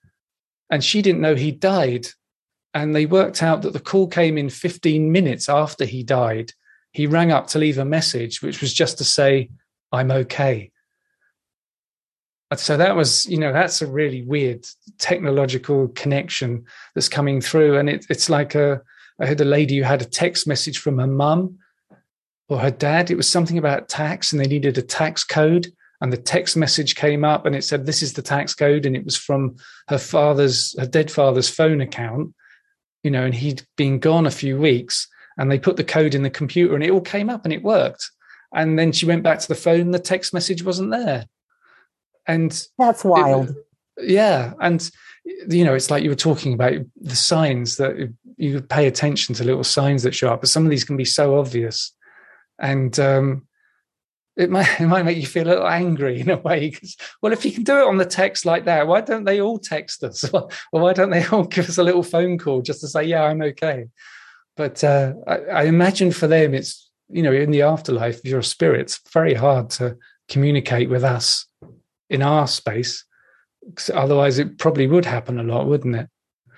And 0.70 0.84
she 0.84 1.02
didn't 1.02 1.22
know 1.22 1.34
he 1.34 1.52
died. 1.52 2.06
And 2.76 2.96
they 2.96 3.08
worked 3.08 3.42
out 3.42 3.64
that 3.64 3.74
the 3.74 3.80
call 3.80 4.08
came 4.08 4.38
in 4.38 4.50
15 4.50 5.12
minutes 5.12 5.50
after 5.50 5.84
he 5.84 6.04
died. 6.04 6.52
He 6.92 7.08
rang 7.08 7.32
up 7.32 7.48
to 7.48 7.60
leave 7.60 7.80
a 7.80 7.86
message, 7.86 8.44
which 8.44 8.62
was 8.62 8.72
just 8.72 9.00
to 9.00 9.04
say, 9.04 9.50
I'm 9.92 10.12
okay. 10.12 10.72
So 12.54 12.78
that 12.78 12.96
was, 12.96 13.26
you 13.26 13.40
know, 13.40 13.52
that's 13.52 13.82
a 13.82 13.88
really 13.88 14.22
weird 14.22 14.68
technological 15.00 15.88
connection 15.90 16.66
that's 16.94 17.10
coming 17.10 17.42
through. 17.42 17.78
And 17.78 17.90
it, 17.90 18.06
it's 18.10 18.30
like 18.30 18.54
a, 18.54 18.82
I 19.20 19.26
had 19.26 19.42
a 19.42 19.46
lady 19.46 19.78
who 19.78 19.84
had 19.84 20.02
a 20.02 20.06
text 20.06 20.46
message 20.46 20.78
from 20.78 21.00
her 21.00 21.08
mum 21.08 21.58
or 22.48 22.60
her 22.60 22.72
dad. 22.72 23.10
It 23.10 23.18
was 23.18 23.30
something 23.30 23.58
about 23.58 23.90
tax 23.90 24.32
and 24.32 24.40
they 24.40 24.48
needed 24.48 24.78
a 24.78 24.84
tax 24.84 25.24
code. 25.24 25.68
And 26.02 26.14
the 26.14 26.18
text 26.18 26.56
message 26.56 26.96
came 26.96 27.24
up 27.24 27.46
and 27.46 27.56
it 27.56 27.64
said, 27.64 27.86
This 27.86 28.04
is 28.04 28.14
the 28.14 28.22
tax 28.22 28.54
code. 28.54 28.86
And 28.86 28.96
it 28.96 29.06
was 29.06 29.18
from 29.18 29.56
her 29.88 29.98
father's, 29.98 30.76
her 30.78 30.86
dead 30.86 31.10
father's 31.10 31.50
phone 31.50 31.82
account, 31.82 32.34
you 33.04 33.10
know, 33.10 33.24
and 33.24 33.34
he'd 33.34 33.64
been 33.76 33.98
gone 33.98 34.28
a 34.28 34.32
few 34.32 34.58
weeks. 34.58 35.08
And 35.38 35.52
they 35.52 35.58
put 35.58 35.78
the 35.78 35.84
code 35.84 36.14
in 36.14 36.24
the 36.24 36.30
computer 36.30 36.76
and 36.76 36.84
it 36.84 36.92
all 36.92 37.02
came 37.02 37.30
up 37.30 37.44
and 37.44 37.54
it 37.54 37.64
worked. 37.64 38.12
And 38.54 38.78
then 38.78 38.92
she 38.92 39.06
went 39.06 39.24
back 39.24 39.40
to 39.40 39.48
the 39.48 39.56
phone, 39.56 39.92
the 39.92 40.00
text 40.00 40.34
message 40.34 40.64
wasn't 40.64 40.92
there. 40.92 41.26
And 42.28 42.68
that's 42.78 43.04
wild. 43.04 43.50
It, 43.50 44.10
yeah. 44.10 44.54
And 44.60 44.90
you 45.26 45.66
know, 45.66 45.74
it's 45.74 45.90
like 45.90 46.04
you 46.04 46.10
were 46.10 46.16
talking 46.16 46.54
about 46.54 46.74
the 47.02 47.16
signs 47.16 47.78
that 47.78 48.14
you 48.38 48.62
pay 48.62 48.88
attention 48.88 49.34
to 49.36 49.44
little 49.44 49.64
signs 49.64 50.04
that 50.04 50.14
show 50.16 50.30
up, 50.30 50.42
but 50.42 50.50
some 50.50 50.64
of 50.64 50.70
these 50.70 50.84
can 50.84 50.98
be 50.98 51.06
so 51.06 51.40
obvious, 51.40 51.94
and 52.60 53.00
um, 53.00 53.48
it 54.38 54.50
might 54.50 54.68
it 54.80 54.88
might 54.88 55.06
make 55.06 55.18
you 55.18 55.26
feel 55.26 55.48
a 55.48 55.50
little 55.50 55.68
angry 55.68 56.20
in 56.20 56.30
a 56.30 56.38
way. 56.38 56.70
Because 56.70 56.96
well, 57.22 57.34
if 57.34 57.44
you 57.44 57.52
can 57.52 57.64
do 57.64 57.80
it 57.80 57.88
on 57.88 57.98
the 57.98 58.06
text 58.06 58.46
like 58.46 58.66
that, 58.66 58.88
why 58.88 59.02
don't 59.02 59.24
they 59.24 59.42
all 59.42 59.58
text 59.58 60.04
us, 60.04 60.24
or 60.34 60.50
why 60.72 60.94
don't 60.94 61.10
they 61.10 61.26
all 61.28 61.44
give 61.46 61.70
us 61.70 61.78
a 61.78 61.84
little 61.84 62.04
phone 62.04 62.38
call 62.38 62.62
just 62.62 62.82
to 62.82 62.88
say, 62.88 63.04
"Yeah, 63.04 63.24
I'm 63.24 63.42
okay"? 63.42 63.88
But 64.56 64.84
uh, 64.84 65.14
I, 65.28 65.38
I 65.38 65.64
imagine 65.64 66.12
for 66.12 66.28
them, 66.28 66.54
it's 66.54 66.90
you 67.10 67.24
know, 67.24 67.34
in 67.34 67.52
the 67.52 67.64
afterlife, 67.64 68.20
if 68.20 68.26
you're 68.26 68.40
a 68.40 68.44
spirit, 68.44 68.82
it's 68.82 69.02
very 69.12 69.34
hard 69.34 69.70
to 69.72 69.98
communicate 70.28 70.90
with 70.90 71.04
us 71.04 71.46
in 72.10 72.22
our 72.22 72.48
space 72.48 73.06
otherwise 73.94 74.38
it 74.40 74.58
probably 74.58 74.88
would 74.88 75.06
happen 75.06 75.40
a 75.40 75.44
lot 75.44 75.68
wouldn't 75.68 75.96
it? 75.96 76.10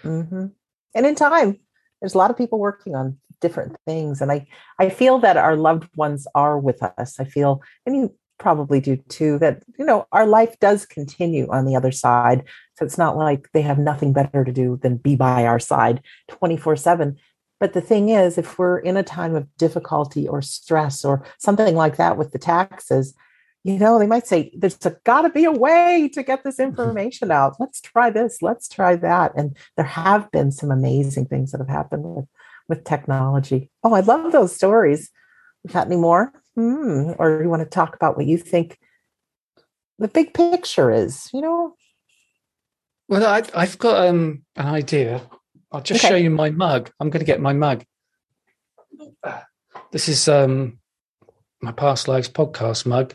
Mm-hmm. 0.04 0.48
and 0.96 1.06
in 1.06 1.16
time 1.16 1.60
there's 2.02 2.14
a 2.14 2.18
lot 2.18 2.30
of 2.30 2.38
people 2.38 2.60
working 2.60 2.96
on 2.96 3.18
different 3.40 3.76
things 3.86 4.22
and 4.22 4.32
i 4.32 4.46
i 4.80 4.90
feel 4.90 5.20
that 5.20 5.38
our 5.38 5.56
loved 5.56 5.90
ones 5.96 6.28
are 6.36 6.60
with 6.60 6.82
us. 6.84 7.20
I 7.20 7.24
feel 7.24 7.62
and 7.86 7.96
you 7.96 8.16
probably 8.38 8.80
do 8.80 8.98
too 9.10 9.40
that 9.40 9.64
you 9.78 9.86
know 9.86 10.08
our 10.12 10.26
life 10.26 10.60
does 10.60 10.86
continue 10.86 11.48
on 11.50 11.66
the 11.66 11.76
other 11.76 11.92
side. 11.92 12.44
So 12.78 12.86
it's 12.86 12.98
not 12.98 13.18
like 13.18 13.50
they 13.54 13.62
have 13.64 13.80
nothing 13.80 14.14
better 14.14 14.44
to 14.44 14.52
do 14.52 14.80
than 14.82 14.98
be 14.98 15.16
by 15.16 15.46
our 15.46 15.60
side 15.60 16.02
24 16.30 16.76
7 16.76 17.18
but 17.60 17.74
the 17.74 17.82
thing 17.82 18.10
is 18.10 18.38
if 18.38 18.60
we're 18.60 18.78
in 18.78 18.98
a 18.98 19.04
time 19.04 19.36
of 19.36 19.48
difficulty 19.58 20.28
or 20.28 20.42
stress 20.42 21.04
or 21.04 21.24
something 21.40 21.76
like 21.76 21.98
that 21.98 22.18
with 22.18 22.32
the 22.32 22.40
taxes 22.40 23.16
you 23.68 23.78
know, 23.78 24.00
they 24.00 24.08
might 24.08 24.26
say, 24.26 24.50
there's 24.56 24.78
got 25.04 25.24
to 25.24 25.30
be 25.30 25.44
a 25.44 25.52
way 25.52 26.10
to 26.14 26.24
get 26.24 26.46
this 26.46 26.56
mm-hmm. 26.56 26.70
information 26.70 27.32
out. 27.32 27.58
Let's 27.60 27.82
try 27.82 28.10
this. 28.10 28.42
Let's 28.42 28.70
try 28.70 28.96
that. 28.96 29.34
And 29.36 29.58
there 29.76 29.86
have 29.86 30.32
been 30.32 30.54
some 30.54 30.72
amazing 30.72 31.26
things 31.26 31.52
that 31.52 31.60
have 31.60 31.68
happened 31.68 32.04
with, 32.04 32.26
with 32.70 32.86
technology. 32.86 33.70
Oh, 33.84 33.94
I 33.94 34.00
love 34.00 34.32
those 34.32 34.56
stories. 34.56 35.10
Got 35.68 35.88
any 35.88 35.98
more? 35.98 36.32
Hmm. 36.56 37.12
Or 37.20 37.42
you 37.44 37.50
want 37.50 37.62
to 37.62 37.70
talk 37.70 37.94
about 37.94 38.16
what 38.16 38.26
you 38.26 38.38
think 38.38 38.80
the 40.00 40.08
big 40.08 40.34
picture 40.34 40.90
is, 40.90 41.30
you 41.34 41.42
know? 41.42 41.76
Well, 43.10 43.26
I, 43.26 43.66
have 43.66 43.78
got 43.78 44.08
um, 44.08 44.44
an 44.56 44.68
idea. 44.68 45.30
I'll 45.74 45.82
just 45.82 46.06
okay. 46.06 46.14
show 46.14 46.16
you 46.16 46.30
my 46.30 46.52
mug. 46.52 46.90
I'm 47.02 47.10
going 47.10 47.20
to 47.20 47.26
get 47.26 47.42
my 47.42 47.52
mug. 47.52 47.84
This 49.92 50.08
is 50.08 50.30
um, 50.30 50.80
my 51.62 51.74
past 51.74 52.08
lives 52.08 52.30
podcast 52.30 52.86
mug 52.86 53.14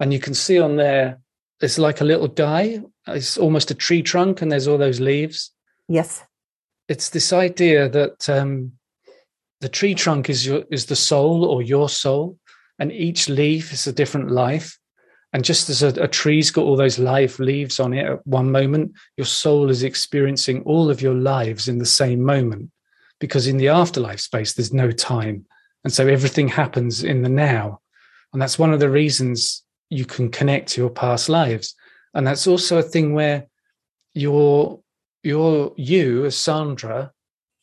and 0.00 0.12
you 0.12 0.18
can 0.18 0.34
see 0.34 0.58
on 0.58 0.76
there 0.76 1.20
it's 1.60 1.78
like 1.78 2.00
a 2.00 2.04
little 2.04 2.26
die 2.26 2.80
it's 3.06 3.36
almost 3.36 3.70
a 3.70 3.74
tree 3.74 4.02
trunk 4.02 4.42
and 4.42 4.50
there's 4.50 4.66
all 4.66 4.78
those 4.78 5.00
leaves 5.00 5.52
yes 5.88 6.24
it's 6.88 7.10
this 7.10 7.32
idea 7.32 7.88
that 7.88 8.28
um, 8.28 8.72
the 9.60 9.68
tree 9.68 9.94
trunk 9.94 10.28
is 10.28 10.44
your 10.44 10.64
is 10.70 10.86
the 10.86 10.96
soul 10.96 11.44
or 11.44 11.62
your 11.62 11.88
soul 11.88 12.38
and 12.78 12.90
each 12.90 13.28
leaf 13.28 13.72
is 13.72 13.86
a 13.86 13.92
different 13.92 14.30
life 14.30 14.80
And 15.32 15.44
just 15.44 15.70
as 15.70 15.82
a, 15.82 15.88
a, 16.02 16.08
tree's 16.08 16.50
got 16.50 16.64
all 16.64 16.76
those 16.76 16.98
live 16.98 17.38
leaves 17.38 17.78
on 17.78 17.92
it 17.92 18.04
at 18.04 18.26
one 18.26 18.50
moment, 18.50 18.92
your 19.16 19.26
soul 19.26 19.70
is 19.70 19.84
experiencing 19.84 20.62
all 20.62 20.90
of 20.90 21.00
your 21.00 21.14
lives 21.14 21.68
in 21.68 21.78
the 21.78 21.86
same 21.86 22.22
moment. 22.22 22.70
Because 23.20 23.46
in 23.46 23.58
the 23.58 23.68
afterlife 23.68 24.20
space, 24.20 24.54
there's 24.54 24.72
no 24.72 24.90
time. 24.90 25.46
And 25.84 25.92
so 25.92 26.06
everything 26.06 26.48
happens 26.48 27.04
in 27.04 27.22
the 27.22 27.28
now. 27.28 27.80
And 28.32 28.42
that's 28.42 28.58
one 28.58 28.72
of 28.72 28.80
the 28.80 28.90
reasons 28.90 29.62
you 29.90 30.06
can 30.06 30.30
connect 30.30 30.70
to 30.70 30.80
your 30.80 30.90
past 30.90 31.28
lives. 31.28 31.74
And 32.14 32.26
that's 32.26 32.46
also 32.46 32.78
a 32.78 32.82
thing 32.82 33.12
where 33.12 33.46
your 34.14 34.80
your 35.22 35.72
you 35.76 36.24
as 36.24 36.36
Sandra, 36.36 37.12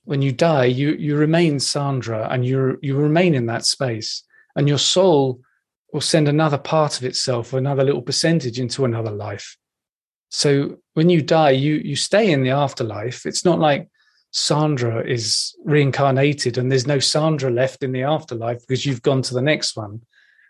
when 0.04 0.22
you 0.22 0.32
die, 0.32 0.66
you 0.66 0.92
you 0.92 1.16
remain 1.16 1.60
Sandra 1.60 2.28
and 2.30 2.46
you 2.46 2.78
you 2.82 2.96
remain 2.96 3.34
in 3.34 3.48
that 3.48 3.66
space. 3.66 4.24
And 4.56 4.68
your 4.68 4.78
soul 4.78 5.42
will 5.94 6.02
send 6.02 6.28
another 6.28 6.58
part 6.58 6.98
of 6.98 7.06
itself, 7.06 7.54
another 7.54 7.84
little 7.84 8.02
percentage 8.02 8.60
into 8.60 8.86
another 8.86 9.12
life. 9.12 9.58
So 10.30 10.78
when 10.94 11.10
you 11.10 11.22
die, 11.22 11.52
you 11.52 11.76
you 11.76 11.96
stay 11.96 12.32
in 12.32 12.44
the 12.44 12.52
afterlife. 12.52 13.26
It's 13.26 13.46
not 13.46 13.60
like 13.60 13.90
Sandra 14.32 15.06
is 15.06 15.56
reincarnated 15.64 16.58
and 16.58 16.72
there's 16.72 16.88
no 16.88 17.00
Sandra 17.00 17.50
left 17.50 17.84
in 17.84 17.92
the 17.92 18.04
afterlife 18.04 18.60
because 18.60 18.86
you've 18.86 19.02
gone 19.02 19.22
to 19.24 19.34
the 19.34 19.42
next 19.42 19.76
one. 19.76 20.02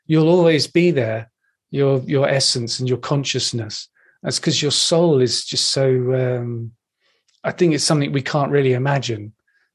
You'll 0.08 0.30
always 0.30 0.68
be 0.68 0.92
there, 0.92 1.32
your 1.70 2.00
your 2.00 2.28
essence 2.28 2.80
and 2.80 2.88
your 2.88 2.98
consciousness. 2.98 3.90
That's 4.24 4.40
because 4.40 4.62
your 4.62 4.72
soul 4.72 5.22
is 5.22 5.46
just 5.46 5.72
so. 5.72 5.86
Um, 6.14 6.72
I 7.44 7.52
think 7.52 7.74
it's 7.74 7.84
something 7.84 8.12
we 8.12 8.22
can't 8.22 8.52
really 8.52 8.74
imagine. 8.74 9.34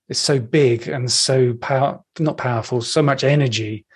It's 0.08 0.18
so 0.18 0.38
big 0.38 0.88
and 0.88 1.10
so 1.10 1.54
power, 1.54 2.02
not 2.18 2.36
powerful, 2.36 2.82
so 2.82 3.02
much 3.02 3.24
energy 3.24 3.86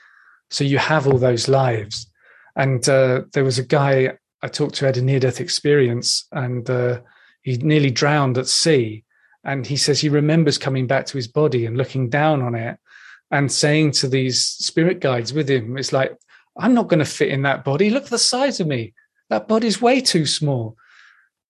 so 0.50 0.64
you 0.64 0.78
have 0.78 1.06
all 1.06 1.18
those 1.18 1.48
lives. 1.48 2.10
And 2.54 2.86
uh, 2.88 3.22
there 3.32 3.44
was 3.44 3.58
a 3.58 3.64
guy 3.64 4.16
I 4.42 4.48
talked 4.48 4.76
to 4.76 4.86
had 4.86 4.96
a 4.96 5.02
near 5.02 5.20
death 5.20 5.40
experience 5.40 6.26
and 6.32 6.68
uh, 6.68 7.00
he 7.42 7.56
nearly 7.56 7.90
drowned 7.90 8.38
at 8.38 8.46
sea. 8.46 9.04
And 9.44 9.66
he 9.66 9.76
says 9.76 10.00
he 10.00 10.08
remembers 10.08 10.58
coming 10.58 10.86
back 10.86 11.06
to 11.06 11.16
his 11.16 11.28
body 11.28 11.66
and 11.66 11.76
looking 11.76 12.08
down 12.08 12.42
on 12.42 12.54
it 12.54 12.78
and 13.30 13.50
saying 13.50 13.92
to 13.92 14.08
these 14.08 14.44
spirit 14.44 15.00
guides 15.00 15.32
with 15.32 15.48
him, 15.48 15.76
it's 15.76 15.92
like, 15.92 16.16
I'm 16.58 16.74
not 16.74 16.88
going 16.88 16.98
to 17.00 17.04
fit 17.04 17.28
in 17.28 17.42
that 17.42 17.64
body. 17.64 17.90
Look 17.90 18.04
at 18.04 18.10
the 18.10 18.18
size 18.18 18.60
of 18.60 18.66
me. 18.66 18.94
That 19.28 19.48
body's 19.48 19.80
way 19.80 20.00
too 20.00 20.26
small. 20.26 20.76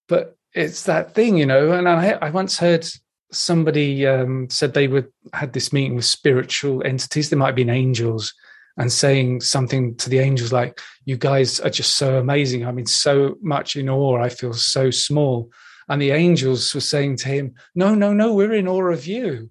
But 0.09 0.37
it's 0.55 0.85
that 0.85 1.15
thing, 1.15 1.37
you 1.37 1.47
know. 1.47 1.73
And 1.73 1.89
I, 1.89 2.13
I 2.13 2.31
once 2.31 2.59
heard 2.59 2.87
somebody 3.33 4.07
um, 4.07 4.49
said 4.51 4.73
they 4.73 4.89
would 4.89 5.09
had 5.33 5.53
this 5.53 5.73
meeting 5.73 5.95
with 5.95 6.05
spiritual 6.05 6.85
entities. 6.85 7.29
There 7.29 7.39
might 7.39 7.47
have 7.47 7.57
been 7.57 7.71
angels 7.71 8.33
and 8.79 8.93
saying 8.93 9.41
something 9.41 9.97
to 9.97 10.11
the 10.11 10.19
angels 10.19 10.53
like, 10.53 10.81
You 11.05 11.17
guys 11.17 11.61
are 11.61 11.71
just 11.71 11.97
so 11.97 12.19
amazing. 12.19 12.67
I 12.67 12.73
mean, 12.73 12.87
so 12.87 13.37
much 13.43 13.77
in 13.77 13.89
awe. 13.89 14.21
I 14.21 14.29
feel 14.29 14.53
so 14.53 14.91
small. 14.91 15.51
And 15.89 16.03
the 16.03 16.11
angels 16.11 16.75
were 16.75 16.81
saying 16.81 17.17
to 17.19 17.29
him, 17.29 17.55
No, 17.75 17.95
no, 17.95 18.13
no, 18.13 18.35
we're 18.35 18.55
in 18.55 18.69
awe 18.69 18.91
of 18.91 19.07
you. 19.07 19.51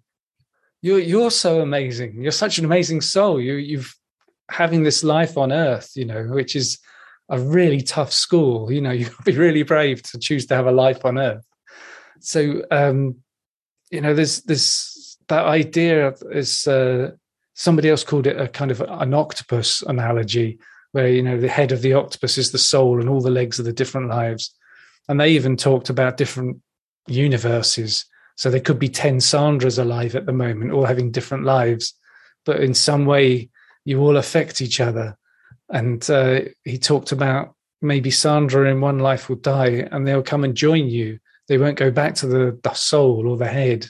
You're, 0.81 0.99
you're 0.99 1.31
so 1.31 1.61
amazing. 1.61 2.21
You're 2.21 2.31
such 2.31 2.59
an 2.59 2.65
amazing 2.65 3.01
soul. 3.01 3.41
You, 3.41 3.53
you've 3.53 3.95
having 4.49 4.83
this 4.83 5.03
life 5.03 5.37
on 5.37 5.51
earth, 5.51 5.91
you 5.95 6.05
know, 6.05 6.23
which 6.23 6.55
is 6.55 6.79
a 7.29 7.39
really 7.39 7.81
tough 7.81 8.11
school. 8.11 8.71
You 8.71 8.81
know, 8.81 8.91
you've 8.99 9.17
be 9.25 9.37
really 9.37 9.63
brave 9.63 10.03
to 10.03 10.19
choose 10.19 10.45
to 10.47 10.55
have 10.55 10.67
a 10.67 10.71
life 10.71 11.05
on 11.05 11.17
earth. 11.17 11.45
So, 12.19 12.63
um, 12.71 13.17
you 13.91 14.01
know, 14.01 14.13
there's 14.13 14.41
this 14.43 15.17
that 15.27 15.45
idea 15.45 16.13
is 16.31 16.67
uh, 16.67 17.11
somebody 17.55 17.89
else 17.89 18.03
called 18.03 18.27
it 18.27 18.39
a 18.39 18.47
kind 18.47 18.71
of 18.71 18.81
an 18.81 19.13
octopus 19.13 19.81
analogy 19.83 20.59
where 20.91 21.07
you 21.07 21.23
know 21.23 21.39
the 21.39 21.49
head 21.49 21.71
of 21.71 21.81
the 21.81 21.93
octopus 21.93 22.37
is 22.37 22.51
the 22.51 22.57
soul 22.57 22.99
and 22.99 23.09
all 23.09 23.21
the 23.21 23.31
legs 23.31 23.59
are 23.59 23.63
the 23.63 23.73
different 23.73 24.09
lives 24.09 24.53
and 25.09 25.19
they 25.19 25.29
even 25.29 25.57
talked 25.57 25.89
about 25.89 26.17
different 26.17 26.57
universes 27.07 28.05
so 28.35 28.49
there 28.49 28.59
could 28.59 28.79
be 28.79 28.89
10 28.89 29.19
sandras 29.19 29.77
alive 29.79 30.15
at 30.15 30.25
the 30.25 30.33
moment 30.33 30.71
all 30.71 30.85
having 30.85 31.11
different 31.11 31.43
lives 31.43 31.93
but 32.45 32.61
in 32.61 32.73
some 32.73 33.05
way 33.05 33.49
you 33.85 34.01
all 34.01 34.17
affect 34.17 34.61
each 34.61 34.81
other. 34.81 35.17
And 35.69 36.07
uh, 36.09 36.41
he 36.63 36.77
talked 36.77 37.11
about 37.11 37.55
maybe 37.81 38.11
sandra 38.11 38.69
in 38.69 38.81
one 38.81 38.99
life 38.99 39.29
will 39.29 39.37
die 39.37 39.87
and 39.91 40.05
they'll 40.05 40.23
come 40.23 40.43
and 40.43 40.55
join 40.55 40.89
you. 40.89 41.19
They 41.47 41.57
won't 41.57 41.77
go 41.77 41.91
back 41.91 42.15
to 42.15 42.27
the, 42.27 42.59
the 42.63 42.73
soul 42.73 43.27
or 43.27 43.37
the 43.37 43.47
head 43.47 43.87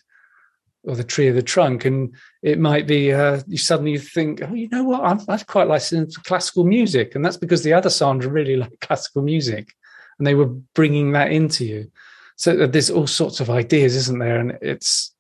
or 0.84 0.96
the 0.96 1.04
tree 1.04 1.28
of 1.28 1.36
the 1.36 1.42
trunk. 1.42 1.86
And 1.86 2.14
it 2.44 2.60
might 2.60 2.86
be 2.86 3.14
uh, 3.14 3.42
you 3.48 3.58
suddenly 3.58 3.98
think 3.98 4.42
oh 4.44 4.54
you 4.54 4.70
know 4.70 4.84
what? 4.84 5.04
I'm, 5.04 5.20
i 5.28 5.38
quite 5.38 5.68
like 5.68 5.82
classical 6.26 6.66
music. 6.66 7.16
And 7.16 7.24
that's 7.24 7.38
because 7.38 7.64
the 7.64 7.74
other 7.74 7.90
sandra 7.90 8.30
really 8.30 8.56
like 8.58 8.80
classical 8.82 9.22
music 9.22 9.74
and 10.20 10.28
they 10.28 10.36
were 10.36 10.48
bringing 10.74 11.14
that 11.14 11.32
into 11.32 11.66
you. 11.66 11.92
So 12.38 12.64
uh, 12.64 12.68
there's 12.68 12.90
all 12.90 13.08
sorts 13.08 13.40
of 13.40 13.50
ideas 13.50 13.96
isn't 13.96 14.20
there? 14.20 14.40
And 14.40 14.58
it's 14.62 15.14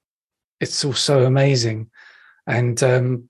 it's 0.60 0.84
all 0.84 0.94
so 0.94 1.26
amazing. 1.26 1.90
And 2.48 2.82
um 2.84 3.30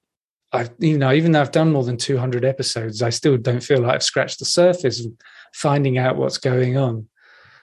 i 0.55 0.69
you 0.79 0.97
know 0.97 1.13
even 1.13 1.31
though 1.31 1.41
i've 1.41 1.51
done 1.51 1.71
more 1.71 1.83
than 1.83 1.97
200 1.97 2.43
episodes 2.45 3.01
i 3.01 3.09
still 3.09 3.37
don't 3.37 3.63
feel 3.63 3.81
like 3.81 3.95
i've 3.95 4.03
scratched 4.03 4.39
the 4.39 4.45
surface 4.45 5.05
of 5.05 5.11
finding 5.53 5.97
out 5.97 6.17
what's 6.17 6.37
going 6.37 6.77
on 6.77 7.07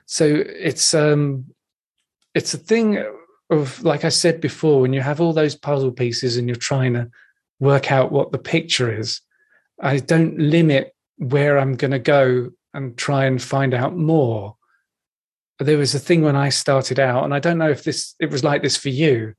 so 0.07 0.27
it's 0.47 0.95
um 0.95 1.45
it's 2.35 2.55
a 2.55 2.59
thing 2.59 3.05
of 3.53 3.83
like 3.85 4.05
I 4.05 4.09
said 4.09 4.41
before, 4.41 4.81
when 4.81 4.93
you 4.93 5.01
have 5.01 5.21
all 5.21 5.33
those 5.33 5.55
puzzle 5.55 5.93
pieces 5.93 6.37
and 6.37 6.49
you're 6.49 6.57
trying 6.57 6.95
to 6.95 7.11
work 7.61 7.93
out 7.93 8.11
what 8.11 8.33
the 8.33 8.39
picture 8.39 8.93
is, 8.99 9.21
I 9.81 9.99
don't 9.99 10.39
limit 10.39 10.95
where 11.19 11.59
I'm 11.59 11.77
going 11.77 11.93
to 11.93 11.99
go 11.99 12.51
and 12.75 12.97
try 12.97 13.27
and 13.27 13.41
find 13.41 13.75
out 13.75 13.97
more. 13.97 14.57
There 15.59 15.79
was 15.79 15.95
a 15.95 16.01
thing 16.01 16.23
when 16.23 16.35
I 16.35 16.49
started 16.49 16.99
out, 16.99 17.25
and 17.25 17.35
I 17.35 17.39
don't 17.39 17.59
know 17.59 17.71
if 17.71 17.85
this 17.85 18.15
it 18.19 18.31
was 18.31 18.43
like 18.43 18.63
this 18.63 18.77
for 18.77 18.89
you, 18.89 19.35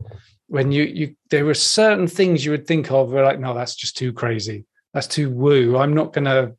when 0.54 0.72
you 0.72 0.84
you 0.84 1.16
there 1.32 1.46
were 1.46 1.56
certain 1.56 2.06
things 2.06 2.46
you 2.46 2.52
would 2.52 2.68
think 2.68 2.92
of 2.92 3.10
were 3.10 3.24
like, 3.24 3.40
no, 3.40 3.56
that's 3.56 3.74
just 3.74 3.98
too 3.98 4.14
crazy. 4.14 4.66
That's 4.94 5.08
too 5.08 5.32
woo. 5.32 5.80
I'm 5.80 5.96
not 5.96 6.14
gonna 6.14 6.52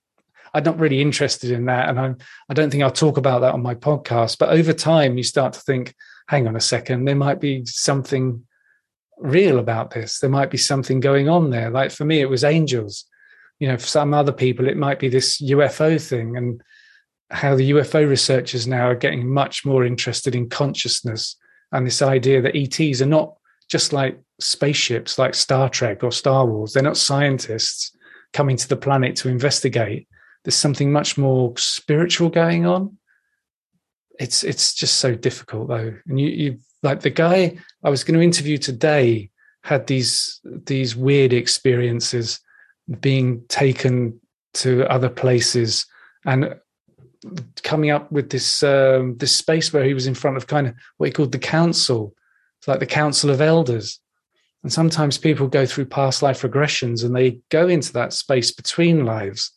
I'm 0.52 0.64
not 0.64 0.80
really 0.80 1.00
interested 1.00 1.52
in 1.52 1.66
that. 1.66 1.88
And 1.88 2.00
I'm 2.00 2.16
I 2.48 2.54
don't 2.54 2.70
think 2.70 2.82
I'll 2.82 2.90
talk 2.90 3.18
about 3.18 3.42
that 3.42 3.54
on 3.54 3.62
my 3.62 3.76
podcast. 3.76 4.38
But 4.38 4.48
over 4.48 4.72
time 4.72 5.16
you 5.16 5.22
start 5.22 5.52
to 5.52 5.60
think, 5.60 5.94
hang 6.26 6.48
on 6.48 6.56
a 6.56 6.60
second, 6.60 7.04
there 7.04 7.14
might 7.14 7.40
be 7.40 7.64
something 7.66 8.44
real 9.16 9.60
about 9.60 9.92
this. 9.92 10.18
There 10.18 10.28
might 10.28 10.50
be 10.50 10.58
something 10.58 10.98
going 10.98 11.28
on 11.28 11.50
there. 11.50 11.70
Like 11.70 11.92
for 11.92 12.04
me, 12.04 12.20
it 12.20 12.28
was 12.28 12.42
angels. 12.42 13.04
You 13.60 13.68
know, 13.68 13.76
for 13.76 13.86
some 13.86 14.12
other 14.12 14.32
people, 14.32 14.66
it 14.66 14.76
might 14.76 14.98
be 14.98 15.08
this 15.08 15.40
UFO 15.40 16.04
thing 16.04 16.36
and 16.36 16.60
how 17.30 17.54
the 17.54 17.70
UFO 17.70 18.08
researchers 18.08 18.66
now 18.66 18.88
are 18.88 18.96
getting 18.96 19.32
much 19.32 19.64
more 19.64 19.84
interested 19.84 20.34
in 20.34 20.48
consciousness 20.48 21.36
and 21.70 21.86
this 21.86 22.02
idea 22.02 22.42
that 22.42 22.56
ETs 22.56 23.00
are 23.00 23.06
not 23.06 23.36
just 23.68 23.92
like 23.92 24.18
spaceships 24.40 25.18
like 25.18 25.34
Star 25.34 25.68
Trek 25.68 26.02
or 26.04 26.12
Star 26.12 26.46
Wars. 26.46 26.72
They're 26.72 26.82
not 26.82 26.96
scientists 26.96 27.96
coming 28.32 28.56
to 28.56 28.68
the 28.68 28.76
planet 28.76 29.16
to 29.16 29.28
investigate. 29.28 30.08
There's 30.44 30.56
something 30.56 30.92
much 30.92 31.16
more 31.16 31.54
spiritual 31.56 32.28
going 32.28 32.66
on 32.66 32.98
it's 34.18 34.44
it's 34.44 34.74
just 34.74 34.98
so 34.98 35.14
difficult 35.14 35.68
though 35.68 35.94
and 36.06 36.20
you 36.20 36.28
you 36.28 36.58
like 36.82 37.00
the 37.00 37.10
guy 37.10 37.56
i 37.82 37.90
was 37.90 38.04
going 38.04 38.18
to 38.18 38.24
interview 38.24 38.56
today 38.58 39.30
had 39.62 39.86
these 39.86 40.40
these 40.44 40.94
weird 40.94 41.32
experiences 41.32 42.40
being 43.00 43.42
taken 43.48 44.18
to 44.52 44.86
other 44.90 45.08
places 45.08 45.86
and 46.26 46.54
coming 47.62 47.90
up 47.90 48.12
with 48.12 48.28
this 48.28 48.62
um, 48.62 49.16
this 49.16 49.34
space 49.34 49.72
where 49.72 49.84
he 49.84 49.94
was 49.94 50.06
in 50.06 50.14
front 50.14 50.36
of 50.36 50.46
kind 50.46 50.66
of 50.66 50.74
what 50.98 51.06
he 51.06 51.12
called 51.12 51.32
the 51.32 51.38
council 51.38 52.14
it's 52.64 52.68
like 52.68 52.80
the 52.80 52.86
council 52.86 53.28
of 53.28 53.42
elders. 53.42 54.00
And 54.62 54.72
sometimes 54.72 55.18
people 55.18 55.48
go 55.48 55.66
through 55.66 55.84
past 55.84 56.22
life 56.22 56.40
regressions 56.40 57.04
and 57.04 57.14
they 57.14 57.40
go 57.50 57.68
into 57.68 57.92
that 57.92 58.14
space 58.14 58.52
between 58.52 59.04
lives 59.04 59.52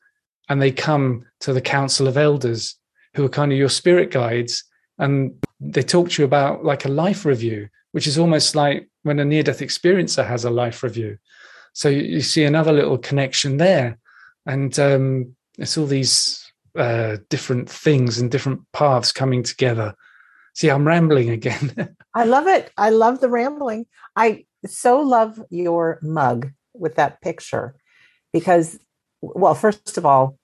and 0.49 0.61
they 0.61 0.73
come 0.73 1.25
to 1.39 1.53
the 1.53 1.61
council 1.61 2.09
of 2.09 2.17
elders 2.17 2.75
who 3.13 3.23
are 3.23 3.29
kind 3.29 3.53
of 3.53 3.57
your 3.57 3.69
spirit 3.69 4.11
guides 4.11 4.65
and 4.99 5.41
they 5.61 5.83
talk 5.83 6.09
to 6.09 6.21
you 6.21 6.25
about 6.25 6.65
like 6.65 6.83
a 6.83 6.89
life 6.89 7.23
review 7.23 7.69
which 7.93 8.07
is 8.07 8.17
almost 8.17 8.57
like 8.57 8.89
when 9.03 9.19
a 9.19 9.25
near 9.25 9.41
death 9.41 9.59
experiencer 9.59 10.27
has 10.27 10.43
a 10.43 10.49
life 10.49 10.83
review. 10.83 11.17
So 11.71 11.87
you, 11.87 12.19
see 12.19 12.43
another 12.43 12.73
little 12.73 12.97
connection 12.97 13.55
there. 13.55 13.97
And 14.45 14.77
um, 14.77 15.37
it's 15.57 15.77
all 15.77 15.85
these 15.85 16.45
uh, 16.77 17.17
different 17.29 17.69
things 17.69 18.19
and 18.19 18.29
different 18.29 18.69
paths 18.73 19.13
coming 19.13 19.43
together. 19.43 19.95
See 20.55 20.69
i'm 20.69 20.85
rambling 20.85 21.29
again 21.29 21.95
i 22.17 22.23
love 22.23 22.47
it 22.47 22.71
i 22.77 22.89
love 22.89 23.19
the 23.19 23.29
rambling 23.29 23.85
i 24.15 24.43
so 24.65 24.99
love 24.99 25.41
your 25.49 25.99
mug 26.01 26.49
with 26.73 26.95
that 26.95 27.21
picture 27.21 27.75
because 28.33 28.79
well 29.21 29.55
first 29.55 29.97
of 29.97 30.05
all 30.05 30.37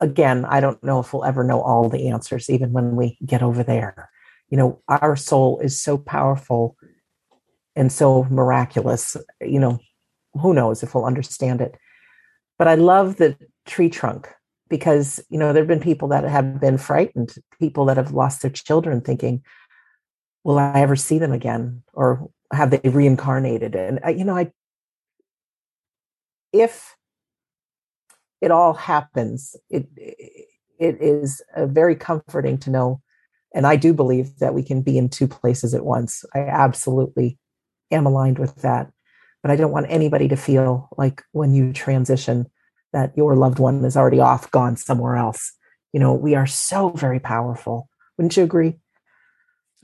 again, 0.00 0.44
I 0.44 0.60
don't 0.60 0.82
know 0.84 1.00
if 1.00 1.12
we'll 1.12 1.24
ever 1.24 1.44
know 1.44 1.60
all 1.60 1.88
the 1.88 2.08
answers, 2.08 2.50
even 2.50 2.72
when 2.72 2.96
we 2.96 3.18
get 3.24 3.42
over 3.42 3.62
there. 3.62 4.10
You 4.50 4.58
know, 4.58 4.82
our 4.88 5.16
soul 5.16 5.58
is 5.60 5.80
so 5.80 5.98
powerful 5.98 6.76
and 7.74 7.90
so 7.90 8.24
miraculous. 8.30 9.16
You 9.40 9.58
know, 9.58 9.78
who 10.34 10.54
knows 10.54 10.82
if 10.82 10.94
we'll 10.94 11.06
understand 11.06 11.60
it. 11.60 11.76
But 12.58 12.68
I 12.68 12.74
love 12.74 13.16
the 13.16 13.36
tree 13.66 13.88
trunk 13.88 14.28
because 14.68 15.20
you 15.28 15.38
know 15.38 15.52
there 15.52 15.62
have 15.62 15.68
been 15.68 15.80
people 15.80 16.08
that 16.08 16.24
have 16.24 16.60
been 16.60 16.78
frightened 16.78 17.34
people 17.60 17.84
that 17.84 17.96
have 17.96 18.12
lost 18.12 18.42
their 18.42 18.50
children 18.50 19.00
thinking 19.00 19.42
will 20.44 20.58
i 20.58 20.80
ever 20.80 20.96
see 20.96 21.18
them 21.18 21.32
again 21.32 21.82
or 21.92 22.30
have 22.52 22.70
they 22.70 22.80
reincarnated 22.88 23.74
and 23.74 24.00
uh, 24.04 24.10
you 24.10 24.24
know 24.24 24.36
i 24.36 24.50
if 26.52 26.96
it 28.40 28.50
all 28.50 28.74
happens 28.74 29.56
it 29.70 29.86
it 30.78 30.96
is 31.00 31.42
uh, 31.56 31.66
very 31.66 31.96
comforting 31.96 32.58
to 32.58 32.70
know 32.70 33.00
and 33.54 33.66
i 33.66 33.74
do 33.76 33.92
believe 33.92 34.38
that 34.38 34.54
we 34.54 34.62
can 34.62 34.82
be 34.82 34.98
in 34.98 35.08
two 35.08 35.26
places 35.26 35.74
at 35.74 35.84
once 35.84 36.24
i 36.34 36.40
absolutely 36.40 37.38
am 37.90 38.06
aligned 38.06 38.38
with 38.38 38.54
that 38.56 38.90
but 39.42 39.50
i 39.50 39.56
don't 39.56 39.72
want 39.72 39.86
anybody 39.88 40.28
to 40.28 40.36
feel 40.36 40.88
like 40.96 41.22
when 41.32 41.54
you 41.54 41.72
transition 41.72 42.46
that 42.94 43.14
your 43.16 43.36
loved 43.36 43.58
one 43.58 43.84
is 43.84 43.96
already 43.96 44.20
off, 44.20 44.50
gone 44.52 44.76
somewhere 44.76 45.16
else. 45.16 45.52
You 45.92 46.00
know, 46.00 46.14
we 46.14 46.34
are 46.34 46.46
so 46.46 46.90
very 46.90 47.20
powerful. 47.20 47.88
Wouldn't 48.16 48.36
you 48.36 48.44
agree? 48.44 48.76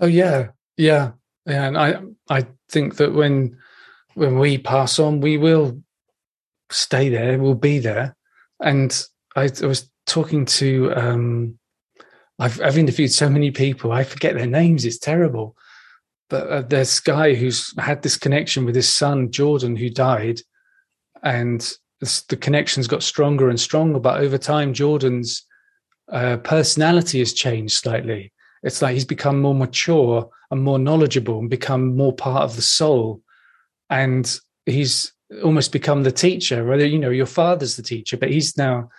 Oh 0.01 0.07
yeah, 0.07 0.49
yeah, 0.77 1.13
yeah. 1.47 1.67
And 1.67 1.77
I, 1.79 2.01
I 2.29 2.47
think 2.71 2.97
that 2.97 3.13
when 3.13 3.57
when 4.15 4.39
we 4.39 4.59
pass 4.59 4.99
on, 4.99 5.21
we 5.21 5.37
will 5.37 5.83
stay 6.71 7.09
there. 7.09 7.39
We'll 7.39 7.55
be 7.55 7.79
there. 7.79 8.17
And 8.61 8.91
I, 9.37 9.51
I 9.63 9.67
was 9.67 9.91
talking 10.07 10.45
to. 10.47 10.93
um 10.95 11.57
I've, 12.39 12.59
I've 12.63 12.79
interviewed 12.79 13.13
so 13.13 13.29
many 13.29 13.51
people. 13.51 13.93
I 13.93 14.03
forget 14.03 14.35
their 14.35 14.47
names. 14.47 14.87
It's 14.87 14.99
terrible. 14.99 15.55
But 16.31 16.49
uh, 16.49 16.63
this 16.63 16.99
guy 16.99 17.35
who's 17.35 17.75
had 17.79 18.03
this 18.03 18.17
connection 18.17 18.65
with 18.65 18.75
his 18.75 18.89
son 18.89 19.31
Jordan, 19.31 19.77
who 19.77 19.91
died, 19.91 20.41
and 21.23 21.61
the 22.01 22.39
connections 22.41 22.87
got 22.87 23.03
stronger 23.03 23.51
and 23.51 23.61
stronger. 23.61 23.99
But 24.01 24.21
over 24.23 24.39
time, 24.39 24.73
Jordan's 24.73 25.45
uh, 26.11 26.39
personality 26.39 27.19
has 27.19 27.35
changed 27.35 27.75
slightly. 27.75 28.33
It's 28.63 28.83
like 28.83 28.95
he's 28.95 29.05
become 29.05 29.41
more 29.41 29.55
mature 29.55 30.29
and 30.51 30.63
more 30.63 30.79
knowledgeable 30.79 31.39
and 31.39 31.49
become 31.49 31.97
more 31.97 32.13
part 32.13 32.43
of 32.43 32.57
the 32.57 32.63
soul. 32.63 33.23
And 33.89 34.39
he's 34.67 35.13
almost 35.43 35.73
become 35.73 36.03
the 36.03 36.13
teacher. 36.13 36.65
Whether 36.65 36.87
you 36.87 36.99
know 36.99 37.11
your 37.11 37.27
father's 37.27 37.77
the 37.77 37.83
teacher, 37.83 38.17
but 38.17 38.31
he's 38.31 38.57
now. 38.57 38.91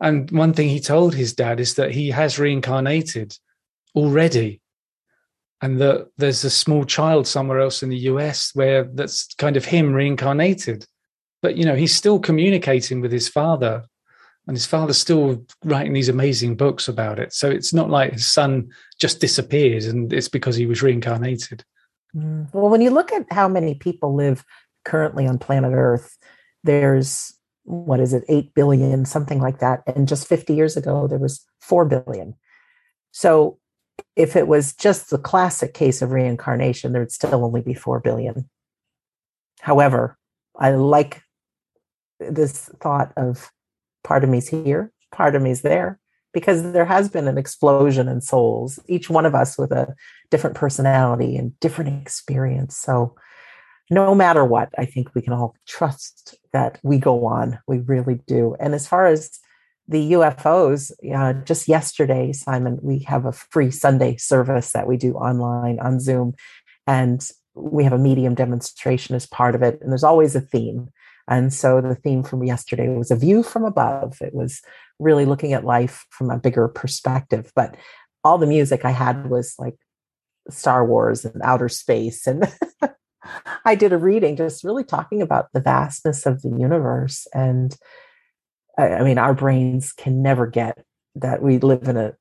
And 0.00 0.30
one 0.30 0.54
thing 0.54 0.68
he 0.68 0.80
told 0.80 1.14
his 1.14 1.34
dad 1.34 1.60
is 1.60 1.74
that 1.74 1.90
he 1.90 2.10
has 2.10 2.38
reincarnated 2.38 3.36
already, 3.94 4.60
and 5.60 5.80
that 5.80 6.08
there's 6.16 6.44
a 6.44 6.50
small 6.50 6.84
child 6.84 7.26
somewhere 7.26 7.60
else 7.60 7.82
in 7.82 7.90
the 7.90 7.98
US 7.98 8.52
where 8.54 8.84
that's 8.84 9.34
kind 9.34 9.56
of 9.56 9.64
him 9.64 9.92
reincarnated 9.92 10.86
but 11.42 11.56
you 11.56 11.64
know 11.64 11.74
he's 11.74 11.94
still 11.94 12.18
communicating 12.18 13.00
with 13.00 13.12
his 13.12 13.28
father 13.28 13.84
and 14.50 14.56
his 14.56 14.66
father's 14.66 14.98
still 14.98 15.46
writing 15.64 15.92
these 15.92 16.08
amazing 16.08 16.56
books 16.56 16.88
about 16.88 17.20
it. 17.20 17.32
So 17.32 17.48
it's 17.48 17.72
not 17.72 17.88
like 17.88 18.14
his 18.14 18.26
son 18.26 18.70
just 18.98 19.20
disappeared 19.20 19.84
and 19.84 20.12
it's 20.12 20.28
because 20.28 20.56
he 20.56 20.66
was 20.66 20.82
reincarnated. 20.82 21.64
Mm. 22.16 22.52
well 22.52 22.68
when 22.68 22.80
you 22.80 22.90
look 22.90 23.12
at 23.12 23.32
how 23.32 23.46
many 23.46 23.76
people 23.76 24.12
live 24.12 24.44
currently 24.84 25.28
on 25.28 25.38
planet 25.38 25.70
earth 25.72 26.18
there's 26.64 27.32
what 27.62 28.00
is 28.00 28.12
it 28.12 28.24
8 28.28 28.52
billion 28.52 29.04
something 29.04 29.38
like 29.40 29.60
that. 29.60 29.84
And 29.86 30.08
just 30.08 30.26
50 30.26 30.52
years 30.52 30.76
ago 30.76 31.06
there 31.06 31.20
was 31.20 31.46
4 31.60 31.84
billion. 31.84 32.34
So 33.12 33.60
if 34.16 34.34
it 34.34 34.48
was 34.48 34.72
just 34.72 35.10
the 35.10 35.18
classic 35.18 35.74
case 35.74 36.02
of 36.02 36.10
reincarnation 36.10 36.90
there 36.90 37.02
would 37.02 37.12
still 37.12 37.44
only 37.44 37.60
be 37.60 37.74
4 37.74 38.00
billion. 38.00 38.50
However 39.60 40.18
I 40.58 40.72
like 40.72 41.22
this 42.18 42.68
thought 42.80 43.12
of 43.16 43.48
part 44.04 44.24
of 44.24 44.30
me's 44.30 44.48
here, 44.48 44.92
part 45.12 45.34
of 45.34 45.42
me's 45.42 45.62
there, 45.62 45.98
because 46.32 46.72
there 46.72 46.84
has 46.84 47.08
been 47.08 47.28
an 47.28 47.38
explosion 47.38 48.08
in 48.08 48.20
souls, 48.20 48.78
each 48.86 49.10
one 49.10 49.26
of 49.26 49.34
us 49.34 49.58
with 49.58 49.72
a 49.72 49.94
different 50.30 50.56
personality 50.56 51.36
and 51.36 51.58
different 51.60 52.02
experience. 52.02 52.76
So, 52.76 53.14
no 53.92 54.14
matter 54.14 54.44
what, 54.44 54.68
I 54.78 54.84
think 54.84 55.14
we 55.14 55.22
can 55.22 55.32
all 55.32 55.56
trust 55.66 56.36
that 56.52 56.78
we 56.84 56.98
go 56.98 57.26
on. 57.26 57.58
We 57.66 57.78
really 57.78 58.20
do. 58.26 58.54
And 58.60 58.72
as 58.72 58.86
far 58.86 59.06
as 59.06 59.40
the 59.88 60.12
UFOs, 60.12 60.92
uh, 61.12 61.32
just 61.44 61.66
yesterday, 61.66 62.32
Simon, 62.32 62.78
we 62.82 63.00
have 63.00 63.26
a 63.26 63.32
free 63.32 63.72
Sunday 63.72 64.16
service 64.16 64.70
that 64.70 64.86
we 64.86 64.96
do 64.96 65.14
online 65.14 65.80
on 65.80 65.98
Zoom. 65.98 66.34
And 66.86 67.28
we 67.54 67.82
have 67.82 67.92
a 67.92 67.98
medium 67.98 68.34
demonstration 68.34 69.16
as 69.16 69.26
part 69.26 69.56
of 69.56 69.62
it. 69.62 69.80
And 69.80 69.90
there's 69.90 70.04
always 70.04 70.36
a 70.36 70.40
theme. 70.40 70.90
And 71.30 71.52
so 71.52 71.80
the 71.80 71.94
theme 71.94 72.24
from 72.24 72.42
yesterday 72.42 72.88
was 72.88 73.12
a 73.12 73.16
view 73.16 73.44
from 73.44 73.64
above. 73.64 74.18
It 74.20 74.34
was 74.34 74.60
really 74.98 75.24
looking 75.24 75.52
at 75.52 75.64
life 75.64 76.04
from 76.10 76.28
a 76.28 76.38
bigger 76.38 76.66
perspective. 76.68 77.52
But 77.54 77.76
all 78.24 78.36
the 78.36 78.46
music 78.46 78.84
I 78.84 78.90
had 78.90 79.30
was 79.30 79.54
like 79.58 79.76
Star 80.50 80.84
Wars 80.84 81.24
and 81.24 81.40
outer 81.42 81.68
space. 81.68 82.26
And 82.26 82.52
I 83.64 83.76
did 83.76 83.92
a 83.92 83.98
reading 83.98 84.36
just 84.36 84.64
really 84.64 84.84
talking 84.84 85.22
about 85.22 85.46
the 85.54 85.60
vastness 85.60 86.26
of 86.26 86.42
the 86.42 86.50
universe. 86.50 87.28
And 87.32 87.76
I 88.76 89.02
mean, 89.02 89.18
our 89.18 89.34
brains 89.34 89.92
can 89.92 90.22
never 90.22 90.46
get 90.46 90.84
that 91.14 91.42
we 91.42 91.58
live 91.58 91.86
in 91.88 91.96
a 91.96 92.14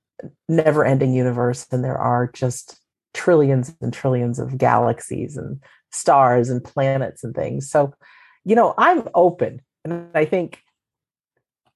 never 0.47 0.85
ending 0.85 1.13
universe 1.13 1.65
and 1.71 1.83
there 1.83 1.97
are 1.97 2.29
just 2.31 2.79
trillions 3.13 3.73
and 3.81 3.93
trillions 3.93 4.37
of 4.37 4.57
galaxies 4.57 5.37
and 5.37 5.61
stars 5.91 6.49
and 6.49 6.63
planets 6.63 7.23
and 7.23 7.33
things. 7.33 7.69
So 7.69 7.93
you 8.45 8.55
know, 8.55 8.73
I'm 8.77 9.07
open. 9.13 9.61
And 9.85 10.09
I 10.15 10.25
think 10.25 10.59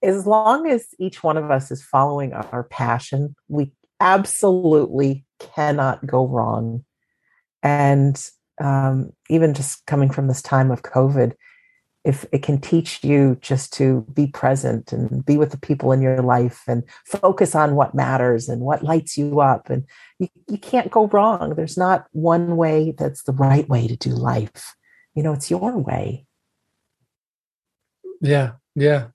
as 0.01 0.28
long 0.28 0.70
as 0.70 0.88
each 0.99 1.24
one 1.24 1.38
of 1.38 1.49
us 1.49 1.72
is 1.72 1.84
following 1.84 2.34
our 2.34 2.64
passion, 2.64 3.36
we 3.47 3.72
absolutely 3.99 5.26
cannot 5.39 6.05
go 6.05 6.28
wrong. 6.28 6.84
And 7.61 8.22
um, 8.59 9.14
even 9.30 9.53
just 9.53 9.86
coming 9.86 10.09
from 10.09 10.28
this 10.28 10.41
time 10.41 10.72
of 10.72 10.84
COVID, 10.84 11.34
if 12.03 12.26
it 12.34 12.43
can 12.43 12.59
teach 12.59 13.01
you 13.01 13.38
just 13.39 13.72
to 13.74 14.05
be 14.14 14.28
present 14.28 14.91
and 14.91 15.26
be 15.26 15.38
with 15.38 15.51
the 15.51 15.57
people 15.57 15.93
in 15.93 16.01
your 16.01 16.22
life 16.22 16.64
and 16.68 16.84
focus 17.05 17.55
on 17.55 17.76
what 17.76 17.95
matters 17.95 18.49
and 18.49 18.61
what 18.61 18.84
lights 18.84 19.18
you 19.18 19.39
up, 19.39 19.70
and 19.70 19.86
you, 20.20 20.28
you 20.49 20.57
can't 20.57 20.91
go 20.91 21.07
wrong. 21.07 21.55
There's 21.55 21.78
not 21.78 22.07
one 22.11 22.57
way 22.57 22.93
that's 22.97 23.24
the 23.24 23.32
right 23.32 23.68
way 23.70 23.88
to 23.88 23.95
do 23.95 24.09
life. 24.09 24.76
You 25.16 25.24
know, 25.24 25.32
it's 25.32 25.49
your 25.49 25.78
way. 25.78 26.26
Yeah, 28.24 28.51
yeah. 28.74 29.07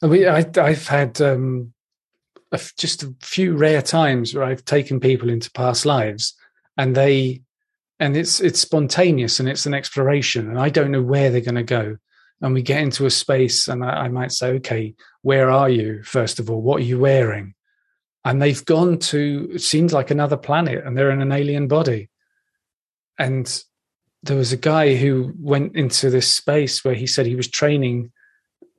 We, 0.00 0.26
I, 0.26 0.46
I've 0.56 0.88
had 0.88 1.20
um, 1.20 1.74
a, 2.50 2.60
just 2.78 3.02
a 3.02 3.14
few 3.20 3.54
rare 3.54 3.82
times 3.82 4.34
where 4.34 4.44
I've 4.44 4.64
taken 4.64 4.98
people 4.98 5.28
into 5.28 5.50
past 5.52 5.84
lives, 5.84 6.34
and 6.78 6.96
they, 6.96 7.42
and 8.00 8.16
it's 8.16 8.40
it's 8.40 8.60
spontaneous 8.60 9.40
and 9.40 9.48
it's 9.48 9.66
an 9.66 9.74
exploration, 9.74 10.48
and 10.48 10.58
I 10.58 10.70
don't 10.70 10.90
know 10.90 11.02
where 11.02 11.30
they're 11.30 11.40
going 11.42 11.54
to 11.54 11.62
go. 11.62 11.98
And 12.40 12.54
we 12.54 12.62
get 12.62 12.80
into 12.80 13.04
a 13.04 13.10
space, 13.10 13.68
and 13.68 13.84
I, 13.84 14.04
I 14.04 14.08
might 14.08 14.32
say, 14.32 14.52
"Okay, 14.54 14.94
where 15.20 15.50
are 15.50 15.68
you? 15.68 16.02
First 16.02 16.38
of 16.40 16.50
all, 16.50 16.62
what 16.62 16.78
are 16.80 16.84
you 16.84 16.98
wearing?" 16.98 17.54
And 18.24 18.40
they've 18.40 18.64
gone 18.64 18.98
to 18.98 19.50
it 19.52 19.60
seems 19.60 19.92
like 19.92 20.10
another 20.10 20.38
planet, 20.38 20.84
and 20.86 20.96
they're 20.96 21.10
in 21.10 21.22
an 21.22 21.32
alien 21.32 21.68
body, 21.68 22.08
and 23.18 23.46
there 24.26 24.36
was 24.36 24.52
a 24.52 24.56
guy 24.56 24.94
who 24.96 25.32
went 25.38 25.74
into 25.76 26.10
this 26.10 26.32
space 26.32 26.84
where 26.84 26.94
he 26.94 27.06
said 27.06 27.26
he 27.26 27.36
was 27.36 27.48
training 27.48 28.12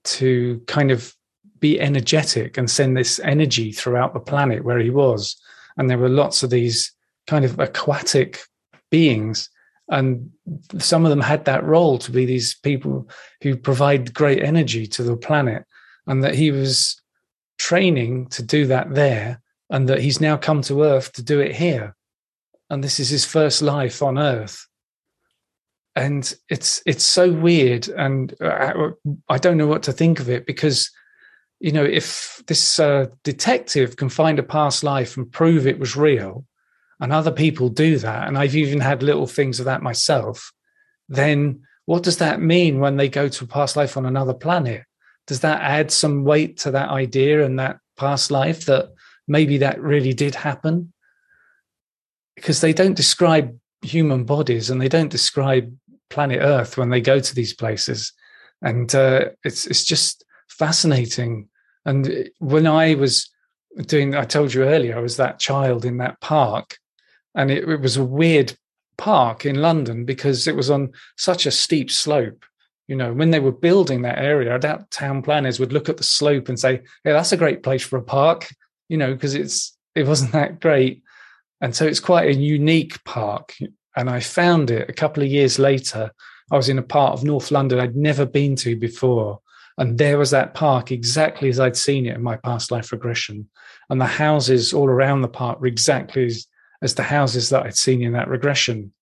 to 0.03 0.61
kind 0.67 0.91
of 0.91 1.13
be 1.59 1.79
energetic 1.79 2.57
and 2.57 2.69
send 2.69 2.95
this 2.95 3.19
energy 3.19 3.71
throughout 3.71 4.13
the 4.13 4.19
planet 4.19 4.63
where 4.63 4.79
he 4.79 4.89
was. 4.89 5.35
And 5.75 5.89
there 5.89 5.97
were 5.97 6.09
lots 6.09 6.43
of 6.43 6.49
these 6.49 6.91
kind 7.25 7.45
of 7.45 7.59
aquatic 7.59 8.39
beings. 8.89 9.49
And 9.89 10.31
some 10.77 11.05
of 11.05 11.09
them 11.09 11.21
had 11.21 11.45
that 11.45 11.63
role 11.63 11.97
to 11.99 12.11
be 12.11 12.25
these 12.25 12.55
people 12.55 13.09
who 13.41 13.55
provide 13.55 14.13
great 14.13 14.43
energy 14.43 14.85
to 14.87 15.03
the 15.03 15.17
planet. 15.17 15.65
And 16.05 16.23
that 16.23 16.35
he 16.35 16.51
was 16.51 17.01
training 17.57 18.27
to 18.27 18.43
do 18.43 18.67
that 18.67 18.93
there. 18.93 19.41
And 19.69 19.89
that 19.89 19.99
he's 19.99 20.21
now 20.21 20.37
come 20.37 20.61
to 20.63 20.83
Earth 20.83 21.11
to 21.13 21.23
do 21.23 21.39
it 21.39 21.55
here. 21.55 21.95
And 22.69 22.83
this 22.83 22.99
is 22.99 23.09
his 23.09 23.25
first 23.25 23.61
life 23.61 24.01
on 24.01 24.17
Earth 24.17 24.67
and 25.97 26.35
it's 26.49 26.81
it's 26.85 27.03
so 27.03 27.31
weird 27.31 27.87
and 27.89 28.33
uh, 28.41 28.91
I, 29.29 29.37
don't 29.37 29.57
know 29.57 29.67
what 29.67 29.83
to 29.83 29.91
think 29.91 30.19
of 30.19 30.29
it 30.29 30.45
because 30.45 30.89
you 31.59 31.71
know 31.71 31.83
if 31.83 32.41
this 32.47 32.79
uh, 32.79 33.07
detective 33.23 33.95
can 33.95 34.09
find 34.09 34.39
a 34.39 34.43
past 34.43 34.83
life 34.83 35.17
and 35.17 35.31
prove 35.31 35.65
it 35.65 35.79
was 35.79 35.95
real 35.95 36.45
and 36.99 37.11
other 37.11 37.31
people 37.31 37.69
do 37.69 37.97
that 37.97 38.27
and 38.27 38.37
i've 38.37 38.55
even 38.55 38.79
had 38.79 39.03
little 39.03 39.27
things 39.27 39.59
of 39.59 39.65
that 39.65 39.81
myself 39.81 40.51
then 41.09 41.61
what 41.87 42.03
does 42.03 42.17
that 42.17 42.41
mean 42.41 42.79
when 42.79 42.97
they 42.97 43.07
go 43.07 43.29
to 43.29 43.45
a 43.45 43.47
past 43.47 43.77
life 43.77 43.95
on 43.95 44.05
another 44.05 44.33
planet? 44.33 44.83
Does 45.25 45.39
that 45.39 45.61
add 45.61 45.89
some 45.89 46.25
weight 46.25 46.57
to 46.59 46.71
that 46.71 46.89
idea 46.89 47.45
and 47.45 47.57
that 47.59 47.79
past 47.95 48.29
life 48.29 48.65
that 48.65 48.89
maybe 49.25 49.57
that 49.59 49.81
really 49.81 50.13
did 50.13 50.35
happen? 50.35 50.91
Because 52.35 52.59
they 52.59 52.73
don't 52.73 52.95
describe 52.95 53.57
human 53.81 54.25
bodies 54.25 54.69
and 54.69 54.81
they 54.81 54.89
don't 54.89 55.07
describe 55.07 55.73
planet 56.09 56.39
Earth 56.41 56.77
when 56.77 56.89
they 56.89 57.01
go 57.01 57.19
to 57.19 57.35
these 57.35 57.53
places, 57.53 58.13
and 58.61 58.93
uh, 58.93 59.25
it's 59.43 59.67
it's 59.67 59.83
just 59.83 60.23
fascinating. 60.49 61.49
And 61.85 62.29
when 62.39 62.67
I 62.67 62.95
was 62.95 63.29
doing, 63.85 64.15
I 64.15 64.23
told 64.23 64.53
you 64.53 64.63
earlier, 64.63 64.97
I 64.97 65.01
was 65.01 65.17
that 65.17 65.39
child 65.39 65.85
in 65.85 65.97
that 65.97 66.19
park, 66.21 66.77
and 67.35 67.51
it, 67.51 67.67
it 67.67 67.81
was 67.81 67.97
a 67.97 68.03
weird 68.03 68.57
park 68.97 69.45
in 69.45 69.61
London 69.61 70.05
because 70.05 70.47
it 70.47 70.55
was 70.55 70.69
on 70.69 70.91
such 71.17 71.45
a 71.45 71.51
steep 71.51 71.91
slope. 71.91 72.43
You 72.87 72.95
know, 72.95 73.13
when 73.13 73.31
they 73.31 73.39
were 73.39 73.51
building 73.51 74.01
that 74.01 74.17
area, 74.17 74.57
that 74.57 74.89
town 74.91 75.21
planners 75.21 75.59
would 75.59 75.73
look 75.73 75.89
at 75.89 75.97
the 75.97 76.03
slope 76.03 76.49
and 76.49 76.59
say, 76.59 76.81
"Yeah, 77.05 77.13
that's 77.13 77.31
a 77.31 77.37
great 77.37 77.63
place 77.63 77.85
for 77.85 77.97
a 77.97 78.03
park." 78.03 78.49
You 78.89 78.97
know, 78.97 79.13
because 79.13 79.35
it's 79.35 79.77
it 79.93 80.07
wasn't 80.07 80.31
that 80.31 80.59
great, 80.59 81.03
and 81.61 81.75
so 81.75 81.85
it's 81.85 81.99
quite 81.99 82.29
a 82.29 82.33
unique 82.33 83.03
park. 83.03 83.55
And 83.97 84.09
I 84.09 84.19
found 84.19 84.69
it 84.69 84.89
a 84.89 84.93
couple 84.93 85.23
of 85.23 85.29
years 85.29 85.57
later. 85.57 86.11
I 86.51 86.55
was 86.55 86.69
in 86.69 86.77
a 86.77 86.83
part 86.83 87.13
of 87.13 87.23
North 87.23 87.51
London 87.51 87.79
I'd 87.79 87.95
never 87.95 88.25
been 88.25 88.55
to 88.57 88.75
before, 88.77 89.41
and 89.77 89.97
there 89.97 90.17
was 90.17 90.31
that 90.31 90.53
park 90.53 90.91
exactly 90.91 91.49
as 91.49 91.59
I'd 91.59 91.75
seen 91.75 92.05
it 92.05 92.15
in 92.15 92.23
my 92.23 92.37
past 92.37 92.71
life 92.71 92.91
regression, 92.91 93.49
and 93.89 93.99
the 93.99 94.05
houses 94.05 94.71
all 94.71 94.87
around 94.87 95.23
the 95.23 95.27
park 95.27 95.59
were 95.59 95.67
exactly 95.67 96.27
as 96.27 96.47
as 96.81 96.93
the 96.93 97.03
houses 97.03 97.49
that 97.49 97.63
I'd 97.63 97.75
seen 97.75 98.03
in 98.03 98.13
that 98.13 98.29
regression. 98.29 98.93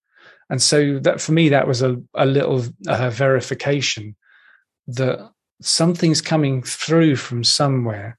And 0.50 0.62
so 0.62 0.98
that 1.00 1.20
for 1.20 1.34
me, 1.34 1.50
that 1.50 1.68
was 1.68 1.82
a, 1.82 2.02
a 2.14 2.26
little 2.26 2.64
uh, 2.88 3.10
verification 3.10 4.16
that 4.88 5.30
something's 5.62 6.22
coming 6.22 6.64
through 6.64 7.18
from 7.18 7.44
somewhere. 7.44 8.18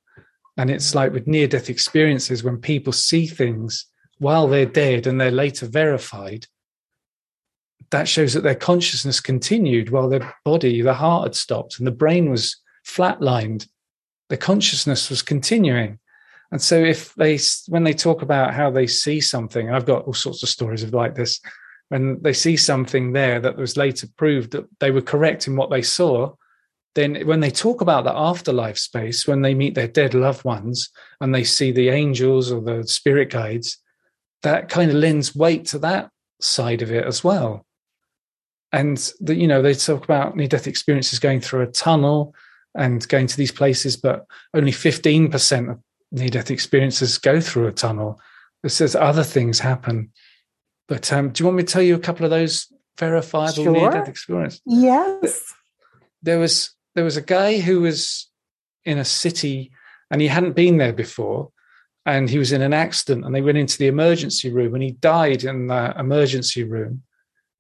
And 0.59 0.71
it's 0.71 0.95
like 0.95 1.13
with 1.13 1.27
near 1.27 1.47
death 1.47 1.71
experiences, 1.71 2.45
when 2.45 2.59
people 2.59 2.93
see 2.93 3.27
things 3.27 3.87
while 4.19 4.47
they're 4.47 4.67
dead 4.67 5.07
and 5.07 5.21
they're 5.21 5.31
later 5.31 5.67
verified, 5.67 6.47
that 7.91 8.09
shows 8.09 8.35
that 8.35 8.43
their 8.43 8.55
consciousness 8.55 9.21
continued 9.21 9.91
while 9.91 10.09
their 10.09 10.35
body, 10.45 10.83
the 10.83 10.95
heart 10.95 11.25
had 11.25 11.35
stopped 11.35 11.79
and 11.79 11.87
the 11.87 11.93
brain 11.93 12.31
was 12.31 12.57
flatlined. 12.87 13.69
The 14.29 14.37
consciousness 14.37 15.09
was 15.11 15.23
continuing. 15.23 15.99
And 16.53 16.63
so 16.63 16.77
if 16.77 17.15
they, 17.15 17.39
when 17.69 17.85
they 17.85 17.93
talk 17.93 18.23
about 18.23 18.55
how 18.55 18.71
they 18.71 18.87
see 18.87 19.21
something, 19.21 19.71
I've 19.71 19.87
got 19.87 20.05
all 20.05 20.15
sorts 20.15 20.43
of 20.43 20.49
stories 20.49 20.83
of 20.83 20.95
like 20.95 21.15
this, 21.15 21.41
when 21.89 22.21
they 22.23 22.33
see 22.33 22.57
something 22.57 23.13
there 23.13 23.41
that 23.41 23.57
was 23.57 23.77
later 23.77 24.07
proved 24.17 24.53
that 24.53 24.67
they 24.81 24.91
were 24.91 25.03
correct 25.03 25.47
in 25.47 25.57
what 25.57 25.71
they 25.71 25.83
saw, 25.83 26.35
then 26.95 27.27
when 27.27 27.41
they 27.41 27.51
talk 27.51 27.81
about 27.81 28.05
the 28.05 28.17
afterlife 28.17 28.79
space, 28.79 29.27
when 29.27 29.43
they 29.43 29.55
meet 29.55 29.75
their 29.75 29.89
dead 29.89 30.15
loved 30.15 30.45
ones 30.45 30.91
and 31.21 31.35
they 31.35 31.45
see 31.45 31.71
the 31.71 31.91
angels 31.91 32.51
or 32.51 32.61
the 32.63 32.87
spirit 32.87 33.31
guides, 33.31 33.79
that 34.43 34.69
kind 34.69 34.91
of 34.91 34.97
lends 34.97 35.35
weight 35.35 35.67
to 35.67 35.79
that 35.79 36.11
side 36.41 36.83
of 36.83 36.91
it 36.91 37.05
as 37.05 37.23
well. 37.23 37.67
And 38.73 39.13
the, 39.21 39.35
you 39.35 39.47
know, 39.47 39.63
they 39.63 39.75
talk 39.75 40.05
about 40.05 40.37
near 40.37 40.49
death 40.49 40.67
experiences 40.67 41.19
going 41.19 41.41
through 41.41 41.63
a 41.63 41.67
tunnel 41.67 42.35
and 42.75 43.07
going 43.09 43.27
to 43.27 43.37
these 43.37 43.53
places, 43.53 43.97
but 43.97 44.27
only 44.55 44.73
15% 44.73 45.71
of 45.71 45.79
near 46.13 46.29
death 46.29 46.51
experiences 46.51 47.19
go 47.19 47.41
through 47.41 47.69
a 47.69 47.73
tunnel. 47.73 48.21
It 48.63 48.71
says 48.71 48.95
other 48.95 49.25
things 49.25 49.61
happen. 49.61 50.11
But 50.89 51.13
um, 51.13 51.31
do 51.31 51.43
you 51.43 51.47
want 51.47 51.57
me 51.57 51.63
to 51.65 51.73
tell 51.73 51.83
you 51.83 51.95
a 51.95 52.01
couple 52.01 52.25
of 52.25 52.31
those 52.31 52.73
verifiable 52.99 53.65
sure. 53.65 53.73
near 53.73 53.91
death 53.91 54.09
experiences? 54.09 54.61
Yes. 54.67 55.53
There 56.23 56.39
was 56.39 56.75
there 56.95 57.05
was 57.05 57.17
a 57.17 57.23
guy 57.23 57.59
who 57.61 57.83
was 57.83 58.31
in 58.85 58.99
a 58.99 59.05
city 59.05 59.71
and 60.11 60.21
he 60.21 60.29
hadn't 60.29 60.57
been 60.57 60.79
there 60.79 60.93
before 60.93 61.51
and 62.07 62.31
he 62.31 62.39
was 62.39 62.53
in 62.53 62.63
an 62.63 62.73
accident 62.73 63.25
and 63.25 63.35
they 63.35 63.43
went 63.43 63.59
into 63.59 63.77
the 63.79 63.89
emergency 63.89 64.51
room 64.51 64.75
and 64.75 64.83
he 64.83 64.93
died 64.93 65.45
in 65.45 65.67
the 65.67 65.95
emergency 65.99 66.65
room 66.65 67.03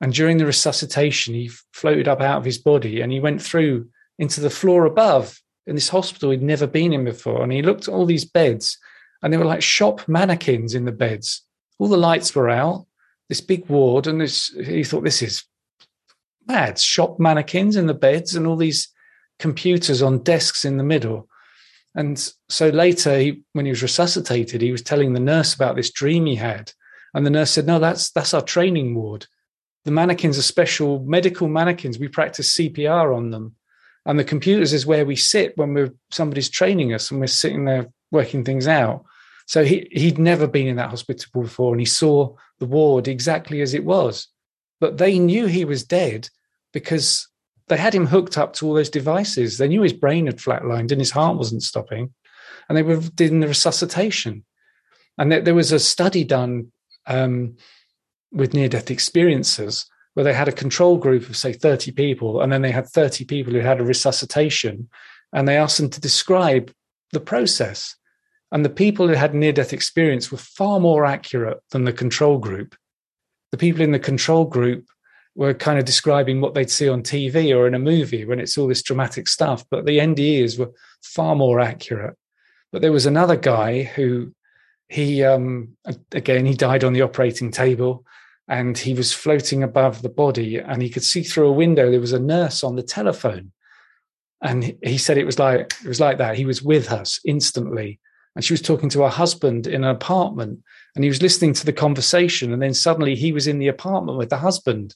and 0.01 0.13
during 0.13 0.37
the 0.37 0.47
resuscitation 0.47 1.35
he 1.35 1.51
floated 1.73 2.09
up 2.09 2.21
out 2.21 2.39
of 2.39 2.45
his 2.45 2.59
body 2.59 3.01
and 3.01 3.13
he 3.13 3.21
went 3.21 3.41
through 3.41 3.89
into 4.19 4.41
the 4.41 4.51
floor 4.51 4.85
above 4.85 5.41
in 5.67 5.75
this 5.75 5.89
hospital 5.89 6.31
he'd 6.31 6.43
never 6.43 6.67
been 6.67 6.93
in 6.93 7.05
before. 7.05 7.43
And 7.43 7.53
he 7.53 7.63
looked 7.63 7.89
at 7.89 7.95
all 7.95 8.07
these 8.07 8.25
beds, 8.25 8.79
and 9.23 9.33
they 9.33 9.37
were 9.37 9.45
like 9.45 9.63
shop 9.63 10.07
mannequins 10.09 10.75
in 10.75 10.85
the 10.85 10.93
beds. 10.93 11.43
All 11.79 11.89
the 11.89 11.97
lights 11.97 12.35
were 12.35 12.49
out, 12.49 12.87
this 13.29 13.41
big 13.41 13.69
ward, 13.69 14.07
and 14.07 14.21
this, 14.21 14.49
he 14.49 14.85
thought, 14.85 15.05
this 15.05 15.23
is 15.23 15.45
mad. 16.47 16.79
Shop 16.79 17.19
mannequins 17.19 17.77
in 17.77 17.87
the 17.87 17.95
beds, 17.95 18.37
and 18.37 18.47
all 18.47 18.57
these 18.57 18.89
computers 19.39 20.03
on 20.03 20.23
desks 20.23 20.65
in 20.65 20.77
the 20.77 20.85
middle. 20.85 21.29
And 21.95 22.33
so 22.49 22.69
later, 22.69 23.19
he, 23.19 23.43
when 23.53 23.65
he 23.65 23.71
was 23.71 23.83
resuscitated, 23.83 24.61
he 24.61 24.73
was 24.73 24.83
telling 24.83 25.13
the 25.13 25.21
nurse 25.21 25.55
about 25.55 25.77
this 25.77 25.91
dream 25.91 26.27
he 26.27 26.37
had. 26.37 26.73
And 27.15 27.25
the 27.25 27.31
nurse 27.31 27.51
said, 27.51 27.67
No, 27.67 27.79
that's 27.79 28.11
that's 28.11 28.35
our 28.35 28.43
training 28.43 28.95
ward. 28.95 29.27
The 29.87 29.93
mannequins 29.93 30.37
are 30.37 30.43
special 30.43 30.99
medical 31.05 31.47
mannequins. 31.47 31.97
We 31.97 32.09
practice 32.09 32.57
CPR 32.57 33.17
on 33.17 33.31
them. 33.31 33.55
And 34.05 34.19
the 34.19 34.25
computers 34.25 34.73
is 34.73 34.85
where 34.85 35.07
we 35.07 35.15
sit 35.15 35.57
when 35.57 35.75
we're 35.75 35.95
somebody's 36.11 36.51
training 36.51 36.93
us 36.93 37.11
and 37.11 37.21
we're 37.21 37.29
sitting 37.29 37.65
there 37.65 37.87
working 38.11 38.43
things 38.43 38.67
out. 38.67 39.05
So 39.47 39.65
he 39.65 39.87
he'd 39.93 40.19
never 40.19 40.49
been 40.49 40.67
in 40.67 40.75
that 40.77 40.91
hospital 40.91 41.43
before 41.43 41.73
and 41.73 41.81
he 41.81 41.87
saw 41.87 42.35
the 42.59 42.67
ward 42.67 43.07
exactly 43.07 43.61
as 43.61 43.75
it 43.75 43.85
was. 43.85 44.27
But 44.81 44.99
they 44.99 45.21
knew 45.21 45.47
he 45.47 45.65
was 45.65 45.85
dead 45.85 46.31
because 46.73 47.29
they 47.69 47.77
had 47.77 47.95
him 47.95 48.07
hooked 48.07 48.37
up 48.37 48.55
to 48.55 48.67
all 48.67 48.75
those 48.75 48.91
devices. 48.91 49.59
They 49.59 49.69
knew 49.69 49.83
his 49.83 49.93
brain 49.93 50.27
had 50.27 50.39
flatlined 50.39 50.91
and 50.91 51.01
his 51.01 51.13
heart 51.13 51.39
wasn't 51.39 51.63
stopping. 51.63 52.13
And 52.69 52.77
they 52.77 52.83
were 52.83 52.97
doing 52.97 53.39
the 53.39 53.47
resuscitation. 53.47 54.45
And 55.17 55.31
there, 55.31 55.55
was 55.55 55.71
a 55.71 55.79
study 55.79 56.25
done 56.25 56.73
um, 57.07 57.57
with 58.37 58.55
near 58.55 58.69
death 58.69 58.91
experiences 58.91 59.87
where 60.15 60.25
they 60.25 60.33
had 60.33 60.49
a 60.49 60.53
control 60.53 60.97
group 60.97 61.29
of 61.29 61.37
say 61.37 61.53
30 61.53 61.93
people 61.93 62.41
and 62.41 62.53
then 62.53 62.63
they 62.63 62.71
had 62.71 62.87
30 62.87 63.25
people 63.25 63.53
who 63.53 63.61
had 63.61 63.81
a 63.81 63.85
resuscitation 63.85 64.89
and 65.33 65.49
they 65.49 65.57
asked 65.57 65.79
them 65.79 65.91
to 65.91 66.01
describe 66.01 66.73
the 67.13 67.21
process. 67.21 67.97
And 68.53 68.65
the 68.65 68.71
people 68.71 69.09
who 69.09 69.15
had 69.15 69.35
near 69.35 69.53
death 69.53 69.73
experience 69.73 70.31
were 70.31 70.39
far 70.39 70.81
more 70.81 71.05
accurate 71.05 71.59
than 71.71 71.85
the 71.85 71.93
control 71.93 72.39
group. 72.39 72.75
The 73.51 73.59
people 73.59 73.83
in 73.83 73.93
the 73.93 73.99
control 73.99 74.45
group 74.45 74.87
were 75.35 75.53
kind 75.53 75.79
of 75.79 75.85
describing 75.85 76.41
what 76.41 76.55
they'd 76.55 76.71
see 76.71 76.89
on 76.89 77.03
TV 77.03 77.55
or 77.55 77.67
in 77.67 77.75
a 77.75 77.79
movie 77.79 78.25
when 78.25 78.41
it's 78.41 78.57
all 78.57 78.69
this 78.69 78.83
dramatic 78.83 79.29
stuff 79.29 79.65
but 79.71 79.85
the 79.85 79.99
NDEs 79.99 80.59
were 80.59 80.71
far 81.03 81.37
more 81.37 81.61
accurate. 81.61 82.17
But 82.73 82.83
there 82.83 82.93
was 82.93 83.07
another 83.07 83.37
guy 83.37 83.83
who 83.83 84.33
he 84.89 85.23
um 85.25 85.77
again 86.13 86.47
he 86.47 86.55
died 86.55 86.85
on 86.85 86.93
the 86.93 87.03
operating 87.03 87.51
table 87.51 88.05
and 88.49 88.79
he 88.79 88.95
was 88.95 89.13
floating 89.13 89.63
above 89.63 90.03
the 90.03 90.09
body 90.09 90.59
and 90.59 90.81
he 90.81 90.89
could 90.89 91.03
see 91.03 91.23
through 91.23 91.49
a 91.49 91.53
window 91.53 91.91
there 91.91 92.01
was 92.01 92.13
a 92.13 92.21
nurse 92.21 92.63
on 92.63 92.77
the 92.77 92.83
telephone. 92.83 93.53
And 94.43 94.77
he 94.83 94.99
said 94.99 95.19
it 95.19 95.25
was 95.25 95.39
like 95.39 95.73
it 95.83 95.89
was 95.89 96.01
like 96.01 96.19
that. 96.19 96.37
He 96.37 96.45
was 96.45 96.63
with 96.63 96.93
us 96.93 97.19
instantly. 97.25 97.99
And 98.35 98.45
she 98.45 98.53
was 98.53 98.63
talking 98.63 98.91
to 98.91 99.03
her 99.03 99.09
husband 99.09 99.67
in 99.67 99.83
an 99.83 99.91
apartment 99.91 100.61
and 100.95 101.03
he 101.03 101.09
was 101.09 101.23
listening 101.23 101.55
to 101.55 101.67
the 101.67 101.73
conversation 101.73 102.53
and 102.53 102.63
then 102.63 102.75
suddenly 102.75 103.15
he 103.15 103.33
was 103.33 103.47
in 103.47 103.59
the 103.59 103.69
apartment 103.69 104.19
with 104.19 104.31
the 104.31 104.37
husband. 104.37 104.95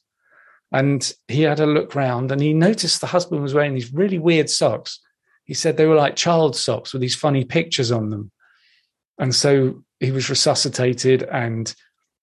And 0.73 1.13
he 1.27 1.43
had 1.43 1.59
a 1.59 1.67
look 1.67 1.95
round 1.95 2.31
and 2.31 2.41
he 2.41 2.53
noticed 2.53 3.01
the 3.01 3.09
husband 3.09 3.43
was 3.43 3.55
wearing 3.55 3.75
these 3.75 3.93
really 3.93 4.19
weird 4.19 4.49
socks. 4.49 5.01
He 5.45 5.55
said 5.55 5.77
they 5.77 5.87
were 5.87 5.97
like 5.97 6.15
child 6.15 6.55
socks 6.55 6.93
with 6.93 7.03
these 7.03 7.17
funny 7.17 7.45
pictures 7.45 7.91
on 7.91 8.11
them. 8.11 8.31
And 9.19 9.35
so 9.35 9.83
he 9.99 10.13
was 10.13 10.31
resuscitated 10.31 11.25
and 11.25 11.75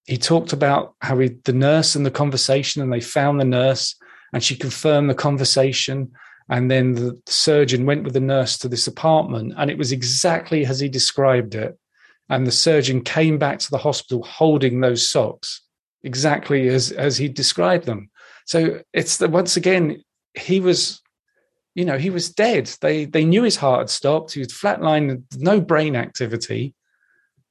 he 0.08 0.18
talked 0.18 0.53
about 0.53 0.95
how 1.01 1.20
he, 1.20 1.38
the 1.43 1.53
nurse 1.53 1.95
and 1.95 2.05
the 2.05 2.12
conversation, 2.12 2.82
and 2.82 2.91
they 2.91 3.01
found 3.01 3.39
the 3.39 3.45
nurse, 3.45 3.95
and 4.34 4.41
she 4.41 4.55
confirmed 4.55 5.10
the 5.10 5.16
conversation. 5.16 6.12
And 6.49 6.72
then 6.72 6.93
the 6.93 7.22
surgeon 7.26 7.86
went 7.86 8.05
with 8.05 8.14
the 8.14 8.22
nurse 8.22 8.58
to 8.60 8.70
this 8.70 8.88
apartment, 8.88 9.53
and 9.58 9.70
it 9.70 9.78
was 9.78 9.91
exactly 9.91 10.66
as 10.66 10.80
he 10.80 10.88
described 10.88 11.55
it. 11.55 11.78
And 12.30 12.47
the 12.47 12.51
surgeon 12.51 13.01
came 13.01 13.38
back 13.38 13.60
to 13.60 13.70
the 13.70 13.78
hospital 13.78 14.24
holding 14.24 14.80
those 14.80 15.10
socks, 15.10 15.62
exactly 16.03 16.70
as 16.70 16.91
as 16.93 17.18
he 17.18 17.28
described 17.28 17.86
them. 17.86 18.10
So 18.45 18.82
it's 18.93 19.18
that 19.18 19.32
once 19.32 19.58
again 19.58 20.03
he 20.34 20.62
was, 20.62 21.01
you 21.76 21.84
know, 21.84 21.97
he 21.97 22.10
was 22.10 22.32
dead. 22.32 22.68
They 22.80 23.03
they 23.03 23.26
knew 23.26 23.43
his 23.43 23.58
heart 23.58 23.80
had 23.80 23.89
stopped. 23.89 24.34
He 24.34 24.39
was 24.39 24.53
flatlined, 24.53 25.24
no 25.36 25.60
brain 25.60 25.97
activity, 25.97 26.74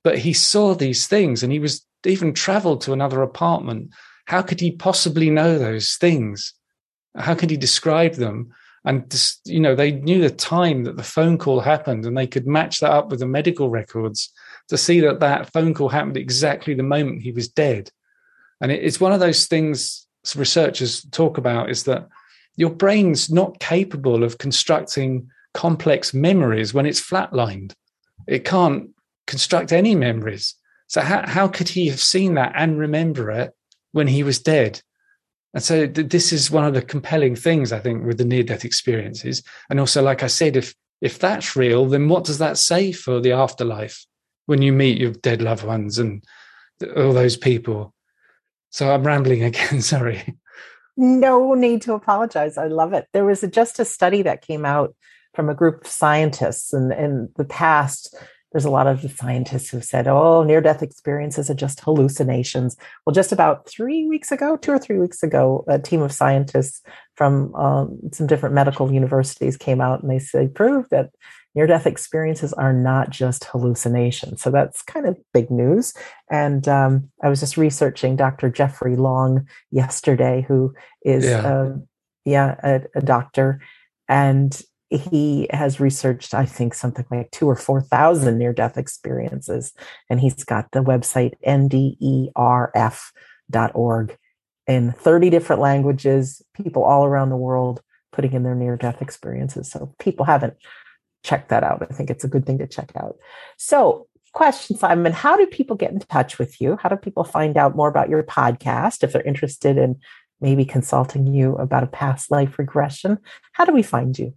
but 0.02 0.16
he 0.16 0.32
saw 0.32 0.74
these 0.74 1.06
things, 1.06 1.42
and 1.42 1.52
he 1.52 1.58
was 1.58 1.84
even 2.06 2.32
traveled 2.32 2.80
to 2.82 2.92
another 2.92 3.22
apartment. 3.22 3.90
How 4.26 4.42
could 4.42 4.60
he 4.60 4.72
possibly 4.72 5.30
know 5.30 5.58
those 5.58 5.96
things? 5.96 6.52
How 7.16 7.34
could 7.34 7.50
he 7.50 7.56
describe 7.56 8.14
them? 8.14 8.52
And 8.84 9.10
just, 9.10 9.40
you 9.46 9.58
know, 9.58 9.74
they 9.74 9.92
knew 9.92 10.20
the 10.20 10.30
time 10.30 10.84
that 10.84 10.96
the 10.96 11.02
phone 11.02 11.38
call 11.38 11.60
happened, 11.60 12.06
and 12.06 12.16
they 12.16 12.26
could 12.26 12.46
match 12.46 12.80
that 12.80 12.92
up 12.92 13.10
with 13.10 13.20
the 13.20 13.26
medical 13.26 13.68
records 13.68 14.32
to 14.68 14.78
see 14.78 15.00
that 15.00 15.20
that 15.20 15.52
phone 15.52 15.74
call 15.74 15.88
happened 15.88 16.16
exactly 16.16 16.74
the 16.74 16.82
moment 16.82 17.22
he 17.22 17.32
was 17.32 17.48
dead. 17.48 17.90
And 18.60 18.70
it's 18.70 19.00
one 19.00 19.12
of 19.12 19.20
those 19.20 19.46
things 19.46 20.06
researchers 20.34 21.04
talk 21.12 21.38
about 21.38 21.70
is 21.70 21.84
that 21.84 22.08
your 22.56 22.70
brain's 22.70 23.30
not 23.30 23.60
capable 23.60 24.24
of 24.24 24.38
constructing 24.38 25.28
complex 25.54 26.12
memories 26.12 26.74
when 26.74 26.86
it's 26.86 27.00
flatlined. 27.00 27.72
It 28.26 28.44
can't 28.44 28.90
construct 29.26 29.72
any 29.72 29.94
memories. 29.94 30.54
So 30.88 31.00
how, 31.00 31.26
how 31.26 31.48
could 31.48 31.68
he 31.68 31.88
have 31.88 32.00
seen 32.00 32.34
that 32.34 32.52
and 32.54 32.78
remember 32.78 33.30
it 33.30 33.52
when 33.92 34.06
he 34.06 34.22
was 34.22 34.38
dead? 34.38 34.80
And 35.54 35.62
so 35.62 35.86
th- 35.86 36.08
this 36.08 36.32
is 36.32 36.50
one 36.50 36.64
of 36.64 36.74
the 36.74 36.82
compelling 36.82 37.34
things 37.34 37.72
I 37.72 37.80
think 37.80 38.04
with 38.04 38.18
the 38.18 38.24
near 38.24 38.42
death 38.42 38.64
experiences. 38.64 39.42
And 39.70 39.80
also, 39.80 40.02
like 40.02 40.22
I 40.22 40.28
said, 40.28 40.56
if 40.56 40.74
if 41.00 41.18
that's 41.18 41.56
real, 41.56 41.86
then 41.86 42.08
what 42.08 42.24
does 42.24 42.38
that 42.38 42.56
say 42.56 42.92
for 42.92 43.20
the 43.20 43.32
afterlife 43.32 44.06
when 44.46 44.62
you 44.62 44.72
meet 44.72 44.98
your 44.98 45.12
dead 45.12 45.42
loved 45.42 45.64
ones 45.64 45.98
and 45.98 46.24
all 46.96 47.12
those 47.12 47.36
people? 47.36 47.94
So 48.70 48.92
I'm 48.92 49.06
rambling 49.06 49.42
again. 49.44 49.80
Sorry. 49.80 50.36
No 50.96 51.54
need 51.54 51.82
to 51.82 51.94
apologize. 51.94 52.56
I 52.56 52.68
love 52.68 52.92
it. 52.92 53.06
There 53.12 53.24
was 53.24 53.42
a, 53.42 53.48
just 53.48 53.78
a 53.78 53.84
study 53.84 54.22
that 54.22 54.46
came 54.46 54.64
out 54.64 54.94
from 55.34 55.50
a 55.50 55.54
group 55.54 55.84
of 55.84 55.90
scientists, 55.90 56.72
and 56.72 56.92
in 56.92 57.28
the 57.36 57.44
past, 57.44 58.14
there's 58.52 58.64
a 58.64 58.70
lot 58.70 58.86
of 58.86 59.02
the 59.02 59.08
scientists 59.08 59.68
who 59.68 59.80
said, 59.80 60.06
oh, 60.06 60.42
near 60.42 60.60
death 60.60 60.82
experiences 60.82 61.50
are 61.50 61.54
just 61.54 61.80
hallucinations. 61.80 62.76
Well, 63.04 63.12
just 63.12 63.32
about 63.32 63.68
three 63.68 64.06
weeks 64.06 64.30
ago, 64.30 64.56
two 64.56 64.72
or 64.72 64.78
three 64.78 64.98
weeks 64.98 65.22
ago, 65.22 65.64
a 65.68 65.78
team 65.78 66.00
of 66.00 66.12
scientists 66.12 66.80
from 67.16 67.54
um, 67.54 67.98
some 68.12 68.26
different 68.26 68.54
medical 68.54 68.92
universities 68.92 69.56
came 69.56 69.80
out 69.80 70.02
and 70.02 70.10
they 70.10 70.18
say, 70.18 70.48
proved 70.48 70.90
that 70.90 71.10
near 71.54 71.66
death 71.66 71.86
experiences 71.86 72.52
are 72.52 72.72
not 72.72 73.10
just 73.10 73.44
hallucinations. 73.44 74.42
So 74.42 74.50
that's 74.50 74.82
kind 74.82 75.06
of 75.06 75.18
big 75.32 75.50
news. 75.50 75.94
And 76.30 76.68
um, 76.68 77.10
I 77.22 77.28
was 77.28 77.40
just 77.40 77.56
researching 77.56 78.14
Dr. 78.14 78.50
Jeffrey 78.50 78.94
Long 78.94 79.48
yesterday, 79.70 80.44
who 80.46 80.74
is, 81.02 81.24
yeah, 81.24 81.40
um, 81.40 81.88
yeah 82.24 82.56
a, 82.62 82.82
a 82.94 83.00
doctor. 83.00 83.60
And 84.08 84.60
he 84.90 85.48
has 85.50 85.80
researched, 85.80 86.34
I 86.34 86.44
think, 86.44 86.74
something 86.74 87.04
like 87.10 87.30
two 87.30 87.48
or 87.48 87.56
4,000 87.56 88.38
near 88.38 88.52
death 88.52 88.76
experiences. 88.78 89.72
And 90.08 90.20
he's 90.20 90.44
got 90.44 90.70
the 90.70 90.82
website 90.82 91.32
nderf.org 91.46 92.32
in 94.66 94.92
30 94.92 95.30
different 95.30 95.62
languages, 95.62 96.42
people 96.54 96.84
all 96.84 97.04
around 97.04 97.30
the 97.30 97.36
world 97.36 97.82
putting 98.12 98.32
in 98.32 98.42
their 98.42 98.54
near 98.54 98.76
death 98.76 99.02
experiences. 99.02 99.70
So 99.70 99.94
people 99.98 100.24
haven't 100.24 100.54
check 101.22 101.48
that 101.48 101.64
out. 101.64 101.86
I 101.88 101.92
think 101.92 102.08
it's 102.08 102.24
a 102.24 102.28
good 102.28 102.46
thing 102.46 102.58
to 102.58 102.66
check 102.66 102.92
out. 102.96 103.16
So, 103.58 104.06
question, 104.32 104.76
Simon 104.76 105.12
How 105.12 105.36
do 105.36 105.46
people 105.46 105.76
get 105.76 105.92
in 105.92 105.98
touch 105.98 106.38
with 106.38 106.60
you? 106.60 106.78
How 106.80 106.88
do 106.88 106.96
people 106.96 107.24
find 107.24 107.56
out 107.56 107.76
more 107.76 107.88
about 107.88 108.08
your 108.08 108.22
podcast 108.22 109.02
if 109.02 109.12
they're 109.12 109.22
interested 109.22 109.76
in 109.76 109.98
maybe 110.40 110.64
consulting 110.64 111.26
you 111.26 111.56
about 111.56 111.82
a 111.82 111.88
past 111.88 112.30
life 112.30 112.58
regression? 112.58 113.18
How 113.52 113.64
do 113.64 113.72
we 113.72 113.82
find 113.82 114.18
you? 114.18 114.34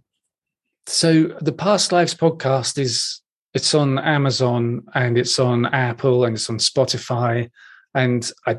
So, 0.86 1.36
the 1.40 1.52
Past 1.52 1.92
Lives 1.92 2.14
podcast 2.14 2.78
is 2.78 3.20
it's 3.54 3.74
on 3.74 3.98
Amazon 3.98 4.82
and 4.94 5.18
it's 5.18 5.38
on 5.38 5.66
Apple 5.66 6.24
and 6.24 6.36
it's 6.36 6.50
on 6.50 6.58
Spotify. 6.58 7.50
And 7.94 8.30
I 8.46 8.58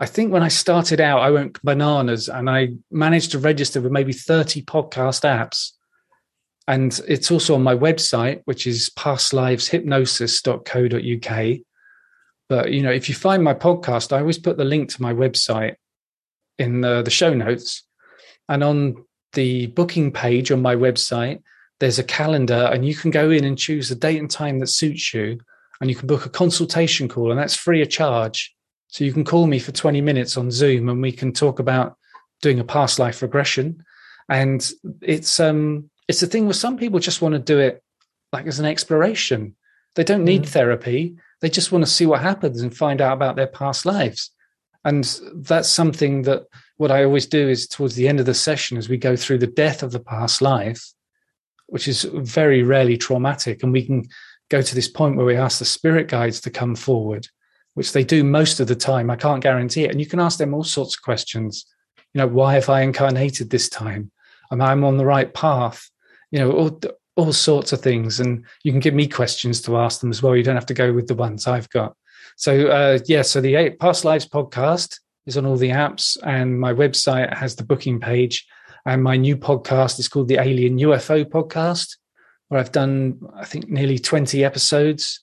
I 0.00 0.06
think 0.06 0.32
when 0.32 0.42
I 0.42 0.48
started 0.48 1.00
out, 1.00 1.20
I 1.20 1.30
went 1.30 1.62
bananas 1.62 2.28
and 2.30 2.48
I 2.48 2.70
managed 2.90 3.32
to 3.32 3.38
register 3.38 3.82
with 3.82 3.92
maybe 3.92 4.14
30 4.14 4.62
podcast 4.62 5.24
apps. 5.24 5.72
And 6.66 6.98
it's 7.06 7.30
also 7.30 7.54
on 7.54 7.62
my 7.62 7.74
website, 7.74 8.40
which 8.46 8.66
is 8.66 8.90
pastliveshypnosis.co.uk. 8.96 11.58
But 12.48 12.72
you 12.72 12.82
know, 12.82 12.90
if 12.90 13.10
you 13.10 13.14
find 13.14 13.44
my 13.44 13.52
podcast, 13.52 14.10
I 14.12 14.20
always 14.20 14.38
put 14.38 14.56
the 14.56 14.64
link 14.64 14.88
to 14.90 15.02
my 15.02 15.12
website 15.12 15.74
in 16.58 16.80
the, 16.80 17.02
the 17.02 17.10
show 17.10 17.34
notes. 17.34 17.82
And 18.48 18.64
on 18.64 19.04
the 19.32 19.68
booking 19.68 20.12
page 20.12 20.50
on 20.50 20.62
my 20.62 20.74
website, 20.74 21.42
there's 21.78 21.98
a 21.98 22.04
calendar, 22.04 22.68
and 22.72 22.86
you 22.86 22.94
can 22.94 23.10
go 23.10 23.30
in 23.30 23.44
and 23.44 23.58
choose 23.58 23.88
the 23.88 23.94
date 23.94 24.18
and 24.18 24.30
time 24.30 24.58
that 24.60 24.68
suits 24.68 25.14
you. 25.14 25.38
And 25.80 25.88
you 25.88 25.96
can 25.96 26.06
book 26.06 26.26
a 26.26 26.30
consultation 26.30 27.08
call, 27.08 27.30
and 27.30 27.40
that's 27.40 27.56
free 27.56 27.80
of 27.80 27.88
charge. 27.88 28.54
So 28.90 29.04
you 29.04 29.12
can 29.12 29.24
call 29.24 29.46
me 29.46 29.58
for 29.58 29.72
20 29.72 30.00
minutes 30.00 30.36
on 30.36 30.50
Zoom 30.50 30.88
and 30.88 31.00
we 31.00 31.12
can 31.12 31.32
talk 31.32 31.58
about 31.58 31.96
doing 32.42 32.58
a 32.58 32.64
past 32.64 32.98
life 32.98 33.22
regression. 33.22 33.84
And 34.28 34.68
it's 35.00 35.40
um 35.40 35.90
it's 36.08 36.22
a 36.22 36.26
thing 36.26 36.44
where 36.44 36.54
some 36.54 36.76
people 36.76 36.98
just 36.98 37.22
want 37.22 37.34
to 37.34 37.38
do 37.38 37.58
it 37.58 37.82
like 38.32 38.46
as 38.46 38.58
an 38.58 38.66
exploration. 38.66 39.56
They 39.94 40.04
don't 40.04 40.24
need 40.24 40.42
mm. 40.42 40.48
therapy. 40.48 41.16
They 41.40 41.48
just 41.48 41.72
want 41.72 41.84
to 41.84 41.90
see 41.90 42.06
what 42.06 42.20
happens 42.20 42.60
and 42.60 42.76
find 42.76 43.00
out 43.00 43.14
about 43.14 43.36
their 43.36 43.46
past 43.46 43.86
lives. 43.86 44.30
And 44.84 45.04
that's 45.34 45.68
something 45.68 46.22
that 46.22 46.46
what 46.80 46.90
I 46.90 47.04
always 47.04 47.26
do 47.26 47.46
is 47.48 47.68
towards 47.68 47.94
the 47.94 48.08
end 48.08 48.20
of 48.20 48.26
the 48.26 48.34
session, 48.34 48.78
as 48.78 48.88
we 48.88 48.96
go 48.96 49.14
through 49.14 49.38
the 49.38 49.46
death 49.46 49.82
of 49.82 49.92
the 49.92 50.00
past 50.00 50.40
life, 50.40 50.82
which 51.66 51.86
is 51.86 52.04
very 52.04 52.62
rarely 52.62 52.96
traumatic, 52.96 53.62
and 53.62 53.70
we 53.70 53.84
can 53.84 54.08
go 54.48 54.62
to 54.62 54.74
this 54.74 54.88
point 54.88 55.16
where 55.16 55.26
we 55.26 55.36
ask 55.36 55.58
the 55.58 55.64
spirit 55.66 56.08
guides 56.08 56.40
to 56.40 56.50
come 56.50 56.74
forward, 56.74 57.28
which 57.74 57.92
they 57.92 58.02
do 58.02 58.24
most 58.24 58.60
of 58.60 58.66
the 58.66 58.74
time. 58.74 59.10
I 59.10 59.16
can't 59.16 59.42
guarantee 59.42 59.84
it. 59.84 59.90
And 59.90 60.00
you 60.00 60.06
can 60.06 60.20
ask 60.20 60.38
them 60.38 60.54
all 60.54 60.64
sorts 60.64 60.96
of 60.96 61.02
questions. 61.02 61.66
You 62.14 62.20
know, 62.20 62.26
why 62.26 62.54
have 62.54 62.70
I 62.70 62.80
incarnated 62.80 63.50
this 63.50 63.68
time? 63.68 64.10
Am 64.50 64.62
I 64.62 64.72
on 64.72 64.96
the 64.96 65.04
right 65.04 65.32
path? 65.34 65.90
you 66.30 66.38
know, 66.38 66.52
all, 66.52 66.80
all 67.16 67.32
sorts 67.32 67.72
of 67.72 67.80
things. 67.80 68.20
And 68.20 68.44
you 68.62 68.72
can 68.72 68.80
give 68.80 68.94
me 68.94 69.06
questions 69.06 69.60
to 69.62 69.76
ask 69.76 70.00
them 70.00 70.10
as 70.10 70.22
well. 70.22 70.36
You 70.36 70.42
don't 70.42 70.56
have 70.56 70.66
to 70.66 70.74
go 70.74 70.92
with 70.92 71.08
the 71.08 71.14
ones 71.14 71.46
I've 71.46 71.68
got. 71.70 71.96
So, 72.36 72.68
uh, 72.68 72.98
yeah, 73.06 73.22
so 73.22 73.40
the 73.40 73.56
Eight 73.56 73.78
Past 73.78 74.04
Lives 74.04 74.26
podcast 74.26 74.98
is 75.30 75.36
on 75.36 75.46
all 75.46 75.56
the 75.56 75.70
apps, 75.70 76.18
and 76.24 76.60
my 76.60 76.72
website 76.72 77.34
has 77.36 77.56
the 77.56 77.64
booking 77.64 78.00
page. 78.00 78.46
And 78.84 79.02
my 79.02 79.16
new 79.16 79.36
podcast 79.36 79.98
is 79.98 80.08
called 80.08 80.28
the 80.28 80.40
Alien 80.40 80.78
UFO 80.78 81.24
Podcast, 81.24 81.96
where 82.48 82.60
I've 82.60 82.72
done, 82.72 83.20
I 83.36 83.44
think, 83.44 83.68
nearly 83.68 83.98
20 83.98 84.44
episodes. 84.44 85.22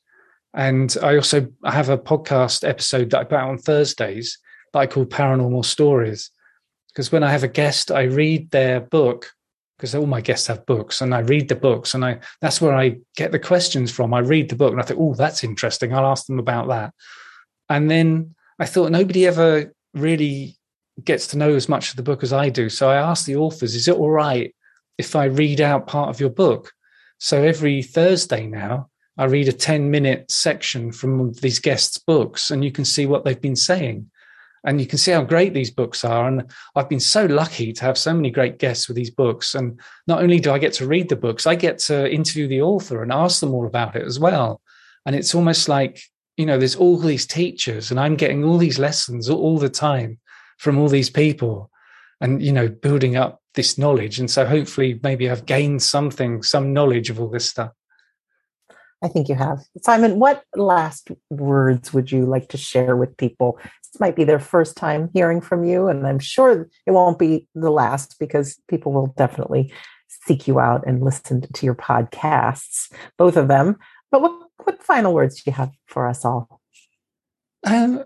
And 0.54 0.96
I 1.04 1.16
also 1.16 1.48
have 1.66 1.90
a 1.90 1.98
podcast 1.98 2.68
episode 2.68 3.10
that 3.10 3.20
I 3.20 3.24
put 3.24 3.38
out 3.38 3.50
on 3.50 3.58
Thursdays 3.58 4.38
that 4.74 4.80
I 4.80 4.88
call 4.88 5.06
Paranormal 5.06 5.66
Stories. 5.66 6.32
Because 6.88 7.12
when 7.12 7.24
I 7.24 7.32
have 7.32 7.44
a 7.44 7.48
guest, 7.48 7.92
I 7.92 8.04
read 8.04 8.52
their 8.52 8.80
book 8.80 9.32
because 9.78 9.94
all 9.94 10.08
my 10.08 10.22
guests 10.22 10.48
have 10.48 10.66
books 10.66 11.02
and 11.02 11.14
I 11.14 11.20
read 11.20 11.50
the 11.50 11.56
books 11.56 11.94
and 11.94 12.04
I 12.04 12.20
that's 12.42 12.60
where 12.60 12.74
I 12.74 12.98
get 13.16 13.32
the 13.32 13.38
questions 13.40 13.92
from. 13.92 14.14
I 14.14 14.20
read 14.20 14.50
the 14.50 14.56
book 14.56 14.72
and 14.72 14.82
I 14.82 14.86
think, 14.86 15.00
oh, 15.00 15.14
that's 15.14 15.44
interesting. 15.44 15.94
I'll 15.94 16.08
ask 16.08 16.26
them 16.26 16.40
about 16.40 16.68
that. 16.70 16.94
And 17.70 17.90
then 17.92 18.36
I 18.60 18.66
thought 18.66 18.92
nobody 18.92 19.28
ever 19.28 19.72
really 19.94 20.58
gets 21.04 21.28
to 21.28 21.38
know 21.38 21.56
as 21.56 21.70
much 21.70 21.90
of 21.90 21.96
the 21.96 22.04
book 22.04 22.24
as 22.24 22.34
I 22.34 22.50
do. 22.50 22.70
So 22.70 22.90
I 22.90 22.98
asked 22.98 23.26
the 23.26 23.36
authors, 23.36 23.76
is 23.76 23.88
it 23.88 23.96
all 23.96 24.10
right 24.10 24.54
if 24.98 25.16
I 25.16 25.26
read 25.26 25.62
out 25.62 25.88
part 25.88 26.10
of 26.10 26.20
your 26.20 26.30
book? 26.30 26.72
So 27.20 27.44
every 27.44 27.84
Thursday 27.84 28.48
now, 28.48 28.90
I 29.18 29.26
read 29.26 29.48
a 29.48 29.54
10 29.54 29.90
minute 29.90 30.30
section 30.32 30.92
from 30.92 31.34
these 31.34 31.60
guests' 31.60 31.98
books 31.98 32.52
and 32.52 32.64
you 32.64 32.72
can 32.72 32.86
see 32.86 33.06
what 33.06 33.26
they've 33.26 33.42
been 33.42 33.56
saying 33.56 34.10
and 34.64 34.82
you 34.82 34.86
can 34.86 34.98
see 34.98 35.12
how 35.12 35.24
great 35.24 35.54
these 35.54 35.72
books 35.72 36.04
are 36.04 36.28
and 36.28 36.52
i've 36.76 36.90
been 36.90 37.00
so 37.00 37.26
lucky 37.26 37.74
to 37.74 37.84
have 37.84 37.98
so 37.98 38.14
many 38.14 38.30
great 38.30 38.60
guests 38.60 38.88
with 38.88 38.98
these 38.98 39.10
books 39.10 39.56
and 39.56 39.80
not 40.08 40.22
only 40.22 40.40
do 40.40 40.52
i 40.52 40.60
get 40.60 40.74
to 40.74 40.88
read 40.88 41.10
the 41.10 41.16
books 41.16 41.48
i 41.48 41.56
get 41.56 41.78
to 41.78 42.12
interview 42.12 42.48
the 42.48 42.62
author 42.62 43.02
and 43.02 43.12
ask 43.12 43.40
them 43.40 43.54
all 43.54 43.66
about 43.66 43.96
it 43.96 44.04
as 44.04 44.20
well 44.20 44.62
and 45.06 45.16
it's 45.16 45.34
almost 45.34 45.70
like 45.70 46.02
you 46.38 46.46
know 46.46 46.58
there's 46.58 46.76
all 46.76 46.98
these 46.98 47.26
teachers 47.26 47.92
and 47.92 48.00
i'm 48.00 48.16
getting 48.16 48.44
all 48.44 48.58
these 48.58 48.80
lessons 48.80 49.30
all 49.30 49.58
the 49.58 49.70
time 49.70 50.18
from 50.58 50.78
all 50.78 50.88
these 50.88 51.10
people 51.10 51.70
and 52.22 52.42
you 52.42 52.52
know 52.52 52.70
building 52.70 53.16
up 53.16 53.42
this 53.56 53.78
knowledge 53.78 54.20
and 54.20 54.32
so 54.32 54.46
hopefully 54.46 55.00
maybe 55.04 55.30
i've 55.30 55.46
gained 55.46 55.82
something 55.82 56.42
some 56.42 56.74
knowledge 56.74 57.10
of 57.10 57.20
all 57.20 57.30
this 57.30 57.50
stuff 57.50 57.72
I 59.04 59.08
think 59.08 59.30
you 59.30 59.36
have. 59.36 59.60
Simon, 59.84 60.18
what 60.18 60.44
last 60.56 61.10
words 61.30 61.94
would 61.94 62.12
you 62.12 62.26
like 62.26 62.50
to 62.50 62.58
share 62.58 62.96
with 62.96 63.16
people? 63.18 63.60
This 63.94 64.00
might 64.00 64.16
be 64.16 64.24
their 64.24 64.40
first 64.40 64.76
time 64.76 65.12
hearing 65.14 65.40
from 65.40 65.64
you, 65.64 65.88
and 65.88 66.08
I'm 66.08 66.18
sure 66.18 66.68
it 66.86 66.92
won't 66.92 67.20
be 67.20 67.48
the 67.54 67.70
last 67.70 68.18
because 68.20 68.60
people 68.68 68.92
will 68.92 69.14
definitely 69.16 69.72
seek 70.08 70.48
you 70.48 70.60
out 70.60 70.84
and 70.88 71.04
listen 71.04 71.42
to 71.42 71.66
your 71.66 71.76
podcasts, 71.76 72.92
both 73.18 73.38
of 73.38 73.48
them. 73.48 73.78
But 74.12 74.22
what, 74.22 74.47
what 74.68 74.84
final 74.84 75.14
words 75.14 75.36
do 75.36 75.44
you 75.46 75.54
have 75.54 75.72
for 75.86 76.08
us 76.08 76.26
all? 76.26 76.60
Um, 77.66 78.04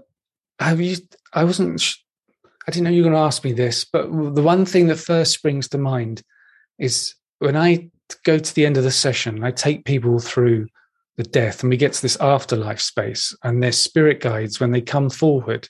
I, 0.59 0.97
I 1.34 1.43
wasn't, 1.43 1.95
I 2.68 2.72
didn't 2.72 2.84
know 2.84 2.91
you 2.91 3.01
were 3.01 3.09
going 3.09 3.20
to 3.20 3.26
ask 3.26 3.43
me 3.43 3.51
this, 3.51 3.84
but 3.84 4.03
the 4.36 4.43
one 4.43 4.66
thing 4.66 4.86
that 4.88 4.97
first 4.97 5.34
springs 5.34 5.68
to 5.70 5.80
mind 5.80 6.22
is 6.78 7.16
when 7.39 7.57
I 7.57 7.89
go 8.24 8.38
to 8.38 8.55
the 8.55 8.68
end 8.68 8.78
of 8.78 8.84
the 8.84 8.91
session, 8.91 9.43
I 9.43 9.49
take 9.49 9.86
people 9.86 10.20
through 10.20 10.68
the 11.18 11.24
death 11.24 11.64
and 11.64 11.72
we 11.72 11.78
get 11.78 11.93
to 11.93 12.01
this 12.03 12.22
afterlife 12.22 12.80
space 12.80 13.36
and 13.43 13.62
their 13.62 13.72
spirit 13.72 14.20
guides 14.20 14.59
when 14.59 14.72
they 14.72 14.82
come 14.82 15.09
forward 15.09 15.68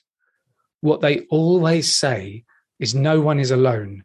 what 0.82 1.00
they 1.00 1.20
always 1.30 1.94
say 1.94 2.44
is 2.78 2.94
no 2.94 3.20
one 3.20 3.38
is 3.38 3.50
alone 3.50 4.04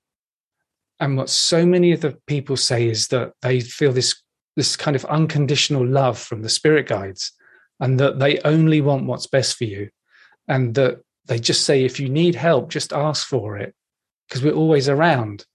and 1.00 1.16
what 1.18 1.30
so 1.30 1.66
many 1.66 1.92
of 1.92 2.02
the 2.02 2.18
people 2.28 2.58
say 2.58 2.88
is 2.88 3.10
that 3.10 3.34
they 3.42 3.60
feel 3.60 3.92
this 3.92 4.22
this 4.58 4.76
kind 4.76 4.96
of 4.96 5.06
unconditional 5.06 5.86
love 5.86 6.20
from 6.20 6.42
the 6.42 6.50
spirit 6.50 6.88
guides 6.88 7.32
and 7.80 7.98
that 8.00 8.20
they 8.20 8.40
only 8.40 8.82
want 8.82 9.06
what's 9.06 9.28
best 9.28 9.56
for 9.56 9.64
you 9.64 9.90
and 10.50 10.76
that 10.76 11.00
they 11.28 11.40
just 11.40 11.66
say 11.66 11.86
if 11.86 12.00
you 12.00 12.10
need 12.10 12.36
help 12.36 12.70
just 12.70 12.92
ask 12.92 13.26
for 13.26 13.58
it 13.58 13.74
because 14.28 14.44
we're 14.44 14.52
always 14.52 14.90
around 14.90 15.46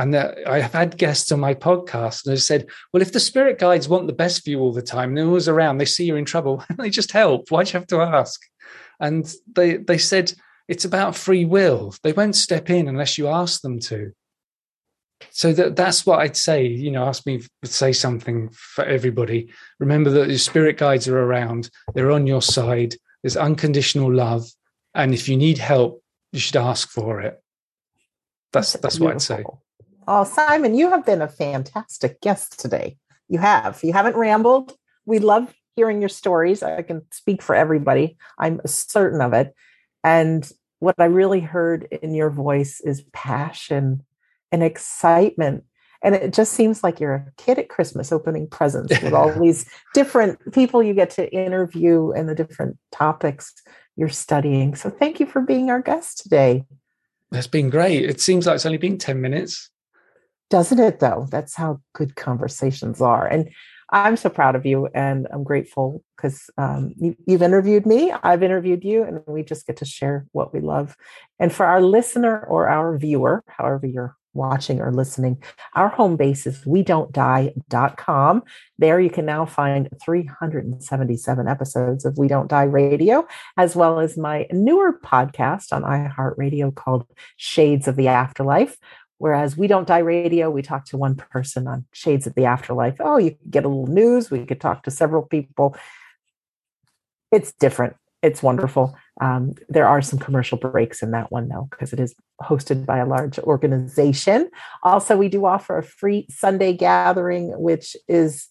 and 0.00 0.16
I 0.16 0.60
have 0.60 0.72
had 0.72 0.96
guests 0.96 1.30
on 1.30 1.40
my 1.40 1.52
podcast 1.52 2.24
and 2.24 2.32
they 2.32 2.40
said, 2.40 2.66
well, 2.90 3.02
if 3.02 3.12
the 3.12 3.20
spirit 3.20 3.58
guides 3.58 3.86
want 3.86 4.06
the 4.06 4.14
best 4.14 4.42
for 4.42 4.48
you 4.48 4.58
all 4.60 4.72
the 4.72 4.80
time, 4.80 5.14
they're 5.14 5.26
always 5.26 5.48
around, 5.48 5.76
they 5.76 5.84
see 5.84 6.04
you're 6.04 6.16
in 6.16 6.24
trouble, 6.24 6.64
they 6.78 6.88
just 6.88 7.12
help. 7.12 7.50
Why 7.50 7.64
do 7.64 7.68
you 7.68 7.78
have 7.78 7.86
to 7.88 8.00
ask? 8.00 8.40
And 8.98 9.30
they, 9.54 9.76
they 9.76 9.98
said, 9.98 10.32
it's 10.68 10.86
about 10.86 11.16
free 11.16 11.44
will. 11.44 11.94
They 12.02 12.12
won't 12.12 12.36
step 12.36 12.70
in 12.70 12.88
unless 12.88 13.18
you 13.18 13.28
ask 13.28 13.60
them 13.60 13.78
to. 13.80 14.12
So 15.30 15.52
that 15.52 15.76
that's 15.76 16.06
what 16.06 16.20
I'd 16.20 16.36
say. 16.36 16.66
You 16.66 16.90
know, 16.90 17.04
ask 17.04 17.26
me 17.26 17.42
say 17.64 17.92
something 17.92 18.50
for 18.50 18.84
everybody. 18.84 19.50
Remember 19.78 20.10
that 20.10 20.28
your 20.28 20.38
spirit 20.38 20.78
guides 20.78 21.08
are 21.08 21.18
around. 21.18 21.70
They're 21.94 22.10
on 22.10 22.26
your 22.26 22.42
side. 22.42 22.94
There's 23.22 23.36
unconditional 23.36 24.12
love, 24.12 24.46
and 24.94 25.12
if 25.12 25.28
you 25.28 25.36
need 25.36 25.58
help, 25.58 26.02
you 26.32 26.40
should 26.40 26.56
ask 26.56 26.90
for 26.90 27.20
it. 27.20 27.42
That's 28.52 28.72
that's, 28.74 28.98
what 28.98 29.12
I'd 29.12 29.22
say. 29.22 29.44
Oh, 30.08 30.24
Simon, 30.24 30.74
you 30.74 30.90
have 30.90 31.06
been 31.06 31.22
a 31.22 31.28
fantastic 31.28 32.20
guest 32.20 32.58
today. 32.58 32.96
You 33.28 33.38
have. 33.38 33.80
You 33.84 33.92
haven't 33.92 34.16
rambled. 34.16 34.74
We 35.06 35.18
love 35.18 35.54
hearing 35.76 36.00
your 36.00 36.08
stories. 36.08 36.62
I 36.62 36.82
can 36.82 37.02
speak 37.12 37.42
for 37.42 37.54
everybody. 37.54 38.16
I'm 38.38 38.60
certain 38.66 39.20
of 39.20 39.32
it. 39.32 39.54
And 40.02 40.50
what 40.80 40.94
I 40.98 41.04
really 41.04 41.40
heard 41.40 41.84
in 42.02 42.14
your 42.14 42.30
voice 42.30 42.80
is 42.80 43.04
passion 43.12 44.04
and 44.52 44.62
excitement. 44.62 45.64
And 46.02 46.14
it 46.14 46.32
just 46.32 46.54
seems 46.54 46.82
like 46.82 46.98
you're 46.98 47.14
a 47.14 47.32
kid 47.36 47.58
at 47.58 47.68
Christmas 47.68 48.10
opening 48.10 48.48
presents 48.48 49.00
with 49.02 49.12
all 49.12 49.30
these 49.40 49.68
different 49.92 50.52
people 50.52 50.82
you 50.82 50.94
get 50.94 51.10
to 51.10 51.32
interview 51.32 52.12
and 52.12 52.28
the 52.28 52.34
different 52.34 52.78
topics 52.90 53.52
you're 53.96 54.08
studying. 54.08 54.74
So 54.74 54.88
thank 54.88 55.20
you 55.20 55.26
for 55.26 55.42
being 55.42 55.70
our 55.70 55.82
guest 55.82 56.18
today. 56.22 56.64
That's 57.30 57.46
been 57.46 57.70
great. 57.70 58.08
It 58.08 58.20
seems 58.20 58.46
like 58.46 58.56
it's 58.56 58.66
only 58.66 58.78
been 58.78 58.98
10 58.98 59.20
minutes. 59.20 59.70
Doesn't 60.48 60.80
it, 60.80 60.98
though? 60.98 61.28
That's 61.30 61.54
how 61.54 61.80
good 61.92 62.16
conversations 62.16 63.00
are. 63.00 63.26
And 63.26 63.50
I'm 63.92 64.16
so 64.16 64.30
proud 64.30 64.56
of 64.56 64.64
you 64.64 64.88
and 64.94 65.26
I'm 65.32 65.44
grateful 65.44 66.02
because 66.16 66.48
um, 66.56 66.94
you, 66.96 67.16
have 67.28 67.42
interviewed 67.42 67.86
me, 67.86 68.12
I've 68.12 68.42
interviewed 68.42 68.84
you, 68.84 69.02
and 69.02 69.20
we 69.26 69.42
just 69.42 69.66
get 69.66 69.78
to 69.78 69.84
share 69.84 70.26
what 70.32 70.52
we 70.54 70.60
love. 70.60 70.96
And 71.38 71.52
for 71.52 71.66
our 71.66 71.82
listener 71.82 72.44
or 72.44 72.68
our 72.68 72.96
viewer, 72.98 73.42
however 73.48 73.86
you're 73.86 74.16
watching 74.32 74.80
or 74.80 74.92
listening, 74.92 75.42
our 75.74 75.88
home 75.88 76.16
base 76.16 76.46
is 76.46 76.64
we 76.66 76.82
don't 76.82 77.12
die.com. 77.12 78.42
There 78.78 79.00
you 79.00 79.10
can 79.10 79.26
now 79.26 79.46
find 79.46 79.88
377 80.02 81.48
episodes 81.48 82.04
of 82.04 82.18
We 82.18 82.28
Don't 82.28 82.48
Die 82.48 82.64
Radio, 82.64 83.26
as 83.56 83.76
well 83.76 84.00
as 84.00 84.16
my 84.16 84.46
newer 84.52 84.98
podcast 85.04 85.72
on 85.72 85.82
iHeartRadio 85.82 86.74
called 86.74 87.06
Shades 87.36 87.88
of 87.88 87.96
the 87.96 88.08
Afterlife. 88.08 88.76
Whereas 89.18 89.54
we 89.54 89.66
don't 89.66 89.86
die 89.86 89.98
radio, 89.98 90.48
we 90.48 90.62
talk 90.62 90.86
to 90.86 90.96
one 90.96 91.14
person 91.14 91.66
on 91.66 91.84
Shades 91.92 92.26
of 92.26 92.34
the 92.34 92.46
Afterlife. 92.46 92.96
Oh, 93.00 93.18
you 93.18 93.36
get 93.50 93.66
a 93.66 93.68
little 93.68 93.86
news. 93.86 94.30
We 94.30 94.46
could 94.46 94.62
talk 94.62 94.84
to 94.84 94.90
several 94.90 95.22
people. 95.22 95.76
It's 97.30 97.52
different. 97.52 97.96
It's 98.22 98.42
wonderful. 98.42 98.96
Um, 99.20 99.54
there 99.68 99.88
are 99.88 100.02
some 100.02 100.18
commercial 100.18 100.58
breaks 100.58 101.02
in 101.02 101.10
that 101.12 101.32
one, 101.32 101.48
though, 101.48 101.68
because 101.70 101.92
it 101.92 102.00
is 102.00 102.14
hosted 102.42 102.84
by 102.84 102.98
a 102.98 103.06
large 103.06 103.38
organization. 103.38 104.50
Also, 104.82 105.16
we 105.16 105.28
do 105.28 105.46
offer 105.46 105.78
a 105.78 105.82
free 105.82 106.26
Sunday 106.28 106.74
gathering, 106.74 107.58
which 107.58 107.96
is 108.08 108.48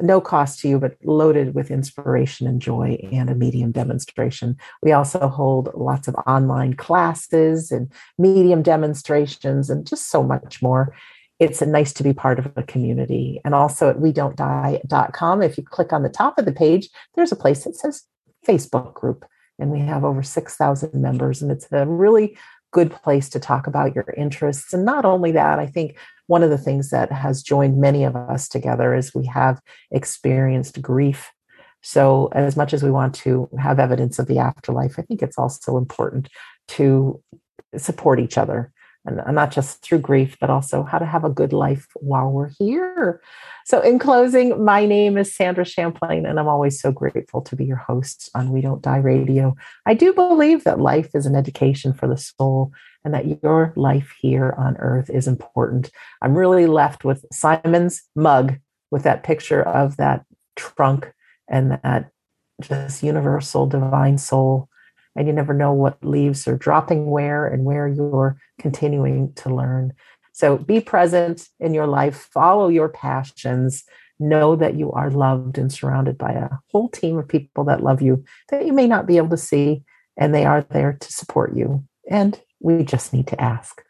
no 0.00 0.20
cost 0.20 0.60
to 0.60 0.68
you, 0.68 0.78
but 0.78 0.96
loaded 1.04 1.54
with 1.54 1.70
inspiration 1.70 2.46
and 2.46 2.62
joy 2.62 2.98
and 3.12 3.28
a 3.28 3.34
medium 3.34 3.72
demonstration. 3.72 4.56
We 4.82 4.92
also 4.92 5.28
hold 5.28 5.70
lots 5.74 6.08
of 6.08 6.14
online 6.26 6.74
classes 6.74 7.70
and 7.70 7.92
medium 8.18 8.62
demonstrations 8.62 9.68
and 9.68 9.86
just 9.86 10.10
so 10.10 10.22
much 10.22 10.62
more. 10.62 10.94
It's 11.38 11.60
nice 11.60 11.92
to 11.94 12.02
be 12.02 12.14
part 12.14 12.38
of 12.38 12.50
a 12.56 12.62
community. 12.62 13.40
And 13.44 13.54
also 13.54 13.90
at 13.90 14.00
we 14.00 14.12
don't 14.12 14.36
die.com, 14.36 15.42
if 15.42 15.58
you 15.58 15.64
click 15.64 15.92
on 15.92 16.02
the 16.02 16.08
top 16.08 16.38
of 16.38 16.44
the 16.44 16.52
page, 16.52 16.88
there's 17.14 17.32
a 17.32 17.36
place 17.36 17.64
that 17.64 17.76
says 17.76 18.04
Facebook 18.46 18.94
group. 18.94 19.24
And 19.58 19.70
we 19.70 19.80
have 19.80 20.04
over 20.04 20.22
6,000 20.22 20.94
members. 20.94 21.40
And 21.40 21.50
it's 21.50 21.68
a 21.70 21.86
really 21.86 22.36
good 22.72 22.90
place 22.90 23.28
to 23.30 23.38
talk 23.38 23.66
about 23.66 23.94
your 23.94 24.12
interests. 24.16 24.72
And 24.72 24.84
not 24.84 25.04
only 25.04 25.30
that, 25.32 25.58
I 25.58 25.66
think 25.66 25.96
one 26.26 26.42
of 26.42 26.50
the 26.50 26.58
things 26.58 26.90
that 26.90 27.12
has 27.12 27.42
joined 27.42 27.80
many 27.80 28.04
of 28.04 28.16
us 28.16 28.48
together 28.48 28.94
is 28.94 29.14
we 29.14 29.26
have 29.26 29.60
experienced 29.90 30.82
grief. 30.82 31.30
So, 31.82 32.30
as 32.32 32.56
much 32.56 32.72
as 32.72 32.82
we 32.82 32.90
want 32.90 33.14
to 33.16 33.48
have 33.60 33.78
evidence 33.78 34.18
of 34.18 34.26
the 34.26 34.38
afterlife, 34.38 34.98
I 34.98 35.02
think 35.02 35.22
it's 35.22 35.38
also 35.38 35.76
important 35.76 36.28
to 36.68 37.22
support 37.76 38.20
each 38.20 38.38
other 38.38 38.72
and 39.04 39.34
not 39.34 39.50
just 39.50 39.82
through 39.82 39.98
grief, 39.98 40.36
but 40.40 40.50
also 40.50 40.82
how 40.82 40.98
to 40.98 41.04
have 41.04 41.24
a 41.24 41.30
good 41.30 41.52
life 41.52 41.86
while 41.96 42.30
we're 42.30 42.50
here. 42.58 43.20
So, 43.66 43.80
in 43.80 43.98
closing, 43.98 44.64
my 44.64 44.86
name 44.86 45.16
is 45.18 45.34
Sandra 45.34 45.64
Champlain, 45.64 46.26
and 46.26 46.38
I'm 46.40 46.48
always 46.48 46.80
so 46.80 46.90
grateful 46.90 47.42
to 47.42 47.56
be 47.56 47.64
your 47.64 47.76
host 47.76 48.30
on 48.34 48.50
We 48.50 48.60
Don't 48.60 48.82
Die 48.82 48.98
Radio. 48.98 49.56
I 49.86 49.94
do 49.94 50.12
believe 50.12 50.64
that 50.64 50.80
life 50.80 51.10
is 51.14 51.26
an 51.26 51.36
education 51.36 51.92
for 51.92 52.06
the 52.06 52.16
soul 52.16 52.72
and 53.04 53.12
that 53.12 53.42
your 53.42 53.72
life 53.76 54.14
here 54.18 54.54
on 54.56 54.76
earth 54.78 55.10
is 55.10 55.28
important. 55.28 55.90
I'm 56.22 56.34
really 56.36 56.66
left 56.66 57.04
with 57.04 57.24
Simon's 57.32 58.02
mug 58.16 58.56
with 58.90 59.02
that 59.02 59.22
picture 59.22 59.62
of 59.62 59.96
that 59.98 60.24
trunk 60.56 61.12
and 61.48 61.72
that 61.82 62.10
just 62.60 63.02
universal 63.02 63.66
divine 63.66 64.16
soul. 64.18 64.68
And 65.16 65.26
you 65.26 65.32
never 65.32 65.54
know 65.54 65.72
what 65.72 66.04
leaves 66.04 66.48
are 66.48 66.56
dropping 66.56 67.10
where 67.10 67.46
and 67.46 67.64
where 67.64 67.86
you're 67.86 68.36
continuing 68.58 69.32
to 69.34 69.54
learn. 69.54 69.92
So 70.32 70.58
be 70.58 70.80
present 70.80 71.48
in 71.60 71.72
your 71.74 71.86
life, 71.86 72.28
follow 72.32 72.68
your 72.68 72.88
passions, 72.88 73.84
know 74.18 74.56
that 74.56 74.76
you 74.76 74.92
are 74.92 75.10
loved 75.10 75.58
and 75.58 75.72
surrounded 75.72 76.18
by 76.18 76.32
a 76.32 76.48
whole 76.70 76.88
team 76.88 77.18
of 77.18 77.28
people 77.28 77.64
that 77.64 77.82
love 77.82 78.02
you 78.02 78.24
that 78.50 78.66
you 78.66 78.72
may 78.72 78.86
not 78.86 79.06
be 79.06 79.16
able 79.16 79.30
to 79.30 79.36
see, 79.36 79.82
and 80.16 80.34
they 80.34 80.44
are 80.44 80.62
there 80.62 80.94
to 80.94 81.12
support 81.12 81.56
you. 81.56 81.84
And 82.10 82.40
we 82.60 82.84
just 82.84 83.12
need 83.12 83.26
to 83.28 83.40
ask. 83.40 83.82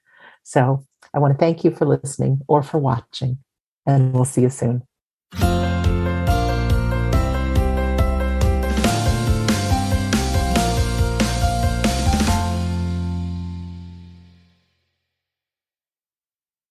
So 0.43 0.85
I 1.15 1.19
want 1.19 1.33
to 1.35 1.39
thank 1.39 1.65
you 1.65 1.71
for 1.71 1.87
listening 1.87 2.41
or 2.49 2.63
for 2.63 2.79
watching, 2.79 3.39
and 3.87 4.13
we'll 4.13 4.25
see 4.25 4.43
you 4.43 4.51
soon. 4.51 4.83